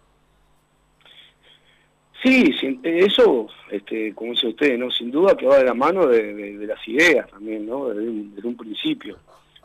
Sí, 2.23 2.53
sin- 2.61 2.81
eso, 2.83 3.49
este, 3.70 4.14
como 4.14 4.31
dice 4.33 4.47
usted, 4.49 4.79
¿no? 4.79 4.91
sin 4.91 5.11
duda 5.11 5.37
que 5.37 5.45
va 5.47 5.59
de 5.59 5.64
la 5.64 5.75
mano 5.75 6.07
de, 6.07 6.33
de- 6.33 6.57
de 6.57 6.66
las 6.66 6.89
ideas 6.89 7.29
también, 7.29 7.66
¿no? 7.66 7.89
desde, 7.91 8.09
un, 8.09 8.35
desde 8.35 8.49
un 8.49 8.57
principio. 8.57 9.18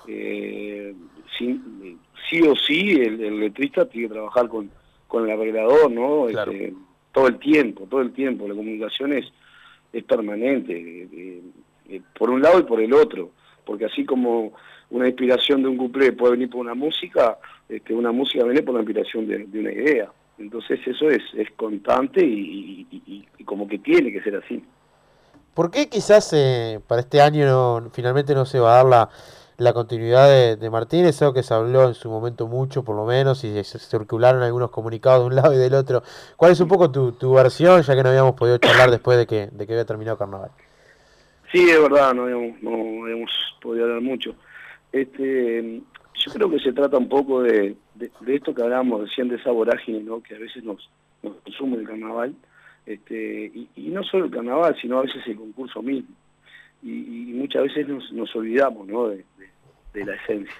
Eh, 0.06 0.94
sin- 1.38 1.98
sí 2.30 2.42
o 2.42 2.58
sí, 2.58 2.92
el, 2.92 3.24
el 3.24 3.40
letrista 3.40 3.86
tiene 3.86 4.08
que 4.10 4.14
trabajar 4.16 4.50
con, 4.50 4.70
con 5.08 5.24
el 5.24 5.32
arreglador, 5.32 5.90
¿no? 5.92 6.28
Este, 6.28 6.74
todo 7.18 7.28
el 7.28 7.40
tiempo, 7.40 7.88
todo 7.90 8.02
el 8.02 8.14
tiempo. 8.14 8.48
La 8.48 8.54
comunicación 8.54 9.12
es, 9.12 9.26
es 9.92 10.04
permanente, 10.04 10.74
eh, 10.74 11.08
eh, 11.12 11.42
eh, 11.90 12.02
por 12.16 12.30
un 12.30 12.44
lado 12.44 12.60
y 12.60 12.64
por 12.64 12.80
el 12.80 12.94
otro, 12.94 13.32
porque 13.66 13.86
así 13.86 14.06
como 14.06 14.54
una 14.92 15.08
inspiración 15.08 15.64
de 15.64 15.70
un 15.70 15.78
cuplé 15.78 16.12
puede 16.12 16.34
venir 16.34 16.52
por 16.52 16.60
una 16.60 16.76
música, 16.76 17.40
este, 17.68 17.96
una 17.96 18.12
música 18.12 18.44
viene 18.44 18.62
por 18.62 18.76
la 18.76 18.82
inspiración 18.82 19.28
de, 19.28 19.60
una 19.60 19.72
idea. 19.72 20.12
Entonces 20.38 20.80
eso 20.86 21.10
es, 21.10 21.24
es 21.36 21.50
constante 21.56 22.24
y, 22.24 23.26
como 23.46 23.68
que 23.68 23.80
tiene 23.80 24.12
que 24.12 24.22
ser 24.22 24.36
así. 24.36 24.64
¿Por 25.56 25.72
qué 25.72 25.90
quizás 25.90 26.36
para 26.86 27.02
este 27.02 27.20
año 27.20 27.90
finalmente 27.90 28.36
no 28.36 28.46
se 28.46 28.60
va 28.60 28.74
a 28.74 28.84
dar 28.84 28.86
la, 28.86 29.10
la 29.58 29.74
continuidad 29.74 30.30
de, 30.30 30.56
de 30.56 30.70
Martínez? 30.70 31.22
Algo 31.22 31.34
que 31.34 31.44
se 31.44 31.54
habló 31.54 31.88
en 31.88 31.94
su 31.94 32.10
momento 32.10 32.48
mucho, 32.48 32.84
por 32.84 32.96
lo 32.96 33.06
menos, 33.06 33.44
y 33.44 33.64
se 33.64 33.80
circularon 33.80 34.44
algunos 34.44 34.72
comunicados 34.72 35.22
de 35.22 35.28
un 35.28 35.36
lado 35.36 35.54
y 35.54 35.58
del 35.58 35.74
otro. 35.74 36.04
¿Cuál 36.36 36.52
es 36.52 36.60
un 36.60 36.68
poco 36.68 36.92
tu, 36.92 37.14
tu 37.14 37.34
versión, 37.34 37.82
ya 37.82 37.96
que 37.96 38.04
no 38.04 38.10
habíamos 38.10 38.36
podido 38.36 38.58
charlar 38.58 38.92
después 38.92 39.18
de 39.18 39.26
que, 39.26 39.48
de 39.48 39.68
que 39.68 39.74
había 39.74 39.86
terminado 39.86 40.18
Carnaval? 40.18 40.52
Sí, 41.52 41.70
es 41.70 41.82
verdad, 41.82 42.14
no 42.14 42.24
habíamos, 42.24 42.62
no 42.62 43.04
habíamos 43.04 43.32
podido 43.62 43.86
hablar 43.86 44.02
mucho. 44.02 44.36
Este, 44.92 45.82
yo 46.14 46.34
creo 46.34 46.50
que 46.50 46.60
se 46.60 46.74
trata 46.74 46.98
un 46.98 47.08
poco 47.08 47.42
de, 47.42 47.76
de, 47.96 48.36
esto 48.36 48.54
que 48.54 48.62
hablábamos 48.62 49.02
recién, 49.02 49.30
de 49.30 49.36
esa 49.36 49.52
vorágine 49.52 50.02
¿no? 50.02 50.22
que 50.22 50.36
a 50.36 50.40
veces 50.40 50.64
nos, 50.64 50.90
nos 51.24 51.36
consume 51.38 51.78
el 51.78 51.88
carnaval, 51.88 52.36
este, 52.86 53.52
y, 53.54 53.70
y 53.76 53.90
no 53.90 54.04
solo 54.04 54.26
el 54.26 54.32
carnaval, 54.32 54.76
sino 54.82 55.00
a 55.00 55.04
veces 55.04 55.26
el 55.26 55.38
concurso 55.38 55.82
mismo. 55.82 56.10
Y, 56.84 56.92
y 56.92 57.34
muchas 57.34 57.64
veces 57.64 57.88
nos, 57.88 58.12
nos 58.12 58.36
olvidamos 58.36 58.88
¿no? 58.88 59.08
de, 59.08 59.26
de- 60.00 60.06
la 60.06 60.16
esencia. 60.16 60.56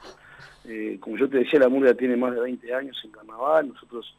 Eh, 0.66 0.98
como 1.00 1.18
yo 1.18 1.30
te 1.30 1.38
decía, 1.40 1.60
la 1.60 1.70
murga 1.70 1.94
tiene 1.94 2.18
más 2.18 2.34
de 2.36 2.42
20 2.42 2.74
años 2.74 3.00
en 3.04 3.12
carnaval, 3.12 3.70
nosotros 3.70 4.16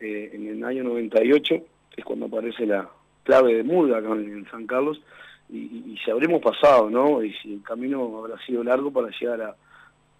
eh, 0.00 0.30
en 0.32 0.48
el 0.48 0.64
año 0.64 0.82
98 0.84 1.54
es 1.96 2.04
cuando 2.04 2.26
aparece 2.26 2.64
la 2.64 2.88
clave 3.24 3.54
de 3.56 3.62
murga 3.64 3.98
acá 3.98 4.08
en, 4.12 4.46
San 4.50 4.66
Carlos, 4.66 5.00
y, 5.50 5.58
y- 5.58 5.98
si 6.02 6.10
habremos 6.10 6.40
pasado, 6.40 6.88
¿no? 6.88 7.22
Y 7.22 7.32
si 7.34 7.54
el 7.54 7.62
camino 7.62 8.16
habrá 8.18 8.38
sido 8.46 8.64
largo 8.64 8.90
para 8.90 9.08
llegar 9.10 9.54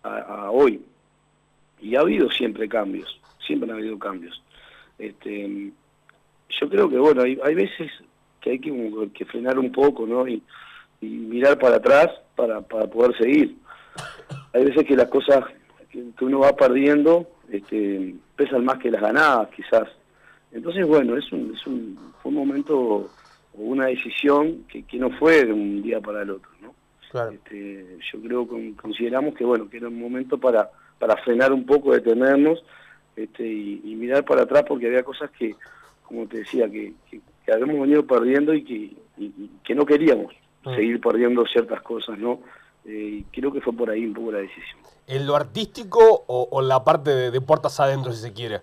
a, 0.02 0.50
hoy. 0.50 0.80
Y 1.80 1.94
ha 1.96 2.00
habido 2.00 2.30
siempre 2.30 2.68
cambios, 2.68 3.18
siempre 3.46 3.70
ha 3.70 3.74
habido 3.74 3.98
cambios. 3.98 4.42
Este, 4.98 5.70
yo 6.60 6.68
creo 6.68 6.90
que, 6.90 6.98
bueno, 6.98 7.22
hay, 7.22 7.38
hay 7.42 7.54
veces 7.54 7.90
que 8.40 8.50
hay 8.50 8.58
que 8.58 9.24
frenar 9.24 9.58
un 9.58 9.72
poco, 9.72 10.06
¿no? 10.06 10.26
Y, 10.28 10.42
y 11.00 11.06
mirar 11.06 11.58
para 11.58 11.76
atrás 11.76 12.08
para, 12.36 12.60
para 12.60 12.86
poder 12.86 13.16
seguir. 13.16 13.56
Hay 14.52 14.64
veces 14.64 14.84
que 14.86 14.96
las 14.96 15.08
cosas 15.08 15.44
que, 15.90 16.02
uno 16.24 16.40
va 16.40 16.54
perdiendo 16.54 17.26
este, 17.50 18.14
pesan 18.36 18.64
más 18.64 18.78
que 18.78 18.90
las 18.90 19.00
ganadas, 19.02 19.48
quizás. 19.54 19.88
Entonces, 20.52 20.86
bueno, 20.86 21.16
es 21.16 21.30
un, 21.32 21.54
es 21.54 21.66
un, 21.66 21.98
fue 22.22 22.30
un 22.30 22.36
momento 22.36 22.76
o 22.78 23.08
una 23.56 23.86
decisión 23.86 24.64
que, 24.68 24.82
que 24.84 24.98
no 24.98 25.10
fue 25.10 25.44
de 25.44 25.52
un 25.52 25.82
día 25.82 26.00
para 26.00 26.22
el 26.22 26.30
otro, 26.30 26.50
¿no? 26.60 26.74
Este, 27.32 27.98
yo 28.12 28.20
creo 28.20 28.48
que 28.48 28.74
consideramos 28.76 29.34
que 29.34 29.44
bueno 29.44 29.68
que 29.68 29.78
era 29.78 29.88
un 29.88 29.98
momento 30.00 30.38
para 30.38 30.70
para 30.98 31.16
frenar 31.16 31.50
un 31.52 31.64
poco, 31.64 31.92
detenernos 31.94 32.62
este, 33.16 33.46
y, 33.46 33.80
y 33.84 33.94
mirar 33.96 34.22
para 34.24 34.42
atrás 34.42 34.64
porque 34.68 34.86
había 34.86 35.02
cosas 35.02 35.30
que, 35.30 35.54
como 36.02 36.26
te 36.26 36.38
decía, 36.40 36.70
que, 36.70 36.92
que, 37.10 37.20
que 37.44 37.52
habíamos 37.52 37.80
venido 37.80 38.06
perdiendo 38.06 38.52
y 38.52 38.62
que, 38.62 38.74
y- 38.74 38.96
y 39.18 39.50
que 39.64 39.74
no 39.74 39.86
queríamos 39.86 40.34
Mm. 40.62 40.74
seguir 40.74 41.00
perdiendo 41.00 41.46
ciertas 41.46 41.80
cosas, 41.80 42.18
¿no? 42.18 42.40
Eh, 42.84 43.18
y 43.20 43.22
creo 43.24 43.52
que 43.52 43.60
fue 43.60 43.72
por 43.72 43.90
ahí 43.90 44.04
un 44.04 44.14
poco 44.14 44.32
la 44.32 44.38
decisión. 44.38 44.80
¿En 45.06 45.26
lo 45.26 45.36
artístico 45.36 46.24
o, 46.26 46.48
o 46.50 46.62
en 46.62 46.68
la 46.68 46.82
parte 46.84 47.10
de, 47.10 47.30
de 47.30 47.40
puertas 47.40 47.78
adentro, 47.80 48.12
si 48.12 48.22
se 48.22 48.32
quiere? 48.32 48.60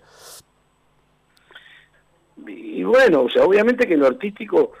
Y 2.46 2.82
bueno, 2.84 3.22
o 3.22 3.30
sea, 3.30 3.44
obviamente 3.44 3.86
que 3.86 3.94
en 3.94 4.00
lo 4.00 4.06
artístico, 4.06 4.72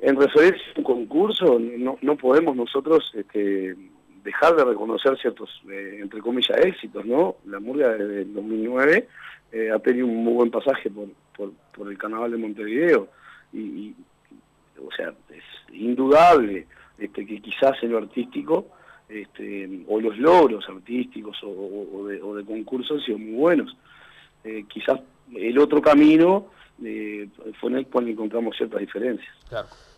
en 0.00 0.16
resolver 0.16 0.56
un 0.76 0.84
concurso, 0.84 1.58
no, 1.58 1.98
no 2.00 2.16
podemos 2.16 2.56
nosotros 2.56 3.10
este, 3.14 3.76
dejar 4.24 4.56
de 4.56 4.64
reconocer 4.64 5.18
ciertos, 5.18 5.50
eh, 5.70 5.98
entre 6.00 6.20
comillas, 6.20 6.56
éxitos, 6.58 7.04
¿no? 7.04 7.36
La 7.46 7.60
Murga 7.60 7.90
desde 7.90 8.22
el 8.22 8.34
2009 8.34 9.08
eh, 9.52 9.70
ha 9.70 9.78
tenido 9.80 10.06
un 10.06 10.24
muy 10.24 10.34
buen 10.34 10.50
pasaje 10.50 10.90
por, 10.90 11.08
por, 11.36 11.52
por 11.76 11.90
el 11.90 11.98
Carnaval 11.98 12.30
de 12.30 12.38
Montevideo. 12.38 13.08
Y, 13.52 13.58
y, 13.58 13.96
o 14.80 14.90
sea, 14.96 15.12
es 15.30 15.74
indudable 15.74 16.66
este, 16.98 17.26
que 17.26 17.40
quizás 17.40 17.72
en 17.82 17.92
lo 17.92 17.98
artístico, 17.98 18.66
este, 19.08 19.84
o 19.88 20.00
los 20.00 20.16
logros 20.18 20.64
artísticos 20.68 21.36
o, 21.44 22.06
de, 22.06 22.22
o 22.22 22.34
de 22.34 22.44
concursos 22.44 22.98
han 22.98 23.04
sido 23.04 23.18
muy 23.18 23.34
buenos. 23.34 23.76
Eh, 24.44 24.64
quizás 24.68 25.00
el 25.34 25.58
otro 25.58 25.80
camino 25.82 26.46
eh, 26.84 27.28
fue 27.60 27.70
en 27.70 27.78
el 27.78 27.86
cual 27.86 28.08
encontramos 28.08 28.56
ciertas 28.56 28.80
diferencias. 28.80 29.34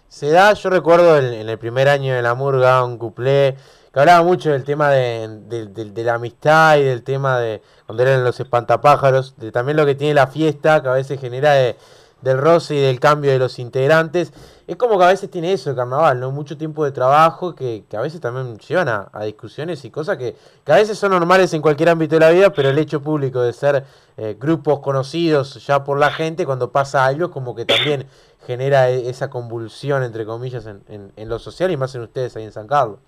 Se 0.09 0.31
da, 0.31 0.53
yo 0.55 0.71
recuerdo 0.71 1.19
en, 1.19 1.33
en 1.33 1.49
el 1.49 1.59
primer 1.59 1.89
año 1.89 2.15
de 2.15 2.23
la 2.23 2.35
Murga, 2.35 2.85
un 2.85 2.99
cuplé 2.99 3.57
que 3.93 4.01
hablaba 4.01 4.23
mucho 4.25 4.51
del 4.51 4.65
tema 4.65 4.91
de, 4.91 5.29
de- 5.49 5.67
de- 5.67 6.05
la 6.05 6.15
amistad 6.15 6.79
y 6.79 6.83
del 6.83 7.03
tema 7.05 7.39
de 7.39 7.63
cuando 7.87 8.03
eran 8.03 8.25
los 8.25 8.39
espantapájaros, 8.41 9.37
de 9.39 9.53
también 9.53 9.77
lo 9.77 9.87
que 9.87 9.95
tiene 9.95 10.15
la 10.15 10.27
fiesta, 10.27 10.83
que 10.83 10.89
a 10.89 10.93
veces 10.93 11.21
genera 11.21 11.53
de- 11.55 11.77
del 12.25 12.39
roce 12.39 12.75
y 12.75 12.81
del 12.81 12.99
cambio 12.99 13.31
de 13.31 13.39
los 13.39 13.59
integrantes. 13.59 14.33
Es 14.67 14.77
como 14.77 14.99
que 14.99 15.05
a 15.05 15.09
veces 15.09 15.31
tiene 15.31 15.53
eso 15.53 15.71
el 15.71 15.77
carnaval, 15.77 16.19
¿no? 16.19 16.31
Mucho 16.31 16.57
tiempo 16.57 16.85
de 16.85 16.91
trabajo 16.91 17.55
que, 17.55 17.85
que 17.89 17.97
a 17.97 18.01
veces 18.01 18.21
también 18.21 18.59
llevan 18.59 18.89
a, 18.89 19.09
a 19.13 19.25
discusiones 19.25 19.85
y 19.85 19.91
cosas 19.91 20.17
que, 20.17 20.35
que 20.65 20.73
a 20.73 20.77
veces 20.77 20.99
son 20.99 21.11
normales 21.13 21.53
en 21.55 21.61
cualquier 21.63 21.91
ámbito 21.91 22.17
de 22.17 22.21
la 22.21 22.31
vida, 22.31 22.51
pero 22.53 22.71
el 22.71 22.79
hecho 22.79 23.03
público 23.03 23.43
de 23.43 23.53
ser 23.53 23.85
eh, 24.17 24.37
grupos 24.41 24.81
conocidos 24.81 25.65
ya 25.67 25.85
por 25.85 25.99
la 25.99 26.11
gente, 26.11 26.47
cuando 26.47 26.71
pasa 26.73 27.05
algo, 27.05 27.31
como 27.31 27.55
que 27.55 27.67
también 27.67 28.07
genera 28.47 28.89
e- 28.91 29.09
esa 29.11 29.29
convulsión, 29.29 30.03
entre 30.03 30.25
comillas, 30.25 30.65
en, 30.67 30.81
en- 30.89 31.13
en 31.17 31.29
lo 31.29 31.39
social 31.39 31.71
y 31.71 31.77
más 31.77 31.95
en 31.95 32.01
ustedes 32.03 32.35
ahí 32.37 32.45
en 32.45 32.53
San 32.53 32.67
Carlos. 32.67 32.99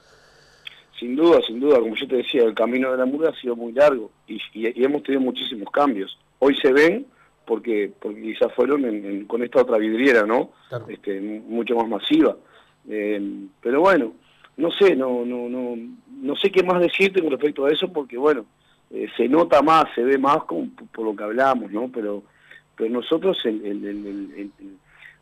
Sin 0.99 1.15
duda, 1.15 1.41
sin 1.47 1.61
duda, 1.61 1.79
como 1.79 1.95
yo 1.95 2.09
te 2.09 2.17
decía, 2.17 2.43
el 2.45 2.55
camino 2.55 2.91
de 2.91 2.97
la 2.99 3.05
Murga 3.07 3.31
ha 3.31 3.41
sido 3.41 3.55
muy 3.57 3.73
largo 3.73 4.11
y, 4.27 4.37
y- 4.55 4.81
y 4.81 4.85
hemos 4.85 5.03
tenido 5.03 5.21
muchísimos 5.23 5.71
cambios. 5.71 6.19
Hoy 6.39 6.55
se 6.57 6.73
ven 6.73 7.07
porque, 7.47 7.91
porque 8.01 8.21
quizás 8.21 8.53
fueron 8.55 8.85
en- 8.85 9.05
en- 9.07 9.25
con 9.27 9.43
esta 9.43 9.63
otra 9.63 9.79
vidriera, 9.79 10.27
¿no? 10.27 10.51
Este, 10.93 11.17
m- 11.19 11.43
mucho 11.49 11.77
más 11.77 11.89
masiva. 11.89 12.37
Eh, 12.89 13.21
pero 13.63 13.81
bueno, 13.81 14.13
no 14.57 14.71
sé, 14.73 14.95
no, 14.97 15.25
no, 15.25 15.49
no, 15.49 15.77
no 16.23 16.37
sé 16.37 16.51
qué 16.51 16.63
más 16.63 16.81
decirte 16.81 17.21
con 17.23 17.31
respecto 17.31 17.65
a 17.65 17.71
eso 17.73 17.93
porque 17.93 18.17
bueno, 18.19 18.45
eh, 18.91 19.09
se 19.17 19.29
nota 19.29 19.63
más, 19.63 19.85
se 19.95 20.03
ve 20.03 20.19
más 20.19 20.39
p- 20.45 20.85
por 20.93 21.05
lo 21.07 21.17
que 21.17 21.25
hablamos, 21.25 21.71
¿no? 21.73 21.89
Pero, 21.93 22.23
pero 22.77 22.91
nosotros, 22.91 23.39
el- 23.45 23.65
el- 23.65 24.51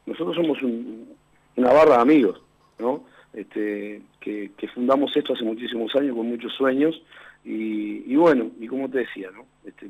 nosotros 0.07 0.37
somos 0.37 0.63
un- 0.63 1.09
una 1.57 1.73
barra 1.73 1.97
de 1.97 2.03
amigos, 2.03 2.41
¿no? 2.79 3.05
Este, 3.33 4.03
que, 4.21 4.53
que 4.57 4.69
fundamos 4.69 5.17
esto 5.17 5.33
hace 5.35 5.45
muchísimos 5.45 5.95
años 5.97 6.15
con 6.17 6.29
muchos 6.29 6.53
sueños 6.55 7.01
y, 7.45 8.11
y 8.13 8.17
bueno, 8.17 8.51
y 8.61 8.67
como 8.69 8.89
te 8.89 8.99
decía, 8.99 9.31
¿no? 9.33 9.45
Este, 9.65 9.89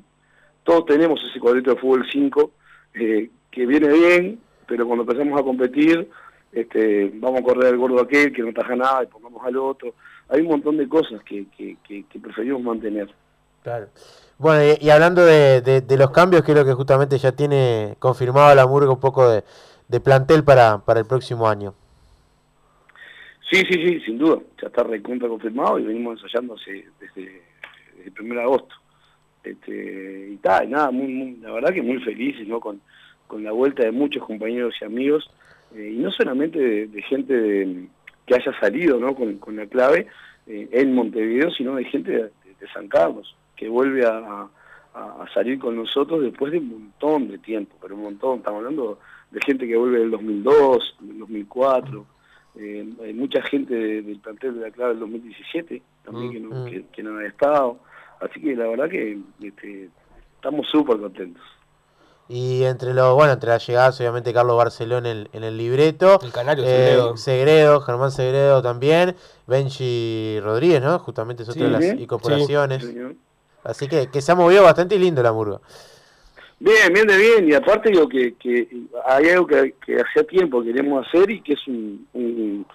todos 0.64 0.84
tenemos 0.86 1.20
ese 1.30 1.38
cuadrito 1.38 1.70
de 1.74 1.80
fútbol 1.80 2.06
5 2.10 2.50
eh, 2.94 3.30
que 3.50 3.66
viene 3.66 3.88
bien, 3.88 4.40
pero 4.66 4.86
cuando 4.86 5.04
empezamos 5.04 5.40
a 5.40 5.44
competir, 5.44 6.08
este, 6.52 7.10
vamos 7.14 7.40
a 7.40 7.44
correr 7.44 7.72
el 7.72 7.78
gordo 7.78 8.00
aquel 8.00 8.32
que 8.32 8.42
no 8.42 8.52
taja 8.52 8.74
nada 8.74 9.02
y 9.04 9.06
pongamos 9.06 9.44
al 9.44 9.56
otro. 9.56 9.94
Hay 10.28 10.40
un 10.40 10.48
montón 10.48 10.76
de 10.76 10.88
cosas 10.88 11.22
que, 11.22 11.46
que, 11.56 11.76
que, 11.86 12.04
que 12.04 12.18
preferimos 12.18 12.62
mantener. 12.62 13.08
Claro. 13.62 13.86
Bueno, 14.38 14.62
y, 14.80 14.86
y 14.86 14.90
hablando 14.90 15.24
de, 15.24 15.60
de- 15.60 15.80
de 15.80 15.96
los 15.96 16.10
cambios, 16.10 16.42
creo 16.42 16.64
que 16.64 16.72
justamente 16.72 17.18
ya 17.18 17.32
tiene 17.32 17.94
confirmado 17.98 18.54
la 18.54 18.66
Murga 18.66 18.90
un 18.90 19.00
poco 19.00 19.28
de, 19.28 19.44
de 19.88 20.00
plantel 20.00 20.42
para, 20.44 20.78
para 20.78 21.00
el 21.00 21.06
próximo 21.06 21.48
año. 21.48 21.74
Sí, 23.50 23.60
sí, 23.70 23.74
sí, 23.86 24.00
sin 24.00 24.18
duda. 24.18 24.38
Ya 24.60 24.68
está 24.68 24.82
recontra 24.82 25.28
confirmado 25.28 25.78
y 25.78 25.84
venimos 25.84 26.18
ensayando 26.20 26.56
desde, 26.56 26.88
desde 27.00 27.42
el 28.06 28.12
1 28.20 28.34
de 28.34 28.42
agosto. 28.42 28.74
Este, 29.44 30.30
y 30.32 30.36
tal, 30.38 30.70
nada, 30.70 30.90
muy, 30.90 31.06
muy- 31.12 31.36
la 31.42 31.52
verdad 31.52 31.72
que 31.74 31.82
muy 31.82 31.98
felices, 32.00 32.46
¿no? 32.48 32.60
Con, 32.60 32.80
con 33.26 33.42
la 33.44 33.52
vuelta 33.52 33.82
de 33.84 33.92
muchos 33.92 34.24
compañeros 34.24 34.74
y 34.80 34.84
amigos, 34.84 35.30
eh, 35.74 35.92
y 35.94 35.98
no 35.98 36.10
solamente 36.10 36.58
de, 36.58 36.86
de 36.86 37.02
gente 37.02 37.34
de- 37.34 37.86
que 38.26 38.34
haya 38.34 38.58
salido, 38.58 38.98
¿no? 38.98 39.14
Con, 39.14 39.36
con 39.38 39.56
la 39.56 39.66
clave 39.66 40.06
eh, 40.46 40.68
en 40.72 40.94
Montevideo, 40.94 41.50
sino 41.50 41.74
de 41.76 41.84
gente 41.84 42.10
de, 42.12 42.22
de 42.22 42.68
San 42.72 42.88
Carlos. 42.88 43.36
que 43.56 43.68
vuelve 43.68 44.04
a, 44.04 44.18
a- 44.18 44.48
a 44.94 45.26
salir 45.34 45.58
con 45.58 45.76
nosotros 45.76 46.22
después 46.22 46.52
de 46.52 46.58
un 46.58 46.68
montón 46.70 47.28
de 47.28 47.38
tiempo, 47.38 47.74
pero 47.82 47.94
un 47.96 48.02
montón, 48.02 48.38
estamos 48.38 48.58
hablando 48.58 48.98
de 49.30 49.40
gente 49.40 49.66
que 49.66 49.76
vuelve 49.76 49.98
del 50.00 50.10
2002, 50.10 50.96
del 51.00 51.18
2004, 51.18 52.06
eh, 52.56 52.86
hay 53.02 53.12
mucha 53.14 53.42
gente 53.42 53.74
de- 53.74 54.02
del 54.02 54.18
plantel 54.20 54.54
de 54.54 54.60
la 54.60 54.70
clave 54.70 54.90
del 54.92 55.00
2017 55.00 55.82
también 56.04 56.32
que, 56.32 56.40
no, 56.40 56.64
que, 56.66 56.84
que 56.92 57.02
no 57.02 57.16
había 57.16 57.28
estado, 57.28 57.78
así 58.20 58.40
que 58.40 58.54
la 58.56 58.66
verdad 58.66 58.88
que 58.88 59.18
este, 59.42 59.88
estamos 60.36 60.66
súper 60.70 60.98
contentos. 60.98 61.42
Y 62.26 62.64
entre 62.64 62.94
los, 62.94 63.14
bueno, 63.14 63.34
entre 63.34 63.50
las 63.50 63.66
llegadas, 63.66 64.00
obviamente 64.00 64.32
Carlos 64.32 64.56
Barceló 64.56 64.96
en 64.96 65.04
el, 65.06 65.28
en 65.34 65.44
el 65.44 65.58
libreto. 65.58 66.18
El 66.22 66.32
canario, 66.32 66.64
eh, 66.64 66.68
Segredo. 66.68 67.16
Segredo, 67.18 67.80
Germán 67.82 68.10
Segredo 68.12 68.62
también. 68.62 69.14
Benji 69.46 70.40
Rodríguez, 70.40 70.80
¿no? 70.80 70.98
Justamente 71.00 71.42
es 71.42 71.48
otra 71.50 71.58
Sí, 71.60 71.64
de 71.66 71.70
las 71.92 72.00
incorporaciones. 72.00 72.82
sí. 72.82 72.96
Así 73.62 73.88
que, 73.88 74.08
que 74.10 74.22
se 74.22 74.32
ha 74.32 74.34
movido 74.34 74.62
bastante 74.62 74.98
lindo 74.98 75.22
la 75.22 75.32
murga. 75.32 75.60
Bien, 76.60 76.92
bien 76.94 77.06
de 77.06 77.16
bien, 77.18 77.48
y 77.48 77.54
aparte 77.54 77.90
digo 77.90 78.08
que, 78.08 78.34
que 78.36 78.68
hay 79.06 79.28
algo 79.28 79.46
que, 79.46 79.74
que 79.84 80.00
hacía 80.00 80.24
tiempo 80.26 80.62
que 80.62 80.72
queremos 80.72 81.06
hacer 81.06 81.30
y 81.30 81.42
que 81.42 81.54
es 81.54 81.66
un, 81.68 82.06
un- 82.14 82.66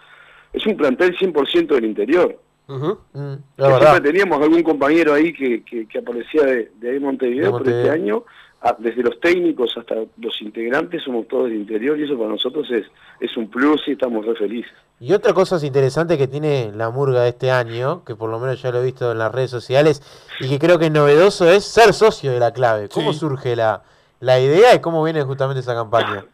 es 0.54 0.66
un 0.66 0.76
plantel 0.78 1.16
100% 1.18 1.68
del 1.76 1.86
interior. 1.86 2.38
Mm, 2.70 3.34
la 3.58 3.68
verdad. 3.68 3.92
siempre 3.94 4.12
teníamos 4.12 4.42
algún 4.42 4.62
compañero 4.64 5.14
ahí 5.14 5.34
que, 5.34 5.64
que, 5.64 5.88
que 5.88 5.98
aparecía 6.00 6.44
de, 6.44 6.72
de 6.80 6.90
ahí 6.92 6.98
en 6.98 7.04
Montevideo, 7.04 7.52
De 7.58 7.64
pero 7.64 7.78
este 7.78 7.90
año, 7.90 8.24
a- 8.62 8.76
desde 8.78 9.02
los 9.02 9.20
técnicos 9.20 9.76
hasta 9.78 9.96
los 9.96 10.42
integrantes, 10.42 11.02
somos 11.04 11.28
todos 11.28 11.46
del 11.46 11.56
interior 11.56 12.00
y 12.00 12.04
eso 12.04 12.16
para 12.18 12.30
nosotros 12.30 12.70
es, 12.72 12.86
es 13.20 13.36
un 13.38 13.50
plus 13.50 13.82
y 13.88 13.94
estamos 13.94 14.26
re 14.26 14.36
felices. 14.36 14.72
Y 15.00 15.14
otra 15.14 15.34
cosa 15.34 15.66
interesante 15.66 16.18
que 16.18 16.28
tiene 16.28 16.72
la 16.76 16.90
murga 16.92 17.24
de 17.24 17.30
este 17.30 17.50
año, 17.52 18.04
que 18.04 18.16
por 18.16 18.30
lo 18.30 18.38
menos 18.40 18.62
ya 18.62 18.70
lo 18.72 18.82
he 18.82 18.86
visto 18.86 19.12
en 19.14 19.18
las 19.18 19.32
redes 19.34 19.50
sociales, 19.50 20.04
y 20.42 20.50
que 20.50 20.60
creo 20.60 20.78
que 20.78 20.88
es 20.88 20.92
novedoso, 20.92 21.50
es 21.50 21.64
ser 21.64 21.94
socio 21.94 22.32
de 22.32 22.40
la 22.40 22.52
clave. 22.54 22.90
¿Cómo 22.90 23.14
surge 23.14 23.56
la, 23.56 23.82
la 24.20 24.40
idea 24.40 24.76
y 24.76 24.80
cómo 24.82 25.04
viene 25.04 25.24
justamente 25.24 25.62
esa 25.62 25.74
campaña? 25.74 26.26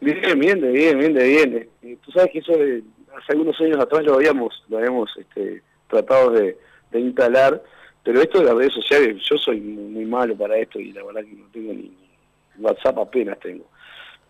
Bien, 0.00 0.38
bien, 0.38 0.60
de 0.60 0.68
bien, 0.70 0.98
bien, 0.98 1.14
de 1.14 1.24
bien. 1.26 1.68
Eh, 1.82 1.96
tú 2.04 2.12
sabes 2.12 2.30
que 2.32 2.40
eso 2.40 2.52
de- 2.52 2.82
hace 3.16 3.32
algunos 3.32 3.58
años 3.60 3.78
atrás 3.78 4.02
lo 4.04 4.14
habíamos, 4.14 4.62
lo 4.68 4.78
habíamos 4.78 5.10
este, 5.16 5.62
tratado 5.92 6.30
de, 6.30 6.56
instalar, 6.94 7.62
pero 8.02 8.20
esto 8.20 8.38
de 8.40 8.46
las 8.46 8.54
redes 8.56 8.72
sociales, 8.72 9.16
yo 9.30 9.36
soy 9.38 9.60
muy, 9.60 10.04
malo 10.04 10.34
para 10.36 10.56
esto 10.58 10.80
y 10.80 10.92
la 10.92 11.04
verdad 11.04 11.22
que 11.22 11.36
no 11.36 11.44
tengo 11.52 11.72
ni, 11.72 11.82
ni 11.82 12.62
WhatsApp 12.64 12.98
apenas 12.98 13.38
tengo. 13.40 13.64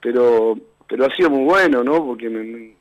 Pero, 0.00 0.58
pero 0.88 1.06
ha 1.06 1.14
sido 1.16 1.30
muy 1.30 1.44
bueno, 1.44 1.82
¿no? 1.82 2.04
Porque 2.04 2.28
me, 2.28 2.42
me- 2.42 2.72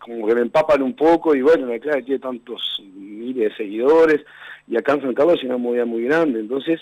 como 0.00 0.26
que 0.26 0.34
me 0.34 0.40
empapan 0.42 0.82
un 0.82 0.94
poco 0.94 1.34
y 1.34 1.42
bueno, 1.42 1.66
la 1.66 1.78
clave 1.78 2.02
tiene 2.02 2.18
tantos 2.20 2.82
miles 2.94 3.50
de 3.50 3.56
seguidores 3.56 4.20
y 4.66 4.76
acá 4.76 4.94
en 4.94 5.02
San 5.02 5.14
Carlos 5.14 5.38
es 5.38 5.44
una 5.44 5.56
movida 5.58 5.84
muy 5.84 6.04
grande. 6.04 6.40
Entonces, 6.40 6.80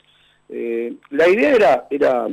eh, 0.48 0.92
la 1.10 1.28
idea 1.28 1.52
era, 1.54 1.86
era 1.90 2.26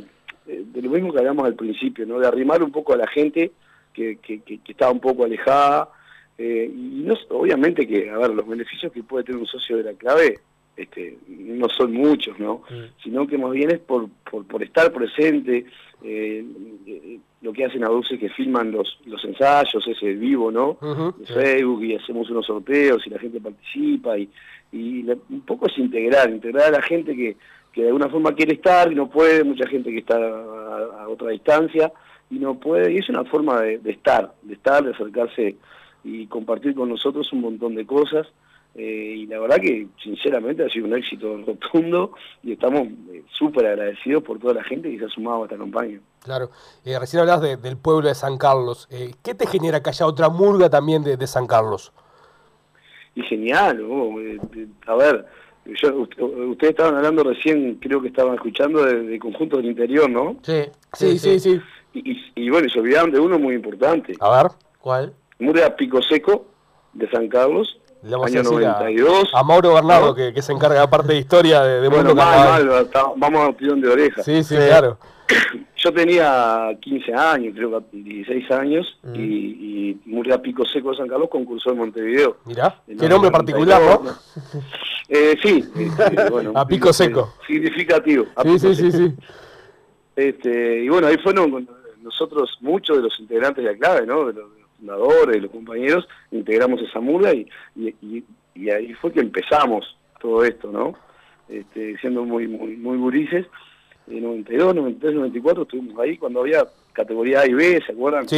eh, 0.47 0.64
de 0.66 0.82
lo 0.82 0.89
mismo 0.89 1.12
que 1.14 1.20
hablamos 1.20 1.45
al 1.45 1.56
principio, 1.56 2.06
¿no? 2.06 2.20
De 2.20 2.28
arrimar 2.28 2.62
un 2.62 2.72
poco 2.72 2.93
a 2.93 2.97
la 2.97 3.08
gente 3.08 3.51
que- 3.93 4.18
que 4.18 4.60
estaba 4.68 4.91
un 4.91 4.99
poco 4.99 5.24
alejada. 5.24 5.89
Eh, 6.38 6.70
y 6.74 7.04
no, 7.04 7.16
obviamente 7.30 7.88
que, 7.88 8.10
a 8.10 8.18
ver, 8.18 8.32
los 8.32 8.48
beneficios 8.48 8.92
que 8.92 9.04
puede 9.04 9.24
tener 9.24 9.40
un 9.42 9.48
socio 9.48 9.78
de 9.78 9.84
la 9.84 9.94
clave 9.94 10.40
este, 10.76 11.18
no 11.28 11.70
son 11.70 11.94
muchos, 11.94 12.40
¿no? 12.40 12.64
Sino 13.04 13.28
que 13.28 13.38
más 13.38 13.52
bien 13.52 13.70
es 13.72 13.80
por, 13.80 14.08
por, 14.30 14.44
por 14.48 14.64
estar 14.64 14.92
presente, 14.92 15.66
eh, 16.04 16.44
eh, 16.88 17.20
lo 17.42 17.54
que 17.54 17.66
hacen 17.66 17.84
a 17.84 17.88
dulce 17.90 18.18
que 18.18 18.30
filman 18.30 18.72
los, 18.72 19.00
los 19.06 19.24
ensayos, 19.26 19.88
ese 19.88 20.14
vivo, 20.14 20.52
¿no? 20.52 20.78
de 21.20 21.26
Facebook 21.28 21.84
y 21.84 21.96
hacemos 21.96 22.30
unos 22.32 22.46
sorteos 22.48 23.06
y 23.06 23.10
la 23.12 23.20
gente 23.20 23.40
participa 23.40 24.18
y, 24.18 24.28
y 24.72 25.04
la- 25.04 25.18
un 25.30 25.42
poco 25.42 25.68
es 25.68 25.78
integrar, 25.78 26.30
integrar 26.32 26.68
a 26.70 26.72
la 26.72 26.82
gente 26.82 27.16
que, 27.16 27.36
que 27.72 27.82
de 27.82 27.88
alguna 27.90 28.10
forma 28.10 28.34
quiere 28.34 28.54
estar 28.54 28.92
y 28.92 28.96
no 28.96 29.10
puede, 29.10 29.44
mucha 29.44 29.68
gente 29.68 29.92
que 29.92 30.00
está 30.00 30.16
a, 30.18 31.04
a 31.04 31.08
otra 31.10 31.30
distancia 31.30 31.92
y 32.32 32.40
no 32.40 32.60
puede, 32.60 32.92
y 32.94 32.98
es 32.98 33.10
una 33.10 33.24
forma 33.26 33.62
de, 33.62 33.78
de 33.78 33.92
estar, 33.92 34.34
de 34.42 34.54
estar, 34.56 34.84
de 34.84 34.92
acercarse 34.92 35.56
y 36.04 36.28
compartir 36.28 36.76
con 36.76 36.89
nosotros 36.89 37.32
un 37.34 37.41
montón 37.41 37.76
de 37.76 37.86
cosas. 37.86 38.28
eh, 38.76 39.14
y 39.20 39.26
la 39.28 39.38
verdad 39.39 39.58
que 39.62 39.88
sinceramente 40.01 40.64
ha 40.66 40.70
sido 40.70 40.88
un 40.88 40.95
éxito 40.95 41.38
rotundo 41.47 42.14
y 42.41 42.54
estamos 42.54 42.88
eh, 43.12 43.24
súper 43.32 43.68
agradecidos 43.68 44.24
por 44.24 44.39
toda 44.39 44.56
la 44.56 44.64
gente 44.64 44.89
que 44.89 44.97
se 44.97 45.06
ha 45.06 45.10
sumado 45.10 45.43
a 45.43 45.45
esta 45.45 45.58
campaña. 45.58 45.99
Claro. 46.24 46.49
Eh, 46.84 46.97
recién 46.97 47.20
hablabas 47.22 47.43
de- 47.43 47.58
del 47.58 47.78
pueblo 47.78 48.08
de 48.08 48.16
San 48.16 48.38
Carlos. 48.39 48.88
Eh, 48.89 49.12
¿Qué 49.24 49.36
te 49.36 49.45
genera 49.45 49.84
que 49.84 49.89
haya 49.91 50.08
otra 50.08 50.30
murga 50.30 50.70
también 50.72 51.04
de, 51.04 51.18
de 51.18 51.28
San 51.28 51.45
Carlos? 51.45 51.93
Y 53.16 53.22
genial, 53.24 53.78
¿no? 53.88 54.16
A 54.88 54.95
ver, 54.95 55.26
yo, 55.66 55.89
ust- 55.95 56.20
ustedes 56.49 56.72
estaban 56.72 56.95
hablando 56.95 57.24
recién, 57.24 57.76
creo 57.76 58.01
que 58.01 58.08
estaban 58.08 58.34
escuchando 58.34 58.84
de, 58.84 59.04
de 59.04 59.20
conjuntos 59.20 59.60
del 59.62 59.70
interior, 59.70 60.10
¿no? 60.10 60.38
Sí, 60.41 60.64
sí, 60.93 61.20
sí. 61.20 61.39
sí. 61.39 61.62
Y, 61.93 62.12
y- 62.12 62.32
y 62.36 62.49
bueno, 62.49 62.68
se 62.70 62.80
olvidaron 62.80 63.12
de 63.12 63.20
uno 63.20 63.38
muy 63.38 63.54
importante. 63.54 64.14
A 64.20 64.41
ver. 64.43 64.51
¿Cuál? 64.80 65.14
Murga 65.40 65.76
Pico 65.76 66.02
Seco, 66.02 66.46
de 66.94 67.10
San 67.10 67.28
Carlos, 67.28 67.80
Le 68.04 68.12
vamos 68.12 68.28
año 68.28 68.40
a 68.40 68.44
decir 68.44 68.66
a- 68.68 68.72
92. 68.74 69.30
A, 69.34 69.44
Mauro 69.44 69.74
Bernardo, 69.74 70.08
¿no? 70.08 70.16
que, 70.16 70.34
que 70.34 70.42
se 70.42 70.54
encarga 70.54 70.84
aparte 70.84 71.14
de 71.14 71.20
historia 71.20 71.62
de, 71.64 71.82
de 71.82 71.88
bueno, 71.90 72.14
mal, 72.14 72.66
mal, 72.68 72.84
está- 72.86 73.12
vamos 73.16 73.50
a 73.50 73.54
tirón 73.54 73.82
de 73.82 73.90
oreja. 73.90 74.22
Sí, 74.24 74.44
sí, 74.44 74.56
claro. 74.56 74.98
Yo 75.78 75.92
tenía 75.94 76.70
15 76.80 77.14
años, 77.14 77.54
creo 77.56 77.80
que 77.80 77.98
16 77.98 78.52
años, 78.52 78.98
Mm. 79.04 79.16
y, 79.16 79.20
y 79.20 80.02
Murga 80.06 80.38
Pico 80.42 80.64
Seco 80.66 80.92
de 80.92 80.98
San 80.98 81.08
Carlos 81.10 81.28
concursó 81.30 81.72
en 81.72 81.78
Montevideo. 81.80 82.38
Mirá, 82.46 82.82
En 82.88 82.98
qué 82.98 83.06
el 83.06 83.12
nombre 83.12 83.32
92, 83.32 83.68
particular, 83.68 84.00
¿no? 84.04 84.62
Eh, 85.10 85.36
sí, 85.44 85.66
este, 85.76 86.30
bueno, 86.30 86.54
A 86.56 86.66
pico 86.68 86.94
seco. 86.94 87.34
Significativo. 87.48 88.26
a 88.36 88.44
Sí, 88.44 88.48
pico 88.50 88.60
sí, 88.60 88.76
sí, 88.76 88.92
seco. 88.92 89.04
sí. 89.08 89.14
Este, 90.16 90.84
y 90.84 90.90
bueno, 90.90 91.08
ahí 91.08 91.18
fueron 91.18 91.52
con- 91.52 91.70
nosotros, 92.02 92.58
muchos 92.62 92.98
de 92.98 93.04
los 93.04 93.20
integrantes 93.20 93.64
de 93.64 93.72
la 93.72 93.78
clave, 93.78 94.06
¿no? 94.06 94.26
De 94.28 94.34
los 94.34 94.50
fundadores, 94.88 95.42
los 95.42 95.52
compañeros, 95.52 96.08
integramos 96.32 96.82
esa 96.82 97.00
murga 97.00 97.34
y, 97.34 97.48
y, 97.76 97.88
y- 98.02 98.24
y 98.56 98.70
ahí 98.70 98.94
fue 98.96 99.12
que 99.12 99.20
empezamos 99.22 99.98
todo 100.22 100.44
esto, 100.44 100.72
¿no? 100.72 100.94
Este, 101.50 101.98
siendo 102.00 102.24
muy, 102.24 102.48
muy, 102.48 102.76
muy 102.78 102.98
gurises. 102.98 103.48
En 104.08 104.22
92, 104.24 104.76
93, 104.76 105.16
94 105.16 105.64
estuvimos 105.64 105.98
ahí 106.00 106.18
cuando 106.18 106.42
había 106.42 106.64
categoría 106.92 107.40
A 107.42 107.48
y 107.48 107.54
B, 107.54 107.82
¿se 107.86 107.94
acuerdan? 107.94 108.28
Sí. 108.30 108.38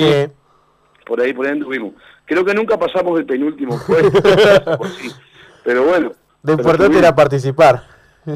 Por 1.05 1.19
ahí, 1.19 1.33
por 1.33 1.47
ahí 1.47 1.57
estuvimos. 1.57 1.93
Creo 2.25 2.45
que 2.45 2.53
nunca 2.53 2.77
pasamos 2.79 3.19
el 3.19 3.25
penúltimo 3.25 3.77
por 4.77 4.87
sí. 4.89 5.09
pero 5.63 5.83
bueno. 5.83 6.11
Lo 6.43 6.53
importante 6.53 6.97
era 6.99 7.13
participar. 7.15 7.81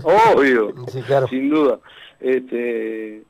Obvio, 0.04 0.74
Sí, 0.88 1.02
claro. 1.04 1.28
sin 1.28 1.50
duda. 1.50 1.80
Este, 2.20 3.24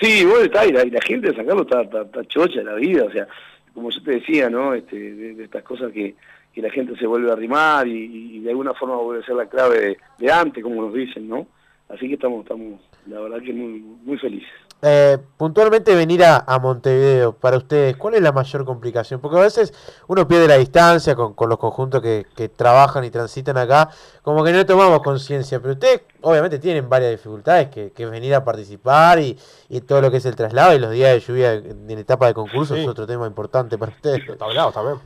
sí, 0.00 0.24
bueno, 0.24 0.44
está, 0.44 0.64
y 0.64 0.72
la, 0.72 0.84
y 0.84 0.90
la 0.90 1.00
gente 1.00 1.28
de 1.30 1.34
San 1.36 1.44
Carlos 1.46 1.66
está, 1.68 1.82
está, 1.82 2.02
está 2.02 2.24
chocha 2.26 2.58
de 2.60 2.64
la 2.64 2.74
vida, 2.74 3.04
o 3.04 3.10
sea, 3.10 3.26
como 3.74 3.90
yo 3.90 4.02
te 4.02 4.12
decía, 4.12 4.48
¿no? 4.48 4.74
Este, 4.74 4.96
de, 4.96 5.44
estas 5.44 5.62
cosas 5.62 5.92
que, 5.92 6.14
que 6.52 6.62
la 6.62 6.70
gente 6.70 6.96
se 6.96 7.06
vuelve 7.06 7.30
a 7.30 7.34
arrimar 7.34 7.86
y, 7.86 8.36
y 8.36 8.40
de 8.40 8.50
alguna 8.50 8.74
forma 8.74 8.96
vuelve 8.96 9.22
a 9.22 9.26
ser 9.26 9.34
la 9.34 9.48
clave 9.48 9.80
de, 9.80 9.98
de 10.18 10.32
antes, 10.32 10.62
como 10.62 10.82
nos 10.82 10.94
dicen, 10.94 11.28
¿no? 11.28 11.46
Así 11.88 12.08
que 12.08 12.14
estamos, 12.14 12.42
estamos 12.42 12.80
la 13.06 13.20
verdad 13.20 13.38
que 13.44 13.52
muy, 13.52 13.80
muy 14.04 14.18
felices. 14.18 14.48
Eh, 14.86 15.16
puntualmente 15.38 15.94
venir 15.94 16.22
a, 16.24 16.44
a 16.46 16.58
Montevideo, 16.58 17.32
para 17.32 17.56
ustedes, 17.56 17.96
¿cuál 17.96 18.16
es 18.16 18.20
la 18.20 18.32
mayor 18.32 18.66
complicación? 18.66 19.18
Porque 19.18 19.38
a 19.38 19.40
veces 19.42 19.72
uno 20.08 20.28
pierde 20.28 20.46
la 20.46 20.58
distancia 20.58 21.14
con, 21.14 21.32
con 21.32 21.48
los 21.48 21.56
conjuntos 21.58 22.02
que, 22.02 22.26
que 22.36 22.50
trabajan 22.50 23.02
y 23.04 23.10
transitan 23.10 23.56
acá, 23.56 23.88
como 24.20 24.44
que 24.44 24.52
no 24.52 24.66
tomamos 24.66 25.00
conciencia, 25.00 25.58
pero 25.60 25.72
ustedes 25.72 26.02
obviamente 26.20 26.58
tienen 26.58 26.86
varias 26.90 27.12
dificultades, 27.12 27.68
que, 27.68 27.92
que 27.92 28.02
es 28.02 28.10
venir 28.10 28.34
a 28.34 28.44
participar 28.44 29.20
y, 29.20 29.38
y 29.70 29.80
todo 29.80 30.02
lo 30.02 30.10
que 30.10 30.18
es 30.18 30.26
el 30.26 30.36
traslado 30.36 30.74
y 30.74 30.78
los 30.78 30.90
días 30.92 31.14
de 31.14 31.20
lluvia 31.20 31.54
en 31.54 31.90
en 31.90 31.98
etapa 31.98 32.26
de 32.26 32.34
concurso 32.34 32.74
Sí. 32.74 32.82
es 32.82 32.88
otro 32.88 33.06
tema 33.06 33.26
importante 33.26 33.78
para 33.78 33.92
ustedes. 33.92 34.28
Está 34.28 34.44
hablado 34.44 34.70
también. 34.70 34.98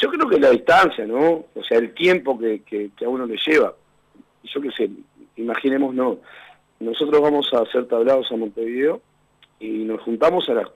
Yo 0.00 0.08
creo 0.10 0.28
que 0.28 0.40
la 0.40 0.50
distancia, 0.50 1.04
¿no? 1.04 1.44
O 1.54 1.62
sea, 1.68 1.78
el 1.78 1.92
tiempo 1.94 2.38
que, 2.38 2.62
que, 2.62 2.90
que 2.96 3.04
a 3.04 3.08
uno 3.08 3.26
le 3.26 3.36
lleva. 3.46 3.74
Yo 4.44 4.60
qué 4.60 4.70
sé, 4.72 4.90
imaginemos, 5.36 5.94
no. 5.94 6.18
Nosotros 6.80 7.20
vamos 7.20 7.48
a 7.54 7.60
hacer 7.62 7.86
tablados 7.86 8.30
a 8.32 8.36
Montevideo 8.36 9.00
y 9.60 9.68
nos 9.84 10.00
juntamos 10.02 10.48
a 10.48 10.54
las 10.54 10.68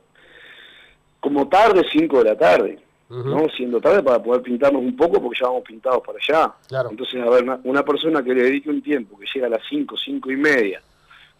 como 1.21 1.49
tarde, 1.49 1.83
5 1.91 2.19
de 2.23 2.25
la 2.31 2.37
tarde, 2.39 2.79
¿no? 3.09 3.49
Siendo 3.57 3.81
tarde 3.81 4.03
para 4.03 4.23
poder 4.23 4.43
pintarnos 4.43 4.83
un 4.83 4.97
poco 4.97 5.21
porque 5.21 5.39
ya 5.41 5.49
vamos 5.49 5.63
pintados 5.65 6.03
para 6.07 6.19
allá. 6.19 6.53
Claro. 6.69 6.91
Entonces, 6.91 7.21
a 7.21 7.31
ver, 7.31 7.43
una, 7.43 7.61
una 7.65 7.85
persona 7.85 8.23
que 8.23 8.35
le 8.35 8.43
dedique 8.45 8.71
un 8.71 8.83
tiempo, 8.83 9.19
que 9.19 9.27
llega 9.35 9.47
a 9.47 9.51
las 9.51 9.63
5, 9.69 9.97
5 9.97 10.31
y 10.31 10.37
media, 10.37 10.81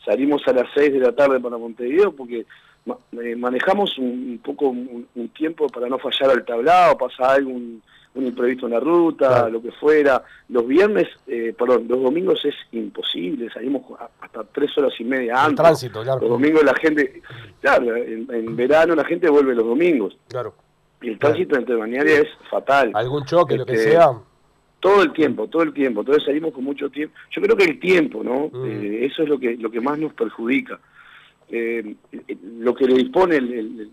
salimos 0.05 0.43
a 0.47 0.53
las 0.53 0.69
6 0.75 0.93
de 0.93 1.01
la 1.01 1.13
tarde 1.13 1.39
para 1.41 1.57
Montevideo 1.59 2.13
porque 2.13 2.47
ma- 2.85 2.99
eh, 3.23 3.37
manejamos 3.37 3.97
un, 3.99 4.07
un 4.07 4.41
poco 4.43 4.69
un, 4.69 5.07
un 5.15 5.29
tiempo 5.31 5.69
para 5.69 5.89
no 5.89 5.99
fallar 5.99 6.31
al 6.31 6.45
tablado, 6.45 6.97
pasa 6.99 7.33
algún 7.35 7.55
un 7.55 7.83
imprevisto 8.25 8.67
en 8.67 8.73
la 8.73 8.81
ruta, 8.81 9.29
Claro. 9.29 9.51
lo 9.51 9.63
que 9.63 9.73
fuera. 9.73 10.23
Los 10.49 10.67
viernes, 10.67 11.09
eh, 11.27 11.55
perdón, 11.59 11.87
los 11.89 12.03
domingos 12.03 12.45
es 12.45 12.55
imposible, 12.73 13.51
salimos 13.51 13.83
hasta 14.21 14.45
tres 14.45 14.77
horas 14.79 14.93
y 14.99 15.05
media 15.05 15.33
El 15.33 15.39
antes. 15.39 15.57
tránsito, 15.57 16.03
claro. 16.03 16.21
Los 16.21 16.31
domingos 16.31 16.63
la 16.65 16.75
gente, 16.75 17.21
claro, 17.61 17.97
en, 17.97 18.27
en 18.33 18.57
verano 18.57 18.95
la 18.95 19.05
gente 19.05 19.29
vuelve 19.29 19.55
los 19.55 19.67
domingos. 19.67 20.17
Claro. 20.29 20.55
Y 21.03 21.11
el 21.11 21.19
tránsito 21.19 21.57
entre 21.57 21.75
balnearia 21.75 22.21
es 22.21 22.29
fatal. 22.51 22.91
Algún 22.95 23.25
choque, 23.25 23.57
lo 23.57 23.67
que 23.67 23.75
Este, 23.75 23.91
sea. 23.93 24.13
Todo 24.81 25.03
el 25.03 25.13
tiempo, 25.13 25.49
todo 25.49 25.63
el 25.63 25.73
tiempo. 25.73 26.01
Entonces 26.01 26.25
salimos 26.25 26.53
con 26.53 26.63
mucho 26.65 26.89
tiempo. 26.91 27.15
Yo 27.31 27.43
creo 27.43 27.57
que 27.57 27.65
el 27.65 27.81
tiempo, 27.81 28.23
¿no? 28.23 28.49
Mm. 28.53 28.67
Eh, 28.71 29.07
eso 29.07 29.23
es 29.23 29.29
lo 29.29 29.39
que 29.39 29.57
lo 29.57 29.71
que 29.71 29.81
más 29.81 29.99
nos 29.99 30.13
perjudica. 30.15 30.79
Eh, 31.49 31.95
lo 32.59 32.75
que 32.75 32.87
le 32.87 32.95
dispone 32.95 33.37
el, 33.37 33.53
el- 33.53 33.91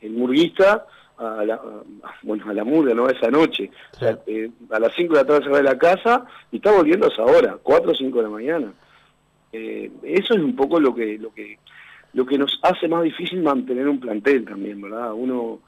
el 0.00 0.10
murguista 0.12 0.86
a 1.18 1.44
la, 1.44 1.54
a- 1.54 1.82
bueno, 2.22 2.44
a 2.48 2.52
la 2.54 2.64
murga, 2.64 2.94
¿no? 2.94 3.08
Esa 3.08 3.30
noche. 3.30 3.70
O 3.94 3.96
sea, 3.98 4.18
eh, 4.26 4.50
a 4.70 4.78
las 4.78 4.92
5 4.94 5.14
de 5.14 5.20
la 5.20 5.26
tarde 5.26 5.44
se 5.44 5.50
va 5.50 5.56
de 5.58 5.62
la 5.64 5.78
casa 5.78 6.24
y 6.52 6.56
está 6.56 6.70
volviendo 6.72 7.06
a 7.06 7.10
esa 7.10 7.24
hora, 7.24 7.56
4 7.62 7.90
o 7.90 7.94
5 7.94 8.16
de 8.18 8.22
la 8.24 8.30
mañana. 8.30 8.72
Eh, 9.52 9.90
eso 10.02 10.34
es 10.34 10.40
un 10.40 10.54
poco 10.54 10.78
lo 10.78 10.94
que 10.94 11.18
lo 11.18 11.32
que 11.32 11.58
lo 12.14 12.26
que 12.26 12.38
nos 12.38 12.58
hace 12.62 12.88
más 12.88 13.02
difícil 13.02 13.42
mantener 13.42 13.88
un 13.88 14.00
plantel 14.00 14.44
también, 14.44 14.80
¿verdad? 14.80 15.12
Uno 15.14 15.60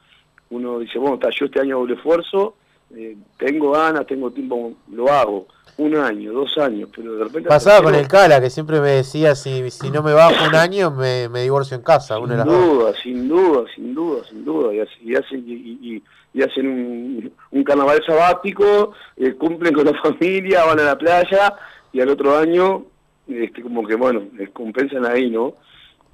uno 0.51 0.79
dice, 0.81 0.99
bueno, 0.99 1.15
está, 1.15 1.31
yo 1.31 1.47
este 1.47 1.61
año 1.61 1.79
doble 1.79 1.95
esfuerzo, 1.95 2.57
eh, 2.97 3.17
tengo 3.39 3.73
ganas, 3.73 4.07
tengo 4.07 4.31
tiempo, 4.31 4.73
lo 4.93 5.09
hago, 5.11 5.47
un 5.79 5.97
año, 5.97 6.33
dos 6.33 6.59
años, 6.59 6.91
pero 6.95 7.15
de 7.15 7.25
repente... 7.25 7.49
Pasaba 7.49 7.83
con 7.83 7.95
el 7.95 8.07
Cala, 8.07 8.41
que 8.41 8.51
siempre 8.51 8.81
me 8.81 8.89
decía, 8.91 9.35
si, 9.35 9.71
si 9.71 9.91
no 9.91 10.03
me 10.03 10.13
bajo 10.13 10.47
un 10.47 10.55
año, 10.55 10.91
me, 10.91 11.29
me 11.29 11.43
divorcio 11.43 11.77
en 11.77 11.83
casa. 11.83 12.17
Sin 12.17 12.29
duda, 12.45 12.93
sin 13.03 13.29
duda, 13.29 13.65
sin 13.75 13.95
duda, 13.95 14.23
sin 14.29 14.45
duda. 14.45 14.75
Y, 14.75 15.11
y 15.11 15.15
hacen, 15.17 15.45
y, 15.47 16.03
y- 16.35 16.43
hacen 16.43 16.67
un, 16.67 17.33
un 17.51 17.65
carnaval 17.65 18.01
sabático, 18.07 18.93
eh, 19.17 19.35
cumplen 19.35 19.73
con 19.75 19.87
la 19.87 19.95
familia, 20.03 20.65
van 20.65 20.81
a 20.81 20.85
la 20.85 20.99
playa 20.99 21.55
y 21.93 22.01
al 22.01 22.09
otro 22.11 22.37
año, 22.37 22.85
este, 23.27 23.63
como 23.63 23.87
que 23.87 23.95
bueno, 23.97 24.23
compensan 24.53 25.07
ahí, 25.07 25.31
¿no? 25.31 25.55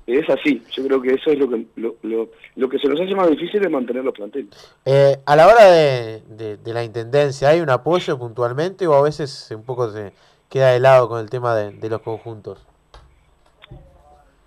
Es 0.06 0.28
así, 0.30 0.62
yo 0.72 0.86
creo 0.86 1.02
que 1.02 1.14
eso 1.14 1.30
es 1.30 1.38
lo 1.38 1.48
que 1.50 1.66
lo, 1.76 1.96
lo, 2.02 2.28
lo 2.54 2.68
que 2.68 2.78
se 2.78 2.86
nos 2.86 3.00
hace 3.00 3.14
más 3.16 3.28
difícil 3.28 3.60
de 3.60 3.68
mantener 3.68 4.04
los 4.04 4.14
planteles. 4.14 4.50
Eh, 4.84 5.16
a 5.26 5.34
la 5.34 5.48
hora 5.48 5.64
de, 5.70 6.22
de- 6.28 6.56
de 6.58 6.72
la 6.72 6.84
intendencia, 6.84 7.48
¿hay 7.48 7.60
un 7.60 7.70
apoyo 7.70 8.16
puntualmente 8.16 8.86
o 8.86 8.94
a 8.94 9.02
veces 9.02 9.50
un 9.50 9.64
poco 9.64 9.90
se 9.90 10.12
queda 10.48 10.70
de 10.70 10.78
lado 10.78 11.08
con 11.08 11.20
el 11.20 11.28
tema 11.28 11.56
de, 11.56 11.72
de 11.72 11.88
los 11.88 12.02
conjuntos? 12.02 12.64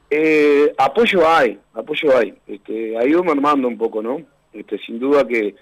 Eh, 0.10 0.74
apoyo 0.78 1.28
hay, 1.28 1.60
apoyo 1.74 2.18
hay. 2.18 2.34
Este, 2.47 2.97
ha 2.97 3.05
ido 3.05 3.24
mermando 3.24 3.68
un 3.68 3.78
poco, 3.78 4.01
¿no? 4.01 4.22
Este, 4.53 4.80
sin 4.80 4.97
duda 4.99 5.28
que 5.28 5.55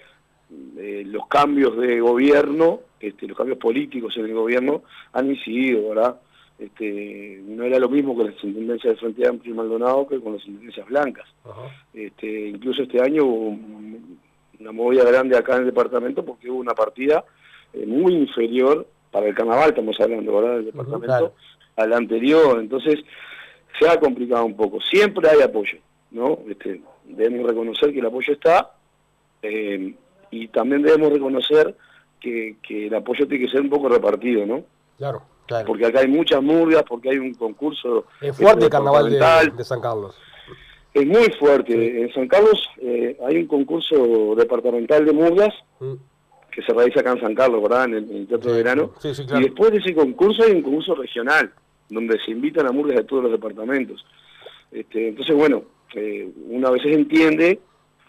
eh, 0.78 1.02
los 1.06 1.26
cambios 1.26 1.76
de 1.76 2.00
gobierno, 2.00 2.80
este, 3.00 3.26
los 3.26 3.36
cambios 3.36 3.58
políticos 3.58 4.14
en 4.16 4.24
el 4.26 4.34
gobierno 4.34 4.82
han 5.12 5.28
incidido, 5.30 5.90
¿verdad? 5.90 6.16
Este, 6.58 7.40
no 7.46 7.62
era 7.64 7.78
lo 7.78 7.88
mismo 7.88 8.16
con 8.16 8.26
las 8.32 8.44
intendencias 8.44 8.94
de 8.94 9.00
Frente 9.00 9.28
Amplio 9.28 9.54
y 9.54 9.56
Maldonado 9.56 10.06
que 10.08 10.20
con 10.20 10.34
las 10.34 10.44
intendencias 10.46 10.86
blancas. 10.88 11.26
Este, 11.94 12.48
incluso 12.48 12.82
este 12.82 13.00
año 13.00 13.24
hubo 13.24 13.48
un- 13.50 14.18
una 14.60 14.72
movida 14.72 15.04
grande 15.04 15.36
acá 15.36 15.54
en 15.54 15.60
el 15.60 15.66
departamento 15.66 16.24
porque 16.24 16.50
hubo 16.50 16.58
una 16.58 16.74
partida 16.74 17.24
eh, 17.72 17.86
muy 17.86 18.12
inferior 18.14 18.86
para 19.12 19.28
el 19.28 19.34
carnaval, 19.34 19.68
estamos 19.70 20.00
hablando, 20.00 20.34
¿verdad? 20.34 20.56
Del 20.56 20.64
departamento, 20.66 21.06
claro. 21.06 21.32
a 21.76 21.86
la 21.86 21.96
anterior. 21.96 22.58
Entonces, 22.58 22.96
se 23.78 23.88
ha 23.88 24.00
complicado 24.00 24.44
un 24.44 24.56
poco. 24.56 24.80
Siempre 24.80 25.28
hay 25.28 25.42
apoyo, 25.42 25.78
¿no? 26.10 26.40
Este, 26.48 26.80
debemos 27.04 27.46
reconocer 27.46 27.92
que 27.92 28.00
el 28.00 28.06
apoyo 28.06 28.32
está 28.32 28.72
eh, 29.42 29.94
y 30.30 30.48
también 30.48 30.82
debemos 30.82 31.12
reconocer 31.12 31.76
que, 32.18 32.56
que 32.62 32.88
el 32.88 32.94
apoyo 32.94 33.28
tiene 33.28 33.44
que 33.46 33.50
ser 33.52 33.60
un 33.60 33.70
poco 33.70 33.88
repartido, 33.88 34.44
¿no? 34.44 34.64
Claro. 34.96 35.22
Porque 35.66 35.86
acá 35.86 36.00
hay 36.00 36.08
muchas 36.08 36.42
murgas, 36.42 36.82
porque 36.88 37.10
hay 37.10 37.18
un 37.18 37.34
concurso 37.34 38.06
Es 38.20 38.36
fuerte 38.36 38.64
el 38.64 38.70
carnaval 38.70 39.10
de, 39.10 39.64
San 39.64 39.80
Carlos. 39.80 40.14
Es 40.94 41.06
muy 41.06 41.30
fuerte. 41.38 42.02
En 42.02 42.12
San 42.12 42.28
Carlos 42.28 42.68
eh, 42.78 43.16
hay 43.26 43.36
un 43.36 43.46
concurso 43.46 44.34
departamental 44.36 45.04
de 45.04 45.12
murgas 45.12 45.54
Mm. 45.80 45.94
que 46.50 46.62
se 46.62 46.72
realiza 46.72 47.00
acá 47.00 47.12
en 47.12 47.20
San 47.20 47.34
Carlos, 47.34 47.62
¿verdad? 47.62 47.84
En 47.84 47.94
el, 47.94 48.10
en 48.10 48.16
el 48.16 48.26
Teatro 48.26 48.50
de 48.52 48.56
Verano. 48.58 48.92
Sí, 48.98 49.14
sí, 49.14 49.24
claro. 49.24 49.40
Y 49.40 49.44
después 49.44 49.70
de 49.70 49.78
ese 49.78 49.94
concurso 49.94 50.42
hay 50.42 50.52
un 50.52 50.62
concurso 50.62 50.94
regional, 50.94 51.52
donde 51.88 52.18
se 52.24 52.32
invitan 52.32 52.66
a 52.66 52.72
murgas 52.72 52.96
de 52.96 53.04
todos 53.04 53.24
los 53.24 53.32
departamentos. 53.32 54.04
Este, 54.72 55.08
entonces, 55.08 55.36
bueno, 55.36 55.62
eh, 55.94 56.28
uno 56.48 56.68
a 56.68 56.72
veces 56.72 56.94
entiende, 56.94 57.60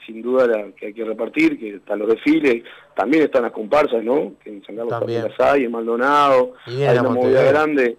sin 0.10 0.22
duda, 0.24 0.48
la- 0.48 0.72
que 0.72 0.88
hay 0.88 0.94
que 0.94 1.06
repartir, 1.06 1.60
que 1.60 1.76
están 1.76 2.00
los 2.00 2.10
desfiles, 2.10 2.64
también 2.96 3.24
están 3.24 3.44
las 3.44 3.52
comparsas, 3.52 4.04
¿no? 4.04 4.34
Que 4.44 4.50
en 4.50 4.64
San 4.66 4.76
Carlos 4.76 4.92
también, 5.00 5.22
las 5.38 5.40
hay, 5.40 5.66
en 5.66 5.72
Maldonado, 5.72 6.54
Y 6.66 6.82
hay 6.82 6.98
una 6.98 7.10
movida 7.24 7.44
grande, 7.52 7.98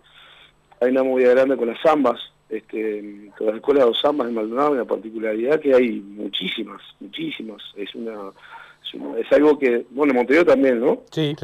hay 0.80 0.90
una 0.90 1.02
movida 1.04 1.30
grande 1.30 1.56
con 1.56 1.68
las 1.68 1.80
zambas, 1.82 2.20
este, 2.48 3.30
con 3.38 3.46
las 3.46 3.56
escuelas 3.56 3.86
de 3.86 3.92
zambas 4.02 4.28
en 4.28 4.34
Maldonado, 4.34 4.72
una 4.72 4.84
particularidad 4.84 5.60
que 5.60 5.72
hay 5.74 6.00
muchísimas, 6.00 6.82
muchísimas, 6.98 7.62
es 7.76 7.94
una, 7.94 8.14
es, 8.84 8.94
una- 8.94 9.18
es 9.20 9.30
algo 9.32 9.56
que, 9.58 9.86
bueno, 9.90 10.10
en 10.12 10.16
Montevideo 10.16 10.46
también, 10.46 10.80
¿no? 10.80 11.02
Sí. 11.12 11.34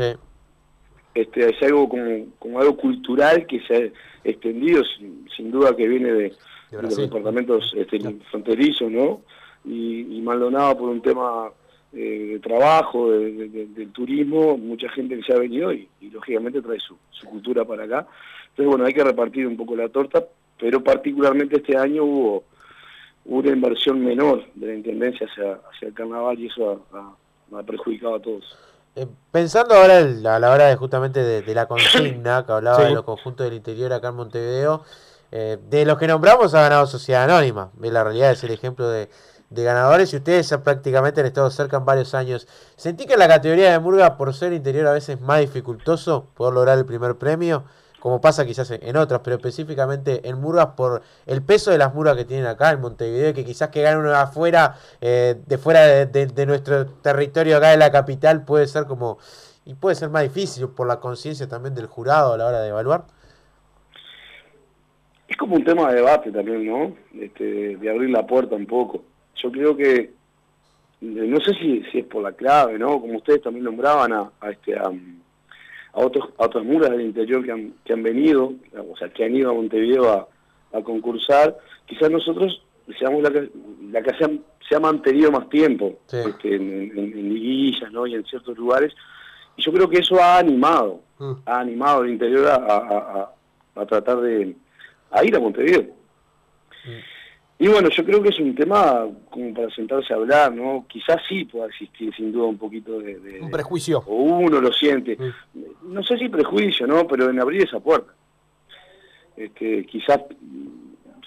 Este, 1.15 1.49
es 1.49 1.63
algo 1.63 1.89
como, 1.89 2.27
como 2.39 2.61
algo 2.61 2.77
cultural 2.77 3.47
que 3.47 3.61
se 3.61 3.75
ha 3.75 4.29
extendido, 4.29 4.83
sin, 4.85 5.27
sin 5.35 5.51
duda 5.51 5.75
que 5.77 5.87
viene 5.89 6.13
de, 6.13 6.33
de 6.71 6.83
los 6.83 6.91
departamentos 7.05 7.73
este, 7.77 7.99
fronterizos, 8.31 8.91
¿no? 8.91 9.23
Y, 9.67 10.17
y 10.19 10.23
Maldonado 10.23 10.79
por 10.79 10.89
un 10.91 11.03
tema 11.03 11.49
eh, 11.93 12.31
de 12.35 12.39
trabajo, 12.41 13.11
de- 13.11 13.33
de- 13.33 13.49
de- 13.49 13.67
del 13.67 13.91
turismo, 13.93 14.57
mucha 14.57 14.89
gente 14.91 15.17
que 15.17 15.23
se 15.23 15.33
ha 15.33 15.39
venido 15.39 15.73
y, 15.73 15.89
y, 16.01 16.11
lógicamente 16.11 16.63
trae 16.63 16.79
su, 16.81 16.97
su 17.11 17.27
cultura 17.27 17.65
para 17.65 17.85
acá. 17.85 18.07
Entonces, 18.51 18.67
bueno, 18.67 18.85
hay 18.85 18.95
que 18.95 19.05
repartir 19.05 19.47
un 19.47 19.57
poco 19.57 19.75
la 19.77 19.89
torta, 19.89 20.25
pero 20.59 20.83
particularmente 20.83 21.57
este 21.57 21.77
año 21.77 22.05
hubo 22.05 22.45
una 23.25 23.51
inversión 23.51 24.05
menor 24.05 24.45
de 24.55 24.67
la 24.69 24.75
Intendencia 24.75 25.27
hacia, 25.31 25.59
hacia 25.73 25.89
el 25.89 25.95
carnaval 25.95 26.39
y 26.39 26.47
eso 26.47 26.85
ha, 26.93 26.99
ha- 26.99 27.59
ha 27.59 27.63
perjudicado 27.63 28.15
a 28.17 28.21
todos. 28.21 28.57
Eh, 28.95 29.07
pensando 29.33 29.75
ahora 29.75 29.99
el- 29.99 30.27
a 30.27 30.39
la 30.39 30.51
hora 30.53 30.67
de 30.69 30.77
justamente 30.77 31.21
de, 31.23 31.55
la 31.55 31.67
consigna, 31.69 32.45
que 32.47 32.53
hablaba 32.53 32.79
Sí. 32.79 32.85
de 32.85 32.91
los 32.95 33.05
conjuntos 33.05 33.45
del 33.47 33.55
interior 33.57 33.93
acá 33.93 34.09
en 34.09 34.15
Montevideo, 34.17 34.83
eh, 35.33 35.59
de 35.69 35.85
los 35.85 35.99
que 35.99 36.07
nombramos 36.07 36.55
ha 36.55 36.63
ganado 36.63 36.87
Sociedad 36.87 37.25
Anónima. 37.25 37.71
La 37.81 38.05
realidad 38.05 38.31
es 38.33 38.45
el 38.45 38.53
ejemplo 38.53 38.89
de, 38.89 39.09
de 39.51 39.63
ganadores 39.63 40.13
y 40.13 40.17
ustedes 40.17 40.53
prácticamente 40.65 41.21
han 41.21 41.27
estado 41.27 41.51
cerca 41.51 41.77
en 41.77 41.85
varios 41.85 42.15
años. 42.15 42.49
¿Sentí 42.77 43.07
que 43.07 43.17
la 43.17 43.29
categoría 43.29 43.73
de 43.73 43.79
Murga, 43.79 44.17
por 44.17 44.35
ser 44.35 44.53
interior, 44.53 44.87
a 44.87 44.93
veces 44.93 45.17
es 45.17 45.21
más 45.21 45.41
dificultoso 45.41 46.27
poder 46.35 46.55
lograr 46.55 46.79
el 46.79 46.85
primer 46.85 47.17
premio? 47.17 47.65
Como 48.01 48.21
pasa 48.21 48.45
quizás 48.47 48.71
en 48.71 48.97
otras, 48.97 49.21
pero 49.25 49.37
específicamente 49.37 50.29
en 50.29 50.41
Murgas 50.41 50.69
por 50.77 51.03
el 51.27 51.43
peso 51.43 51.71
de 51.71 51.79
las 51.79 51.93
Murgas 51.95 52.17
que 52.17 52.25
tienen 52.25 52.47
acá 52.47 52.71
en 52.71 52.81
Montevideo, 52.81 53.35
que 53.35 53.45
quizás 53.45 53.71
que 53.71 53.83
gane 53.83 53.99
uno 53.99 54.15
afuera, 54.15 54.77
eh, 55.01 55.35
de 55.45 55.59
fuera 55.59 55.81
de- 55.87 56.27
de 56.27 56.47
nuestro 56.47 56.87
territorio 56.87 57.57
acá 57.57 57.71
de 57.71 57.79
la 57.79 57.91
capital, 57.91 58.45
puede 58.45 58.67
ser 58.69 58.85
como, 58.87 59.19
y 59.65 59.75
puede 59.75 59.97
ser 59.97 60.11
más 60.11 60.23
difícil 60.23 60.69
por 60.69 60.87
la 60.87 61.01
conciencia 61.01 61.49
también 61.49 61.75
del 61.75 61.87
jurado 61.87 62.35
a 62.35 62.39
la 62.39 62.47
hora 62.47 62.61
de 62.61 62.69
evaluar. 62.69 63.05
Es 65.27 65.37
como 65.37 65.57
un 65.57 65.65
tema 65.65 65.89
de 65.89 65.97
debate 65.97 66.31
también, 66.31 66.65
¿no? 66.65 66.95
Este, 67.21 67.77
de 67.77 67.91
abrir 67.91 68.11
la 68.11 68.25
puerta 68.25 68.55
un 68.55 68.67
poco. 68.67 69.03
Yo 69.43 69.51
creo 69.53 69.77
que, 69.77 69.95
eh, 69.97 70.11
no 71.01 71.41
sé 71.41 71.53
si, 71.55 71.83
si 71.93 71.99
es 71.99 72.07
por 72.07 72.23
la 72.23 72.33
clave, 72.33 72.79
¿no? 72.79 73.01
Como 73.01 73.17
ustedes 73.17 73.43
también 73.43 73.65
nombraban 73.65 74.13
a, 74.13 74.31
a 74.41 74.51
este, 74.51 74.77
a, 74.79 74.85
a 74.89 75.99
otros, 76.01 76.29
a 76.39 76.45
otras 76.47 76.65
muras 76.65 76.91
del 76.91 77.03
interior 77.03 77.45
que 77.45 77.53
han, 77.53 77.75
que 77.85 77.93
han 77.93 78.03
venido, 78.03 78.53
o 78.91 78.97
sea, 78.97 79.09
que 79.09 79.25
han 79.25 79.35
ido 79.37 79.51
a 79.51 79.55
Montevideo 79.55 80.11
a, 80.11 80.29
a 80.77 80.83
concursar, 80.83 81.57
quizás 81.87 82.11
nosotros 82.11 82.63
seamos 82.99 83.23
la 83.23 83.31
que, 83.31 83.49
la 83.91 84.03
que 84.03 84.17
se, 84.17 84.25
ha, 84.25 84.31
se 84.69 84.77
ha 84.77 84.81
mantenido 84.81 85.31
más 85.31 85.49
tiempo 85.49 85.99
este, 86.29 86.55
en, 86.57 86.63
en- 86.97 86.99
en 86.99 87.35
liguillas, 87.35 87.91
¿no? 87.93 88.07
Y 88.07 88.15
en 88.15 88.25
ciertos 88.25 88.57
lugares. 88.57 88.93
Y 89.57 89.63
yo 89.63 89.73
creo 89.73 89.89
que 89.89 89.99
eso 89.99 90.21
ha 90.23 90.39
animado, 90.39 91.01
ha 91.47 91.61
animado 91.61 92.03
al 92.03 92.11
interior 92.11 92.47
a, 92.49 92.55
a- 92.57 93.33
a- 93.75 93.87
tratar 93.87 94.21
de 94.21 94.55
a 95.11 95.25
ir 95.25 95.35
a 95.37 95.41
Montevideo. 95.41 95.87
Y 97.59 97.69
bueno, 97.69 97.89
yo 97.89 98.05
creo 98.05 98.23
que 98.23 98.29
es 98.29 98.39
un 98.39 98.55
tema 98.55 99.07
como 99.31 99.55
para 99.55 99.71
sentarse 99.71 100.13
a 100.13 100.17
hablar, 100.17 100.53
¿no? 100.53 100.85
Quizás 100.89 101.17
sí 101.27 101.45
pueda 101.47 101.67
existir 101.69 102.15
sin 102.15 102.31
duda 102.31 102.47
un 102.49 102.59
poquito 102.59 102.99
de... 103.01 103.19
de- 103.19 103.41
Un 103.41 103.51
prejuicio. 103.51 104.03
o 104.07 104.15
uno 104.15 104.61
lo 104.61 104.71
siente. 104.73 105.17
No 105.83 106.03
sé 106.03 106.19
si 106.19 106.29
prejuicio, 106.29 106.87
¿no? 106.87 107.07
Pero 107.07 107.31
en 107.31 107.41
abrir 107.41 107.63
esa 107.63 107.81
puerta. 107.81 108.13
Este, 109.37 109.87
quizás 109.87 110.21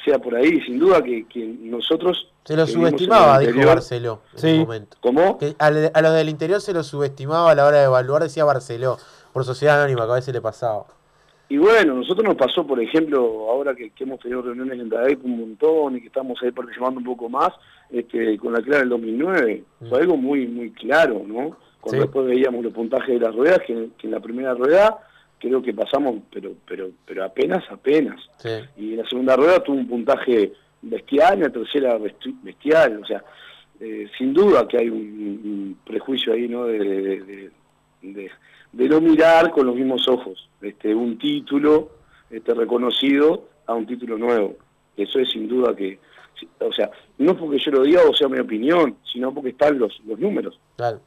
sea 0.05 0.17
por 0.19 0.35
ahí, 0.35 0.61
sin 0.61 0.79
duda 0.79 1.03
que, 1.03 1.25
que 1.27 1.45
nosotros... 1.61 2.27
Se 2.45 2.55
lo 2.55 2.65
subestimaba, 2.65 3.39
dijo 3.39 3.67
Barceló 3.67 4.21
en 4.41 4.53
un 4.55 4.59
momento. 4.61 4.97
¿Cómo? 5.01 5.37
Que 5.37 5.55
a 5.59 5.69
los 6.01 6.13
del 6.13 6.29
interior 6.29 6.61
se 6.61 6.73
lo 6.73 6.83
subestimaba 6.83 7.51
a 7.51 7.55
la 7.55 7.65
hora 7.65 7.77
de 7.79 7.85
evaluar, 7.85 8.23
decía 8.23 8.43
Barceló, 8.45 8.97
por 9.33 9.43
sociedad 9.45 9.79
anónima, 9.79 10.05
que 10.05 10.11
a 10.11 10.15
veces 10.15 10.33
le 10.33 10.41
pasaba. 10.41 10.85
Y 11.49 11.57
bueno, 11.57 11.95
nosotros 11.95 12.23
nos 12.25 12.35
pasó, 12.35 12.65
por 12.65 12.79
ejemplo, 12.79 13.19
ahora 13.49 13.73
que, 13.75 13.89
que 13.89 14.03
hemos 14.03 14.19
tenido 14.19 14.41
reuniones 14.43 14.79
en 14.79 14.87
DAEP 14.89 15.25
un 15.25 15.39
montón 15.39 15.97
y 15.97 16.01
que 16.01 16.07
estamos 16.07 16.37
ahí 16.43 16.51
participando 16.51 16.99
un 16.99 17.05
poco 17.05 17.27
más, 17.27 17.49
este, 17.89 18.37
con 18.37 18.53
la 18.53 18.61
clara 18.61 18.79
del 18.81 18.89
2009, 18.89 19.63
fue 19.89 19.99
algo 20.01 20.15
muy 20.15 20.45
muy 20.47 20.71
claro, 20.71 21.23
¿no? 21.25 21.57
Cuando 21.81 22.01
Sí. 22.03 22.07
después 22.07 22.27
veíamos 22.27 22.63
los 22.63 22.73
puntajes 22.73 23.19
de 23.19 23.25
las 23.25 23.33
ruedas, 23.35 23.59
que, 23.65 23.89
que 23.97 24.05
en 24.07 24.11
la 24.11 24.19
primera 24.19 24.53
rueda 24.53 24.99
creo 25.39 25.61
que 25.61 25.73
pasamos, 25.73 26.17
pero 26.31 26.51
pero 26.67 26.91
pero 27.05 27.23
apenas, 27.23 27.63
apenas. 27.71 28.19
Y 28.77 28.91
en 28.91 28.97
la 28.97 29.09
segunda 29.09 29.35
rueda 29.35 29.63
tuvo 29.63 29.77
un 29.77 29.87
puntaje 29.87 30.53
bestial, 30.83 31.33
en 31.35 31.41
la 31.43 31.49
tercera 31.49 31.97
besti- 31.97 32.37
bestial, 32.43 32.99
o 33.01 33.05
sea, 33.07 33.23
eh, 33.79 34.07
sin 34.17 34.33
duda 34.33 34.67
que 34.67 34.77
hay 34.77 34.89
un, 34.89 34.99
un 34.99 35.77
prejuicio 35.83 36.33
ahí, 36.33 36.47
¿no? 36.47 36.65
De, 36.65 36.77
de- 36.77 37.21
de- 37.21 37.51
de, 38.01 38.31
de 38.71 38.87
no 38.87 39.01
mirar 39.01 39.51
con 39.51 39.65
los 39.65 39.75
mismos 39.75 40.07
ojos 40.07 40.49
este, 40.61 40.93
un 40.93 41.17
título 41.17 41.89
este, 42.29 42.53
reconocido 42.53 43.47
a 43.65 43.73
un 43.73 43.85
título 43.85 44.17
nuevo. 44.17 44.55
Eso 44.95 45.19
es 45.19 45.29
sin 45.31 45.47
duda 45.47 45.75
que, 45.75 45.99
o 46.59 46.71
sea, 46.73 46.91
no 47.17 47.35
porque 47.35 47.59
yo 47.59 47.71
lo 47.71 47.83
diga 47.83 48.01
o 48.07 48.13
sea 48.13 48.27
mi 48.27 48.39
opinión, 48.39 48.97
sino 49.11 49.33
porque 49.33 49.49
están 49.49 49.79
los, 49.79 49.99
los 50.05 50.19
números. 50.19 50.59
Claro. 50.75 50.99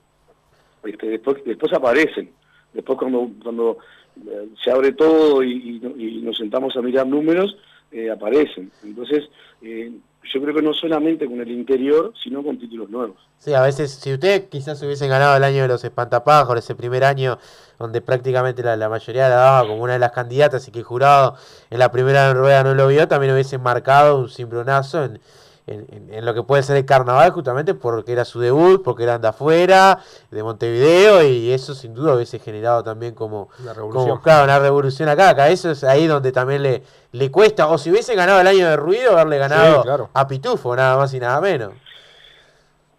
Este, 0.84 1.08
después, 1.08 1.44
después 1.44 1.72
aparecen. 1.72 2.30
Después 2.72 2.98
cuando, 2.98 3.30
cuando 3.42 3.78
eh, 4.26 4.48
se 4.62 4.70
abre 4.70 4.92
todo 4.92 5.42
y, 5.42 5.80
y 5.96 6.22
nos 6.22 6.36
sentamos 6.36 6.76
a 6.76 6.82
mirar 6.82 7.06
números, 7.06 7.56
eh, 7.92 8.10
aparecen. 8.10 8.70
Entonces, 8.82 9.28
eh, 9.60 9.92
yo 10.32 10.40
creo 10.40 10.54
que 10.54 10.62
no 10.62 10.72
solamente 10.72 11.26
con 11.26 11.40
el 11.40 11.50
interior, 11.50 12.12
sino 12.22 12.42
con 12.42 12.58
títulos 12.58 12.88
nuevos. 12.90 13.16
Sí, 13.38 13.54
a 13.54 13.62
veces, 13.62 13.90
si 13.90 14.12
usted 14.12 14.48
quizás 14.48 14.80
hubiesen 14.82 15.08
ganado 15.08 15.36
el 15.36 15.44
año 15.44 15.62
de 15.62 15.68
los 15.68 15.82
espantapájaros, 15.84 16.64
ese 16.64 16.74
primer 16.74 17.04
año 17.04 17.38
donde 17.78 18.00
prácticamente 18.00 18.62
la, 18.62 18.76
la 18.76 18.88
mayoría 18.88 19.28
la 19.28 19.34
daba 19.34 19.66
como 19.66 19.82
una 19.82 19.94
de 19.94 19.98
las 19.98 20.12
candidatas 20.12 20.68
y 20.68 20.70
que 20.70 20.78
el 20.78 20.84
jurado 20.84 21.36
en 21.70 21.78
la 21.78 21.90
primera 21.90 22.32
rueda 22.32 22.62
no 22.62 22.74
lo 22.74 22.86
vio, 22.86 23.08
también 23.08 23.32
hubiesen 23.32 23.62
marcado 23.62 24.18
un 24.18 24.28
cimbronazo 24.28 25.04
en, 25.04 25.20
en, 25.66 25.86
en- 25.90 26.12
en 26.14 26.24
lo 26.24 26.34
que 26.34 26.42
puede 26.42 26.62
ser 26.62 26.76
el 26.76 26.84
carnaval, 26.84 27.30
justamente 27.30 27.74
porque 27.74 28.12
era 28.12 28.24
su 28.24 28.40
debut, 28.40 28.82
porque 28.82 29.04
eran 29.04 29.20
de 29.22 29.28
afuera, 29.28 29.98
de 30.30 30.42
Montevideo, 30.42 31.22
y 31.26 31.52
eso 31.52 31.74
sin 31.74 31.94
duda 31.94 32.14
hubiese 32.16 32.38
generado 32.38 32.82
también 32.82 33.14
como, 33.14 33.48
Una 33.62 33.72
revolución. 33.72 34.08
como 34.08 34.22
claro, 34.22 34.44
una 34.44 34.58
revolución 34.58 35.08
acá. 35.08 35.30
Acá 35.30 35.48
eso 35.50 35.70
es 35.70 35.84
ahí 35.84 36.06
donde 36.06 36.32
también 36.32 36.62
le, 36.62 36.82
le 37.12 37.30
cuesta, 37.30 37.68
o 37.68 37.78
si 37.78 37.90
hubiese 37.90 38.14
ganado 38.14 38.40
el 38.40 38.46
año 38.46 38.66
de 38.68 38.76
ruido, 38.76 39.12
haberle 39.12 39.38
ganado 39.38 39.82
claro. 39.82 40.10
a 40.12 40.26
Pitufo, 40.26 40.74
nada 40.74 40.96
más 40.96 41.14
y 41.14 41.20
nada 41.20 41.40
menos. 41.40 41.72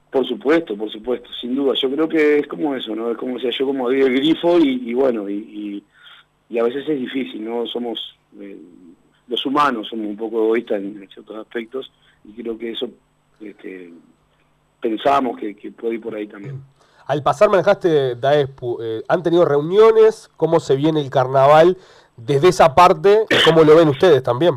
Por 0.09 0.27
supuesto, 0.27 0.77
por 0.77 0.91
supuesto, 0.91 1.27
sin 1.41 1.55
duda. 1.55 1.73
Yo 1.75 1.89
creo 1.89 2.07
que 2.07 2.37
es 2.39 2.47
como 2.47 2.75
eso, 2.75 2.95
¿no? 2.95 3.09
Es 3.11 3.17
como 3.17 3.33
decía 3.35 3.49
yo, 3.57 3.65
como 3.65 3.89
digo 3.89 4.05
el 4.05 4.13
grifo 4.15 4.59
y, 4.59 4.89
y 4.89 4.93
bueno, 4.93 5.27
y, 5.27 5.33
y- 5.33 5.83
y 6.49 6.59
a 6.59 6.63
veces 6.63 6.87
es 6.87 6.99
difícil, 6.99 7.43
¿no? 7.43 7.65
Somos, 7.65 8.15
eh, 8.39 8.55
los 9.27 9.43
humanos 9.43 9.87
somos 9.89 10.05
un 10.05 10.15
poco 10.17 10.43
egoístas 10.43 10.77
en, 10.77 11.01
en 11.01 11.09
ciertos 11.09 11.35
aspectos 11.37 11.91
y 12.23 12.33
creo 12.33 12.57
que 12.57 12.71
eso 12.71 12.89
este, 13.39 13.93
pensamos 14.81 15.37
que, 15.37 15.55
que 15.55 15.71
puede 15.71 15.95
ir 15.95 16.01
por 16.01 16.15
ahí 16.15 16.27
también. 16.27 16.61
Al 17.05 17.21
pasar 17.21 17.49
manejaste 17.49 18.15
Daespu, 18.15 18.79
eh, 18.81 19.03
¿han 19.07 19.23
tenido 19.23 19.45
reuniones? 19.45 20.29
¿Cómo 20.37 20.59
se 20.59 20.75
viene 20.75 21.01
el 21.01 21.09
carnaval 21.09 21.77
desde 22.15 22.49
esa 22.49 22.75
parte? 22.75 23.25
¿Cómo 23.45 23.63
lo 23.63 23.75
ven 23.75 23.89
ustedes 23.89 24.23
también? 24.23 24.55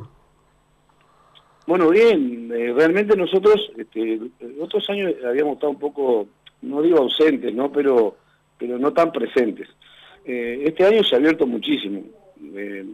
Bueno, 1.67 1.91
bien, 1.91 2.53
eh, 2.55 2.73
realmente 2.73 3.17
nosotros, 3.17 3.73
este, 3.77 4.21
otros 4.61 4.89
años 4.89 5.14
habíamos 5.27 5.55
estado 5.55 5.73
un 5.73 5.81
poco, 5.81 6.29
no 6.62 6.81
digo 6.81 6.99
ausentes, 6.99 7.53
¿no? 7.53 7.73
Pero, 7.73 8.17
pero 8.57 8.79
no 8.79 8.93
tan 8.93 9.11
presentes. 9.11 9.69
Eh, 10.25 10.62
este 10.64 10.85
año 10.85 11.03
se 11.03 11.17
ha 11.17 11.19
abierto 11.19 11.45
muchísimo. 11.47 12.03
Eh, 12.55 12.87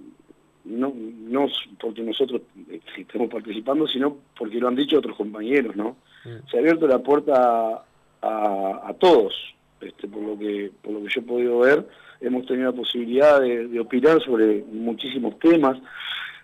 no, 0.64 0.92
no 0.96 1.46
porque 1.80 2.02
nosotros 2.02 2.42
eh, 2.70 2.80
estemos 2.96 3.28
participando, 3.30 3.86
sino 3.86 4.16
porque 4.38 4.58
lo 4.60 4.68
han 4.68 4.76
dicho 4.76 4.98
otros 4.98 5.16
compañeros, 5.16 5.74
¿no? 5.76 5.96
Se 6.50 6.56
ha 6.56 6.60
abierto 6.60 6.86
la 6.86 7.00
puerta 7.00 7.82
a, 8.22 8.80
a 8.88 8.94
todos, 8.94 9.34
este, 9.80 10.06
por 10.06 10.22
lo 10.22 10.38
que 10.38 10.70
por 10.80 10.92
lo 10.92 11.00
que 11.02 11.08
yo 11.12 11.20
he 11.20 11.24
podido 11.24 11.58
ver, 11.60 11.86
hemos 12.20 12.46
tenido 12.46 12.70
la 12.70 12.76
posibilidad 12.76 13.40
de, 13.40 13.66
de 13.66 13.80
opinar 13.80 14.22
sobre 14.22 14.62
muchísimos 14.70 15.38
temas. 15.40 15.78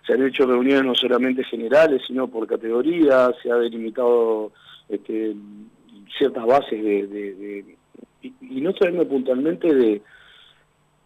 Se 0.05 0.13
han 0.13 0.25
hecho 0.25 0.45
reuniones 0.45 0.83
no 0.85 0.95
solamente 0.95 1.43
generales, 1.43 2.01
sino 2.07 2.27
por 2.27 2.47
categoría, 2.47 3.31
se 3.41 3.51
ha 3.51 3.55
delimitado 3.55 4.51
este, 4.89 5.35
ciertas 6.17 6.45
bases 6.45 6.83
de, 6.83 7.07
de- 7.07 7.33
de- 7.35 7.75
y, 8.23 8.33
y 8.41 8.59
no 8.61 8.71
hablando 8.71 9.07
puntualmente 9.07 9.73
de, 9.73 10.01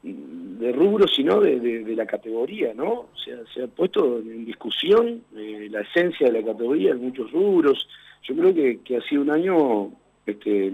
de 0.03 0.71
rubro, 0.73 1.07
sino 1.07 1.39
de, 1.39 1.59
de- 1.59 1.83
de 1.83 1.95
la 1.95 2.05
categoría, 2.05 2.73
¿no? 2.73 3.05
Se 3.23 3.31
ha, 3.33 3.37
se 3.53 3.63
ha 3.63 3.67
puesto 3.67 4.19
en 4.19 4.45
discusión 4.45 5.21
eh, 5.35 5.67
la 5.71 5.81
esencia 5.81 6.27
de 6.29 6.41
la 6.41 6.45
categoría 6.45 6.91
en 6.91 7.01
muchos 7.01 7.31
rubros. 7.31 7.87
Yo 8.23 8.35
creo 8.35 8.53
que, 8.53 8.79
que 8.83 8.97
ha 8.97 9.01
sido 9.01 9.21
un 9.21 9.31
año 9.31 9.91
este, 10.25 10.71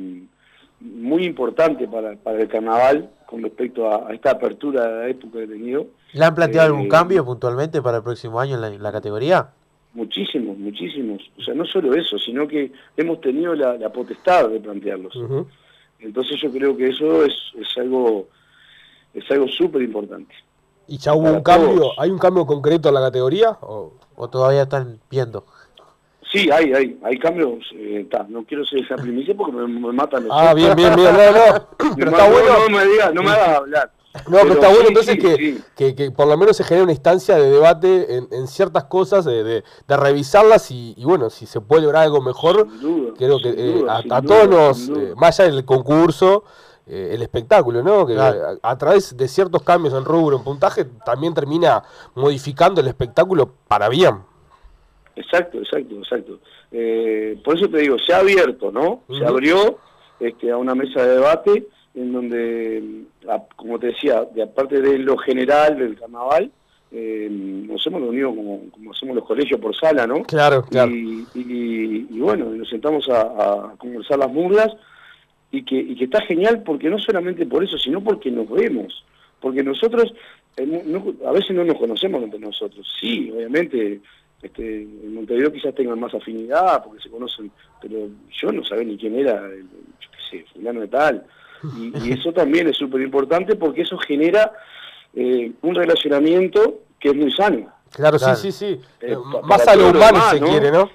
muy 0.79 1.25
importante 1.25 1.87
para, 1.87 2.15
para 2.15 2.41
el 2.41 2.47
carnaval 2.47 3.09
con 3.27 3.43
respecto 3.43 3.87
a, 3.89 4.09
a 4.09 4.13
esta 4.13 4.31
apertura 4.31 4.87
de 4.87 4.99
la 5.03 5.09
época 5.09 5.37
que 5.37 5.43
he 5.43 5.47
tenido. 5.47 5.87
¿Le 6.13 6.25
han 6.25 6.33
planteado 6.33 6.67
Eh, 6.67 6.71
algún 6.71 6.89
cambio 6.89 7.23
puntualmente 7.23 7.81
para 7.83 7.97
el 7.97 8.03
próximo 8.03 8.39
año 8.39 8.55
en 8.55 8.61
la, 8.61 8.67
en 8.73 8.81
la 8.81 8.91
categoría? 8.91 9.49
Muchísimos, 9.93 10.57
muchísimos. 10.57 11.21
O 11.37 11.41
sea, 11.43 11.53
no 11.53 11.65
solo 11.65 11.93
eso, 11.93 12.17
sino 12.17 12.47
que 12.47 12.71
hemos 12.97 13.21
tenido 13.21 13.53
la, 13.55 13.75
la 13.77 13.89
potestad 13.91 14.49
de 14.49 14.59
plantearlos. 14.59 15.13
Entonces 15.99 16.39
yo 16.41 16.51
creo 16.51 16.75
que 16.77 16.87
eso 16.87 17.25
es, 17.25 17.33
es 17.59 17.77
algo 17.77 18.27
es 19.13 19.29
algo 19.31 19.47
súper 19.47 19.81
importante. 19.81 20.33
¿Y 20.87 20.97
ya 20.97 21.13
hubo 21.13 21.23
Para 21.25 21.37
un 21.37 21.43
cambio? 21.43 21.75
todos. 21.81 21.93
¿Hay 21.99 22.09
un 22.09 22.17
cambio 22.17 22.45
concreto 22.45 22.89
en 22.89 22.95
la 22.95 23.01
categoría? 23.01 23.57
¿O, 23.61 23.93
todavía 24.31 24.63
están 24.63 24.99
viendo? 25.09 25.45
Sí, 26.31 26.49
hay, 26.51 26.73
hay, 26.73 26.99
hay 27.03 27.17
cambios. 27.17 27.63
eh, 27.73 28.07
ta, 28.09 28.25
no 28.29 28.43
quiero 28.43 28.63
ser 28.65 28.79
esa 28.79 28.95
primicia 28.95 29.35
porque 29.35 29.51
me, 29.53 29.67
me 29.67 29.91
matan 29.93 30.23
los 30.27 30.31
Ah, 30.35 30.53
bien, 30.53 30.75
bien, 30.75 30.95
bien, 30.95 31.11
no, 31.13 31.19
no. 31.21 31.95
Pero 31.95 32.11
está 32.11 32.29
bueno. 32.29 32.49
No 32.69 32.77
me 32.77 32.85
digas, 32.85 33.13
no 33.13 33.23
me 33.23 33.29
hagas 33.31 33.49
hablar. 33.57 33.91
No, 34.27 34.39
pero, 34.41 34.53
está 34.55 34.67
sí, 34.67 34.73
bueno 34.73 34.87
entonces 34.89 35.13
sí, 35.15 35.19
que, 35.21 35.35
sí. 35.35 35.63
Que, 35.75 35.95
que 35.95 36.11
por 36.11 36.27
lo 36.27 36.35
menos 36.35 36.57
se 36.57 36.63
genere 36.63 36.83
una 36.83 36.91
instancia 36.91 37.35
de 37.35 37.49
debate 37.51 38.15
en, 38.17 38.27
en 38.31 38.47
ciertas 38.47 38.85
cosas, 38.85 39.23
de, 39.25 39.43
de- 39.43 39.63
de 39.87 39.97
revisarlas 39.97 40.71
y, 40.71 40.95
y 40.97 41.05
bueno, 41.05 41.29
si 41.29 41.45
se 41.45 41.61
puede 41.61 41.83
lograr 41.83 42.03
algo 42.03 42.19
mejor, 42.21 42.67
creo 43.17 43.37
que 43.39 43.49
eh, 43.49 43.79
duda, 43.81 43.97
a, 43.97 44.01
sin 44.01 44.13
a 44.13 44.21
duda, 44.21 44.35
todos 44.35 44.49
nos, 44.49 44.87
duda. 44.87 45.01
eh, 45.01 45.13
más 45.15 45.39
allá 45.39 45.51
del 45.53 45.63
concurso, 45.65 46.43
eh, 46.89 47.11
el 47.13 47.21
espectáculo, 47.21 47.81
¿no? 47.83 48.05
Que 48.05 48.15
Claro. 48.15 48.57
a, 48.63 48.71
a 48.71 48.77
través 48.77 49.15
de 49.15 49.27
ciertos 49.27 49.61
cambios 49.63 49.93
en 49.93 50.03
rubro, 50.03 50.37
en 50.37 50.43
puntaje, 50.43 50.85
también 51.05 51.33
termina 51.33 51.83
modificando 52.15 52.81
el 52.81 52.87
espectáculo 52.87 53.49
para 53.67 53.87
bien. 53.89 54.15
Exacto, 55.15 55.59
exacto, 55.59 55.95
exacto. 55.95 56.39
Eh, 56.71 57.39
por 57.43 57.57
eso 57.57 57.67
te 57.69 57.77
digo, 57.79 57.97
se 57.99 58.13
ha 58.13 58.19
abierto, 58.19 58.71
¿no? 58.71 59.01
Se 59.17 59.25
abrió 59.25 59.77
este, 60.19 60.51
a 60.51 60.57
una 60.57 60.75
mesa 60.75 61.01
de 61.03 61.15
debate 61.15 61.67
en 61.95 62.13
donde, 62.13 63.03
a- 63.27 63.41
como 63.55 63.79
te 63.79 63.87
decía, 63.87 64.23
de 64.33 64.43
aparte 64.43 64.79
de 64.81 64.97
lo 64.99 65.17
general 65.17 65.77
del 65.77 65.99
carnaval, 65.99 66.51
eh, 66.91 67.27
nos 67.29 67.85
hemos 67.85 68.01
reunido 68.01 68.29
como, 68.29 68.61
como 68.71 68.91
hacemos 68.91 69.15
los 69.15 69.25
colegios 69.25 69.59
por 69.59 69.75
sala, 69.75 70.07
¿no? 70.07 70.23
Claro, 70.23 70.63
claro. 70.63 70.91
Y, 70.91 71.27
y- 71.35 72.07
y 72.09 72.19
bueno, 72.19 72.45
nos 72.45 72.69
sentamos 72.69 73.07
a, 73.09 73.21
a 73.21 73.73
conversar 73.77 74.19
las 74.19 74.31
murlas 74.31 74.69
y 75.51 75.63
que, 75.63 75.75
y 75.75 75.95
que 75.95 76.05
está 76.05 76.21
genial 76.21 76.63
porque 76.63 76.89
no 76.89 76.99
solamente 76.99 77.45
por 77.45 77.63
eso, 77.63 77.77
sino 77.77 78.01
porque 78.03 78.29
nos 78.31 78.49
vemos. 78.49 79.03
Porque 79.39 79.63
nosotros, 79.63 80.13
eh, 80.57 80.83
no- 80.85 81.13
a 81.27 81.31
veces 81.31 81.55
no 81.55 81.63
nos 81.63 81.77
conocemos 81.77 82.21
entre 82.23 82.39
nosotros. 82.39 82.85
Sí, 82.99 83.31
obviamente, 83.33 84.01
este, 84.41 84.81
en 84.83 85.13
Montevideo 85.15 85.51
quizás 85.51 85.73
tengan 85.75 85.99
más 85.99 86.13
afinidad 86.13 86.83
porque 86.83 87.01
se 87.01 87.09
conocen, 87.09 87.51
pero 87.81 88.09
yo 88.31 88.51
no 88.51 88.63
sabía 88.63 88.85
ni 88.85 88.97
quién 88.97 89.17
era, 89.17 89.45
el, 89.47 89.61
yo 89.63 90.09
qué 90.11 90.37
sé, 90.39 90.45
fulano 90.53 90.81
de 90.81 90.87
tal. 90.87 91.23
Y, 91.77 92.07
y 92.07 92.11
eso 92.19 92.31
también 92.31 92.67
es 92.67 92.77
súper 92.77 93.01
importante 93.01 93.55
porque 93.55 93.81
eso 93.81 93.97
genera 93.97 94.51
eh, 95.15 95.51
un 95.61 95.75
relacionamiento 95.75 96.81
que 96.99 97.09
es 97.09 97.15
muy 97.15 97.31
sano. 97.31 97.71
Claro, 97.91 98.17
Claro. 98.19 98.35
sí, 98.35 98.51
sí, 98.51 98.75
sí. 98.75 98.81
Eh, 99.01 99.13
Eh, 99.13 99.17
más 99.43 99.67
a 99.67 99.75
lo 99.75 99.89
humano, 99.89 100.19
si 100.29 100.35
se 100.37 100.41
¿no? 100.41 100.47
quiere, 100.49 100.71
¿no? 100.71 100.89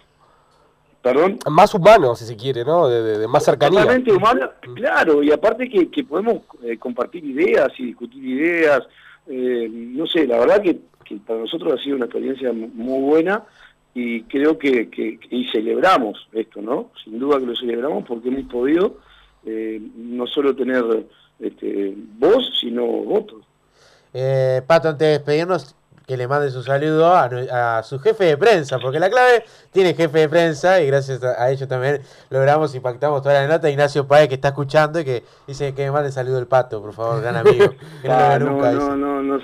Perdón. 1.05 1.39
Más 1.51 1.75
humano, 1.75 2.17
si 2.17 2.25
se 2.25 2.35
quiere, 2.35 2.65
¿no? 2.65 2.89
De, 2.89 3.03
de- 3.03 3.19
de 3.19 3.29
más 3.29 3.45
cercanía. 3.45 3.81
Totalmente 3.83 4.11
humano, 4.11 4.51
claro, 4.75 5.23
y 5.23 5.31
aparte 5.31 5.69
que, 5.69 5.91
que 5.91 6.03
podemos 6.03 6.39
eh, 6.63 6.79
compartir 6.79 7.23
ideas 7.25 7.69
y 7.79 7.85
discutir 7.89 8.25
ideas, 8.25 8.83
eh, 9.29 9.69
no 9.71 10.07
sé, 10.07 10.27
la 10.27 10.39
verdad 10.39 10.63
que, 10.63 10.79
que 11.05 11.17
para 11.17 11.41
nosotros 11.41 11.75
ha 11.79 11.83
sido 11.85 11.97
una 11.97 12.07
experiencia 12.07 12.53
mu- 12.55 12.69
muy 12.73 13.03
buena 13.03 13.43
y 13.95 14.23
creo 14.23 14.59
que, 14.59 14.89
que- 14.89 15.19
y 15.31 15.47
celebramos 15.53 16.27
esto, 16.33 16.63
¿no? 16.63 16.91
Sin 17.05 17.19
duda 17.19 17.39
que 17.39 17.47
lo 17.47 17.55
celebramos 17.55 18.05
porque 18.09 18.29
hemos 18.31 18.51
podido 18.51 18.97
eh, 19.45 19.83
no 19.97 20.27
solo 20.27 20.57
tener 20.57 21.05
este, 21.39 21.93
voz, 22.19 22.51
sino 22.59 22.83
votos. 22.87 23.45
Eh, 24.15 24.63
Pato, 24.67 24.89
antes 24.89 25.07
de 25.07 25.13
despedirnos, 25.19 25.77
que 26.07 26.17
le 26.17 26.29
mande 26.29 26.51
su 26.51 26.63
saludo 26.63 27.13
a, 27.15 27.83
su 27.83 27.99
jefe 27.99 28.25
de 28.25 28.37
prensa, 28.37 28.79
porque 28.79 28.99
la 29.01 29.09
clave 29.09 29.45
tiene 29.73 29.95
jefe 29.95 30.19
de 30.21 30.29
prensa 30.29 30.81
y 30.83 30.87
gracias 30.87 31.23
a, 31.25 31.43
a 31.43 31.51
ello 31.51 31.67
también 31.67 32.03
logramos 32.31 32.75
impactamos 32.75 33.23
toda 33.23 33.35
la 33.35 33.49
nota. 33.49 33.71
Ignacio 33.71 34.07
Paez, 34.07 34.29
que 34.29 34.35
está 34.35 34.49
escuchando 34.49 35.01
y 35.01 35.05
que 35.05 35.23
dice 35.47 35.75
que 35.75 35.85
me 35.85 35.91
mande 35.93 36.13
saludo 36.13 36.39
el 36.39 36.47
Pato, 36.47 36.83
por 36.83 36.93
favor, 36.93 37.23
gran 37.23 37.37
amigo. 37.37 37.67
Que 38.03 38.11
Ah, 38.11 38.39
no, 38.39 38.51
nunca, 38.51 38.73
no, 38.73 38.97
no, 38.97 39.23
no 39.23 39.39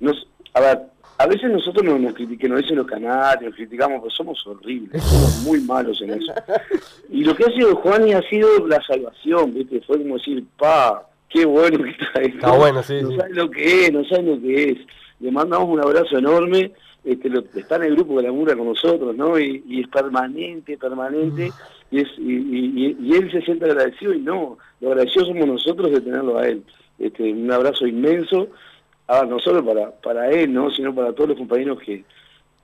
no 0.00 0.12
a 0.54 0.60
ver, 0.60 0.78
a 1.18 1.26
veces 1.26 1.50
nosotros 1.50 1.84
nos, 1.84 2.00
nos 2.00 2.14
critican, 2.14 2.50
nos 2.50 2.62
dicen 2.62 2.76
los 2.76 2.86
canales, 2.86 3.42
nos 3.42 3.54
criticamos, 3.54 4.00
pero 4.00 4.10
somos 4.10 4.46
horribles, 4.46 5.02
somos 5.02 5.42
muy 5.42 5.60
malos 5.60 6.00
en 6.02 6.10
eso. 6.14 6.32
Y 7.10 7.24
lo 7.24 7.34
que 7.34 7.44
ha 7.44 7.50
sido 7.50 7.76
Juani 7.76 8.12
ha 8.12 8.22
sido 8.28 8.66
la 8.66 8.80
salvación, 8.82 9.52
¿viste? 9.54 9.80
Fue 9.86 9.98
como 9.98 10.16
decir, 10.16 10.44
pa, 10.56 11.06
qué 11.28 11.44
bueno 11.44 11.82
que 11.82 11.90
está 11.90 12.20
esto. 12.20 12.36
Está 12.36 12.50
bueno, 12.52 12.82
sí, 12.82 13.00
No 13.02 13.10
sí. 13.10 13.16
saben 13.16 13.36
lo 13.36 13.50
que 13.50 13.86
es, 13.86 13.92
no 13.92 14.04
saben 14.04 14.30
lo 14.30 14.40
que 14.40 14.70
es. 14.70 14.78
Le 15.24 15.30
mandamos 15.32 15.68
un 15.68 15.80
abrazo 15.80 16.18
enorme 16.18 16.72
este, 17.04 17.28
lo- 17.28 17.44
está 17.54 17.76
en 17.76 17.84
el 17.84 17.94
grupo 17.96 18.16
de 18.18 18.24
la 18.24 18.32
mura 18.32 18.54
con 18.56 18.66
nosotros, 18.66 19.14
¿no? 19.16 19.38
Y, 19.38 19.62
y 19.68 19.80
es 19.80 19.88
permanente, 19.88 20.76
permanente, 20.78 21.50
y, 21.90 22.00
es, 22.00 22.08
y, 22.18 22.96
y- 22.98 23.12
él 23.14 23.30
se 23.30 23.42
siente 23.42 23.64
agradecido 23.66 24.12
y 24.14 24.20
no, 24.20 24.58
lo 24.80 24.88
agradecidos 24.88 25.28
somos 25.28 25.46
nosotros 25.46 25.90
de 25.90 26.00
tenerlo 26.00 26.38
a 26.38 26.46
él. 26.48 26.62
Este, 26.98 27.32
un 27.32 27.50
abrazo 27.50 27.86
inmenso, 27.86 28.48
ah, 29.08 29.24
no 29.28 29.38
solo 29.38 29.64
para, 29.64 29.90
para 30.00 30.30
él, 30.30 30.52
¿no? 30.52 30.70
Sino 30.70 30.94
para 30.94 31.12
todos 31.12 31.30
los 31.30 31.38
compañeros 31.38 31.78
que, 31.80 32.04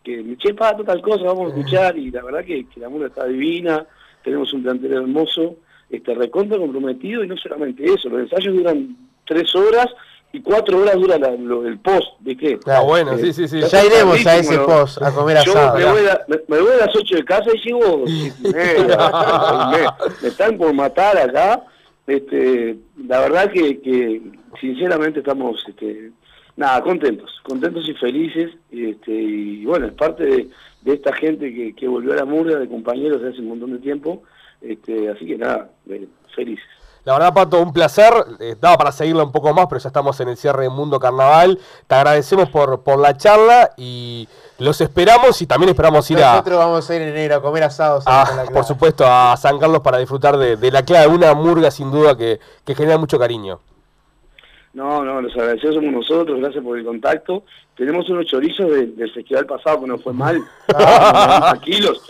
que 0.04 0.36
che, 0.38 0.54
pato, 0.54 0.84
tal 0.84 1.02
cosa, 1.02 1.24
vamos 1.24 1.52
a 1.52 1.56
escuchar, 1.56 1.98
y 1.98 2.10
la 2.10 2.22
verdad 2.22 2.44
que, 2.44 2.66
que 2.66 2.80
la 2.80 2.88
mura 2.88 3.08
está 3.08 3.26
divina, 3.26 3.86
tenemos 4.24 4.52
un 4.54 4.62
plantel 4.62 4.92
hermoso, 4.94 5.56
este, 5.90 6.14
recontra 6.14 6.56
comprometido, 6.58 7.24
y 7.24 7.26
no 7.28 7.36
solamente 7.36 7.84
eso, 7.84 8.08
los 8.08 8.20
ensayos 8.20 8.54
duran 8.54 8.96
tres 9.26 9.54
horas, 9.54 9.86
y 10.32 10.40
cuatro 10.42 10.78
horas 10.78 10.94
dura 10.94 11.18
la- 11.18 11.32
lo- 11.32 11.66
el 11.66 11.78
post, 11.80 12.08
¿viste? 12.20 12.52
Está 12.54 12.80
bueno, 12.80 13.16
sí, 13.18 13.32
sí, 13.32 13.46
sí. 13.48 13.60
Ya 13.60 13.84
iremos 13.84 14.24
a 14.26 14.36
ese 14.36 14.58
post, 14.58 15.02
a 15.02 15.12
comer 15.12 15.38
Yo 15.44 15.52
asado. 15.52 15.78
Me 15.78 15.84
voy, 15.84 16.06
a, 16.08 16.20
me, 16.28 16.36
me 16.48 16.60
voy 16.62 16.72
a 16.72 16.86
las 16.86 16.96
8 16.96 17.16
de 17.16 17.24
casa 17.24 17.50
y 17.54 17.58
llego 17.68 18.04
me 20.22 20.28
están 20.28 20.56
por 20.58 20.72
matar 20.72 21.16
acá. 21.18 21.62
Este, 22.06 22.76
la 23.06 23.20
verdad 23.20 23.50
que, 23.52 23.80
que 23.80 24.22
sinceramente 24.60 25.20
estamos 25.20 25.62
este, 25.68 26.10
nada 26.56 26.82
contentos, 26.82 27.30
contentos 27.42 27.88
y 27.88 27.94
felices. 27.94 28.50
Este, 28.70 29.12
y 29.12 29.64
bueno, 29.64 29.86
es 29.86 29.92
parte 29.94 30.24
de, 30.24 30.48
de 30.82 30.94
esta 30.94 31.12
gente 31.14 31.52
que, 31.54 31.74
que 31.74 31.88
volvió 31.88 32.12
a 32.12 32.16
la 32.16 32.24
murga, 32.24 32.58
de 32.58 32.68
compañeros 32.68 33.22
de 33.22 33.30
hace 33.30 33.40
un 33.40 33.48
montón 33.48 33.72
de 33.72 33.78
tiempo. 33.78 34.22
Este, 34.60 35.08
así 35.08 35.24
que 35.26 35.38
nada, 35.38 35.70
eh, 35.88 36.06
felices. 36.34 36.64
La 37.10 37.18
verdad, 37.18 37.34
Pato, 37.34 37.60
un 37.60 37.72
placer. 37.72 38.12
Eh, 38.38 38.54
daba 38.60 38.78
para 38.78 38.92
seguirla 38.92 39.24
un 39.24 39.32
poco 39.32 39.52
más, 39.52 39.66
pero 39.66 39.80
ya 39.80 39.88
estamos 39.88 40.20
en 40.20 40.28
el 40.28 40.36
cierre 40.36 40.62
de 40.62 40.68
Mundo 40.68 41.00
Carnaval. 41.00 41.58
Te 41.88 41.96
agradecemos 41.96 42.48
por, 42.50 42.82
por 42.82 43.00
la 43.00 43.16
charla 43.16 43.72
y 43.76 44.28
los 44.58 44.80
esperamos 44.80 45.42
y 45.42 45.46
también 45.46 45.70
esperamos 45.70 46.08
ir 46.12 46.22
a, 46.22 46.34
Nosotros 46.34 46.58
vamos 46.58 46.88
a 46.88 46.94
ir 46.94 47.02
en 47.02 47.08
enero 47.08 47.34
a 47.34 47.42
comer 47.42 47.64
asados. 47.64 48.04
a, 48.06 48.44
por 48.52 48.64
supuesto, 48.64 49.04
a 49.04 49.36
San 49.36 49.58
Carlos 49.58 49.80
para 49.80 49.98
disfrutar 49.98 50.38
de, 50.38 50.56
de 50.56 50.70
la 50.70 50.84
clave, 50.84 51.08
una 51.08 51.34
murga 51.34 51.72
sin 51.72 51.90
duda 51.90 52.16
que, 52.16 52.38
que 52.64 52.76
genera 52.76 52.96
mucho 52.96 53.18
cariño. 53.18 53.58
No, 54.72 55.04
no, 55.04 55.20
los 55.20 55.32
agradecidos 55.36 55.74
somos 55.74 55.92
nosotros, 55.92 56.38
gracias 56.38 56.62
por 56.62 56.78
el 56.78 56.84
contacto. 56.84 57.42
Tenemos 57.76 58.08
unos 58.08 58.26
chorizos 58.26 58.70
de- 58.70 58.86
del 58.86 59.10
festival 59.12 59.44
pasado 59.46 59.80
que 59.80 59.86
nos 59.88 60.00
fue 60.02 60.12
mal, 60.12 60.40
90 60.68 61.60
kilos, 61.62 62.02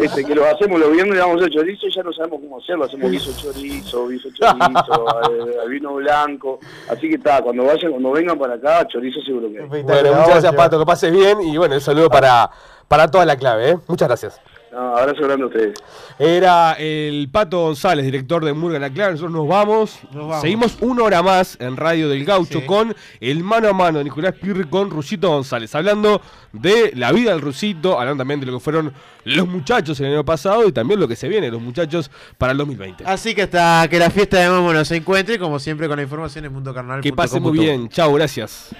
este, 0.00 0.24
que 0.26 0.34
los 0.34 0.44
hacemos 0.46 0.78
los 0.78 0.90
viernes, 0.92 1.14
le 1.14 1.20
damos 1.20 1.40
el 1.40 1.48
chorizo 1.50 1.86
y 1.86 1.94
ya 1.94 2.02
no 2.02 2.12
sabemos 2.12 2.40
cómo 2.42 2.58
hacerlo, 2.58 2.84
hacemos 2.84 3.10
guiso 3.10 3.30
chorizo, 3.40 4.08
guiso 4.08 4.28
chorizo, 4.34 5.06
eh, 5.30 5.56
al 5.62 5.68
vino 5.70 5.94
blanco, 5.94 6.58
así 6.90 7.08
que 7.08 7.14
está, 7.14 7.40
cuando 7.40 7.64
vayan, 7.64 7.92
cuando 7.92 8.10
vengan 8.12 8.38
para 8.38 8.54
acá, 8.54 8.86
chorizo 8.86 9.20
seguro 9.22 9.48
que 9.50 9.60
hay. 9.60 9.66
Bueno, 9.82 10.10
muchas 10.10 10.28
gracias, 10.28 10.54
Pato, 10.54 10.78
que 10.78 10.84
pases 10.86 11.10
bien 11.12 11.40
y 11.40 11.56
bueno, 11.56 11.76
el 11.76 11.80
saludo 11.80 12.10
para, 12.10 12.50
para 12.88 13.10
toda 13.10 13.24
la 13.24 13.36
clave. 13.36 13.70
¿eh? 13.70 13.78
Muchas 13.88 14.06
gracias. 14.08 14.40
No, 14.72 14.96
abrazo 14.96 15.22
grande 15.22 15.44
a 15.44 15.46
ustedes. 15.48 15.78
Era 16.18 16.74
el 16.74 17.28
Pato 17.30 17.58
González, 17.60 18.04
director 18.04 18.44
de 18.44 18.52
Murga 18.52 18.78
La 18.78 18.90
Clave. 18.90 19.12
Nosotros 19.12 19.32
nos 19.32 19.48
vamos. 19.48 19.98
vamos. 20.12 20.40
Seguimos 20.40 20.76
una 20.80 21.02
hora 21.02 21.22
más 21.22 21.56
en 21.60 21.76
Radio 21.76 22.08
del 22.08 22.24
Gaucho 22.24 22.64
con 22.66 22.94
el 23.20 23.42
mano 23.42 23.68
a 23.68 23.72
mano 23.72 23.98
de 23.98 24.04
Nicolás 24.04 24.34
Pirri 24.40 24.64
con 24.64 24.90
Rusito 24.90 25.28
González. 25.28 25.74
Hablando 25.74 26.22
de 26.52 26.92
la 26.94 27.10
vida 27.10 27.32
del 27.32 27.40
Rusito, 27.40 27.98
hablando 27.98 28.20
también 28.20 28.38
de 28.38 28.46
lo 28.46 28.52
que 28.54 28.60
fueron 28.60 28.92
los 29.24 29.48
muchachos 29.48 29.98
el 30.00 30.06
año 30.06 30.24
pasado 30.24 30.66
y 30.68 30.72
también 30.72 31.00
lo 31.00 31.08
que 31.08 31.16
se 31.16 31.28
viene, 31.28 31.50
los 31.50 31.60
muchachos 31.60 32.10
para 32.38 32.52
el 32.52 32.58
2020. 32.58 33.04
Así 33.06 33.34
que 33.34 33.42
hasta 33.42 33.88
que 33.88 33.98
la 33.98 34.10
fiesta 34.10 34.38
de 34.38 34.50
Momo 34.50 34.72
nos 34.72 34.90
encuentre, 34.92 35.38
como 35.38 35.58
siempre, 35.58 35.88
con 35.88 35.96
la 35.96 36.04
información 36.04 36.44
en 36.44 36.52
Mundo 36.52 36.72
Carnal. 36.72 37.00
Que 37.00 37.12
pase 37.12 37.40
muy 37.40 37.58
bien. 37.58 37.88
Chao, 37.88 38.12
gracias. 38.14 38.70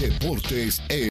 Deportes 0.00 0.82
E. 0.88 1.02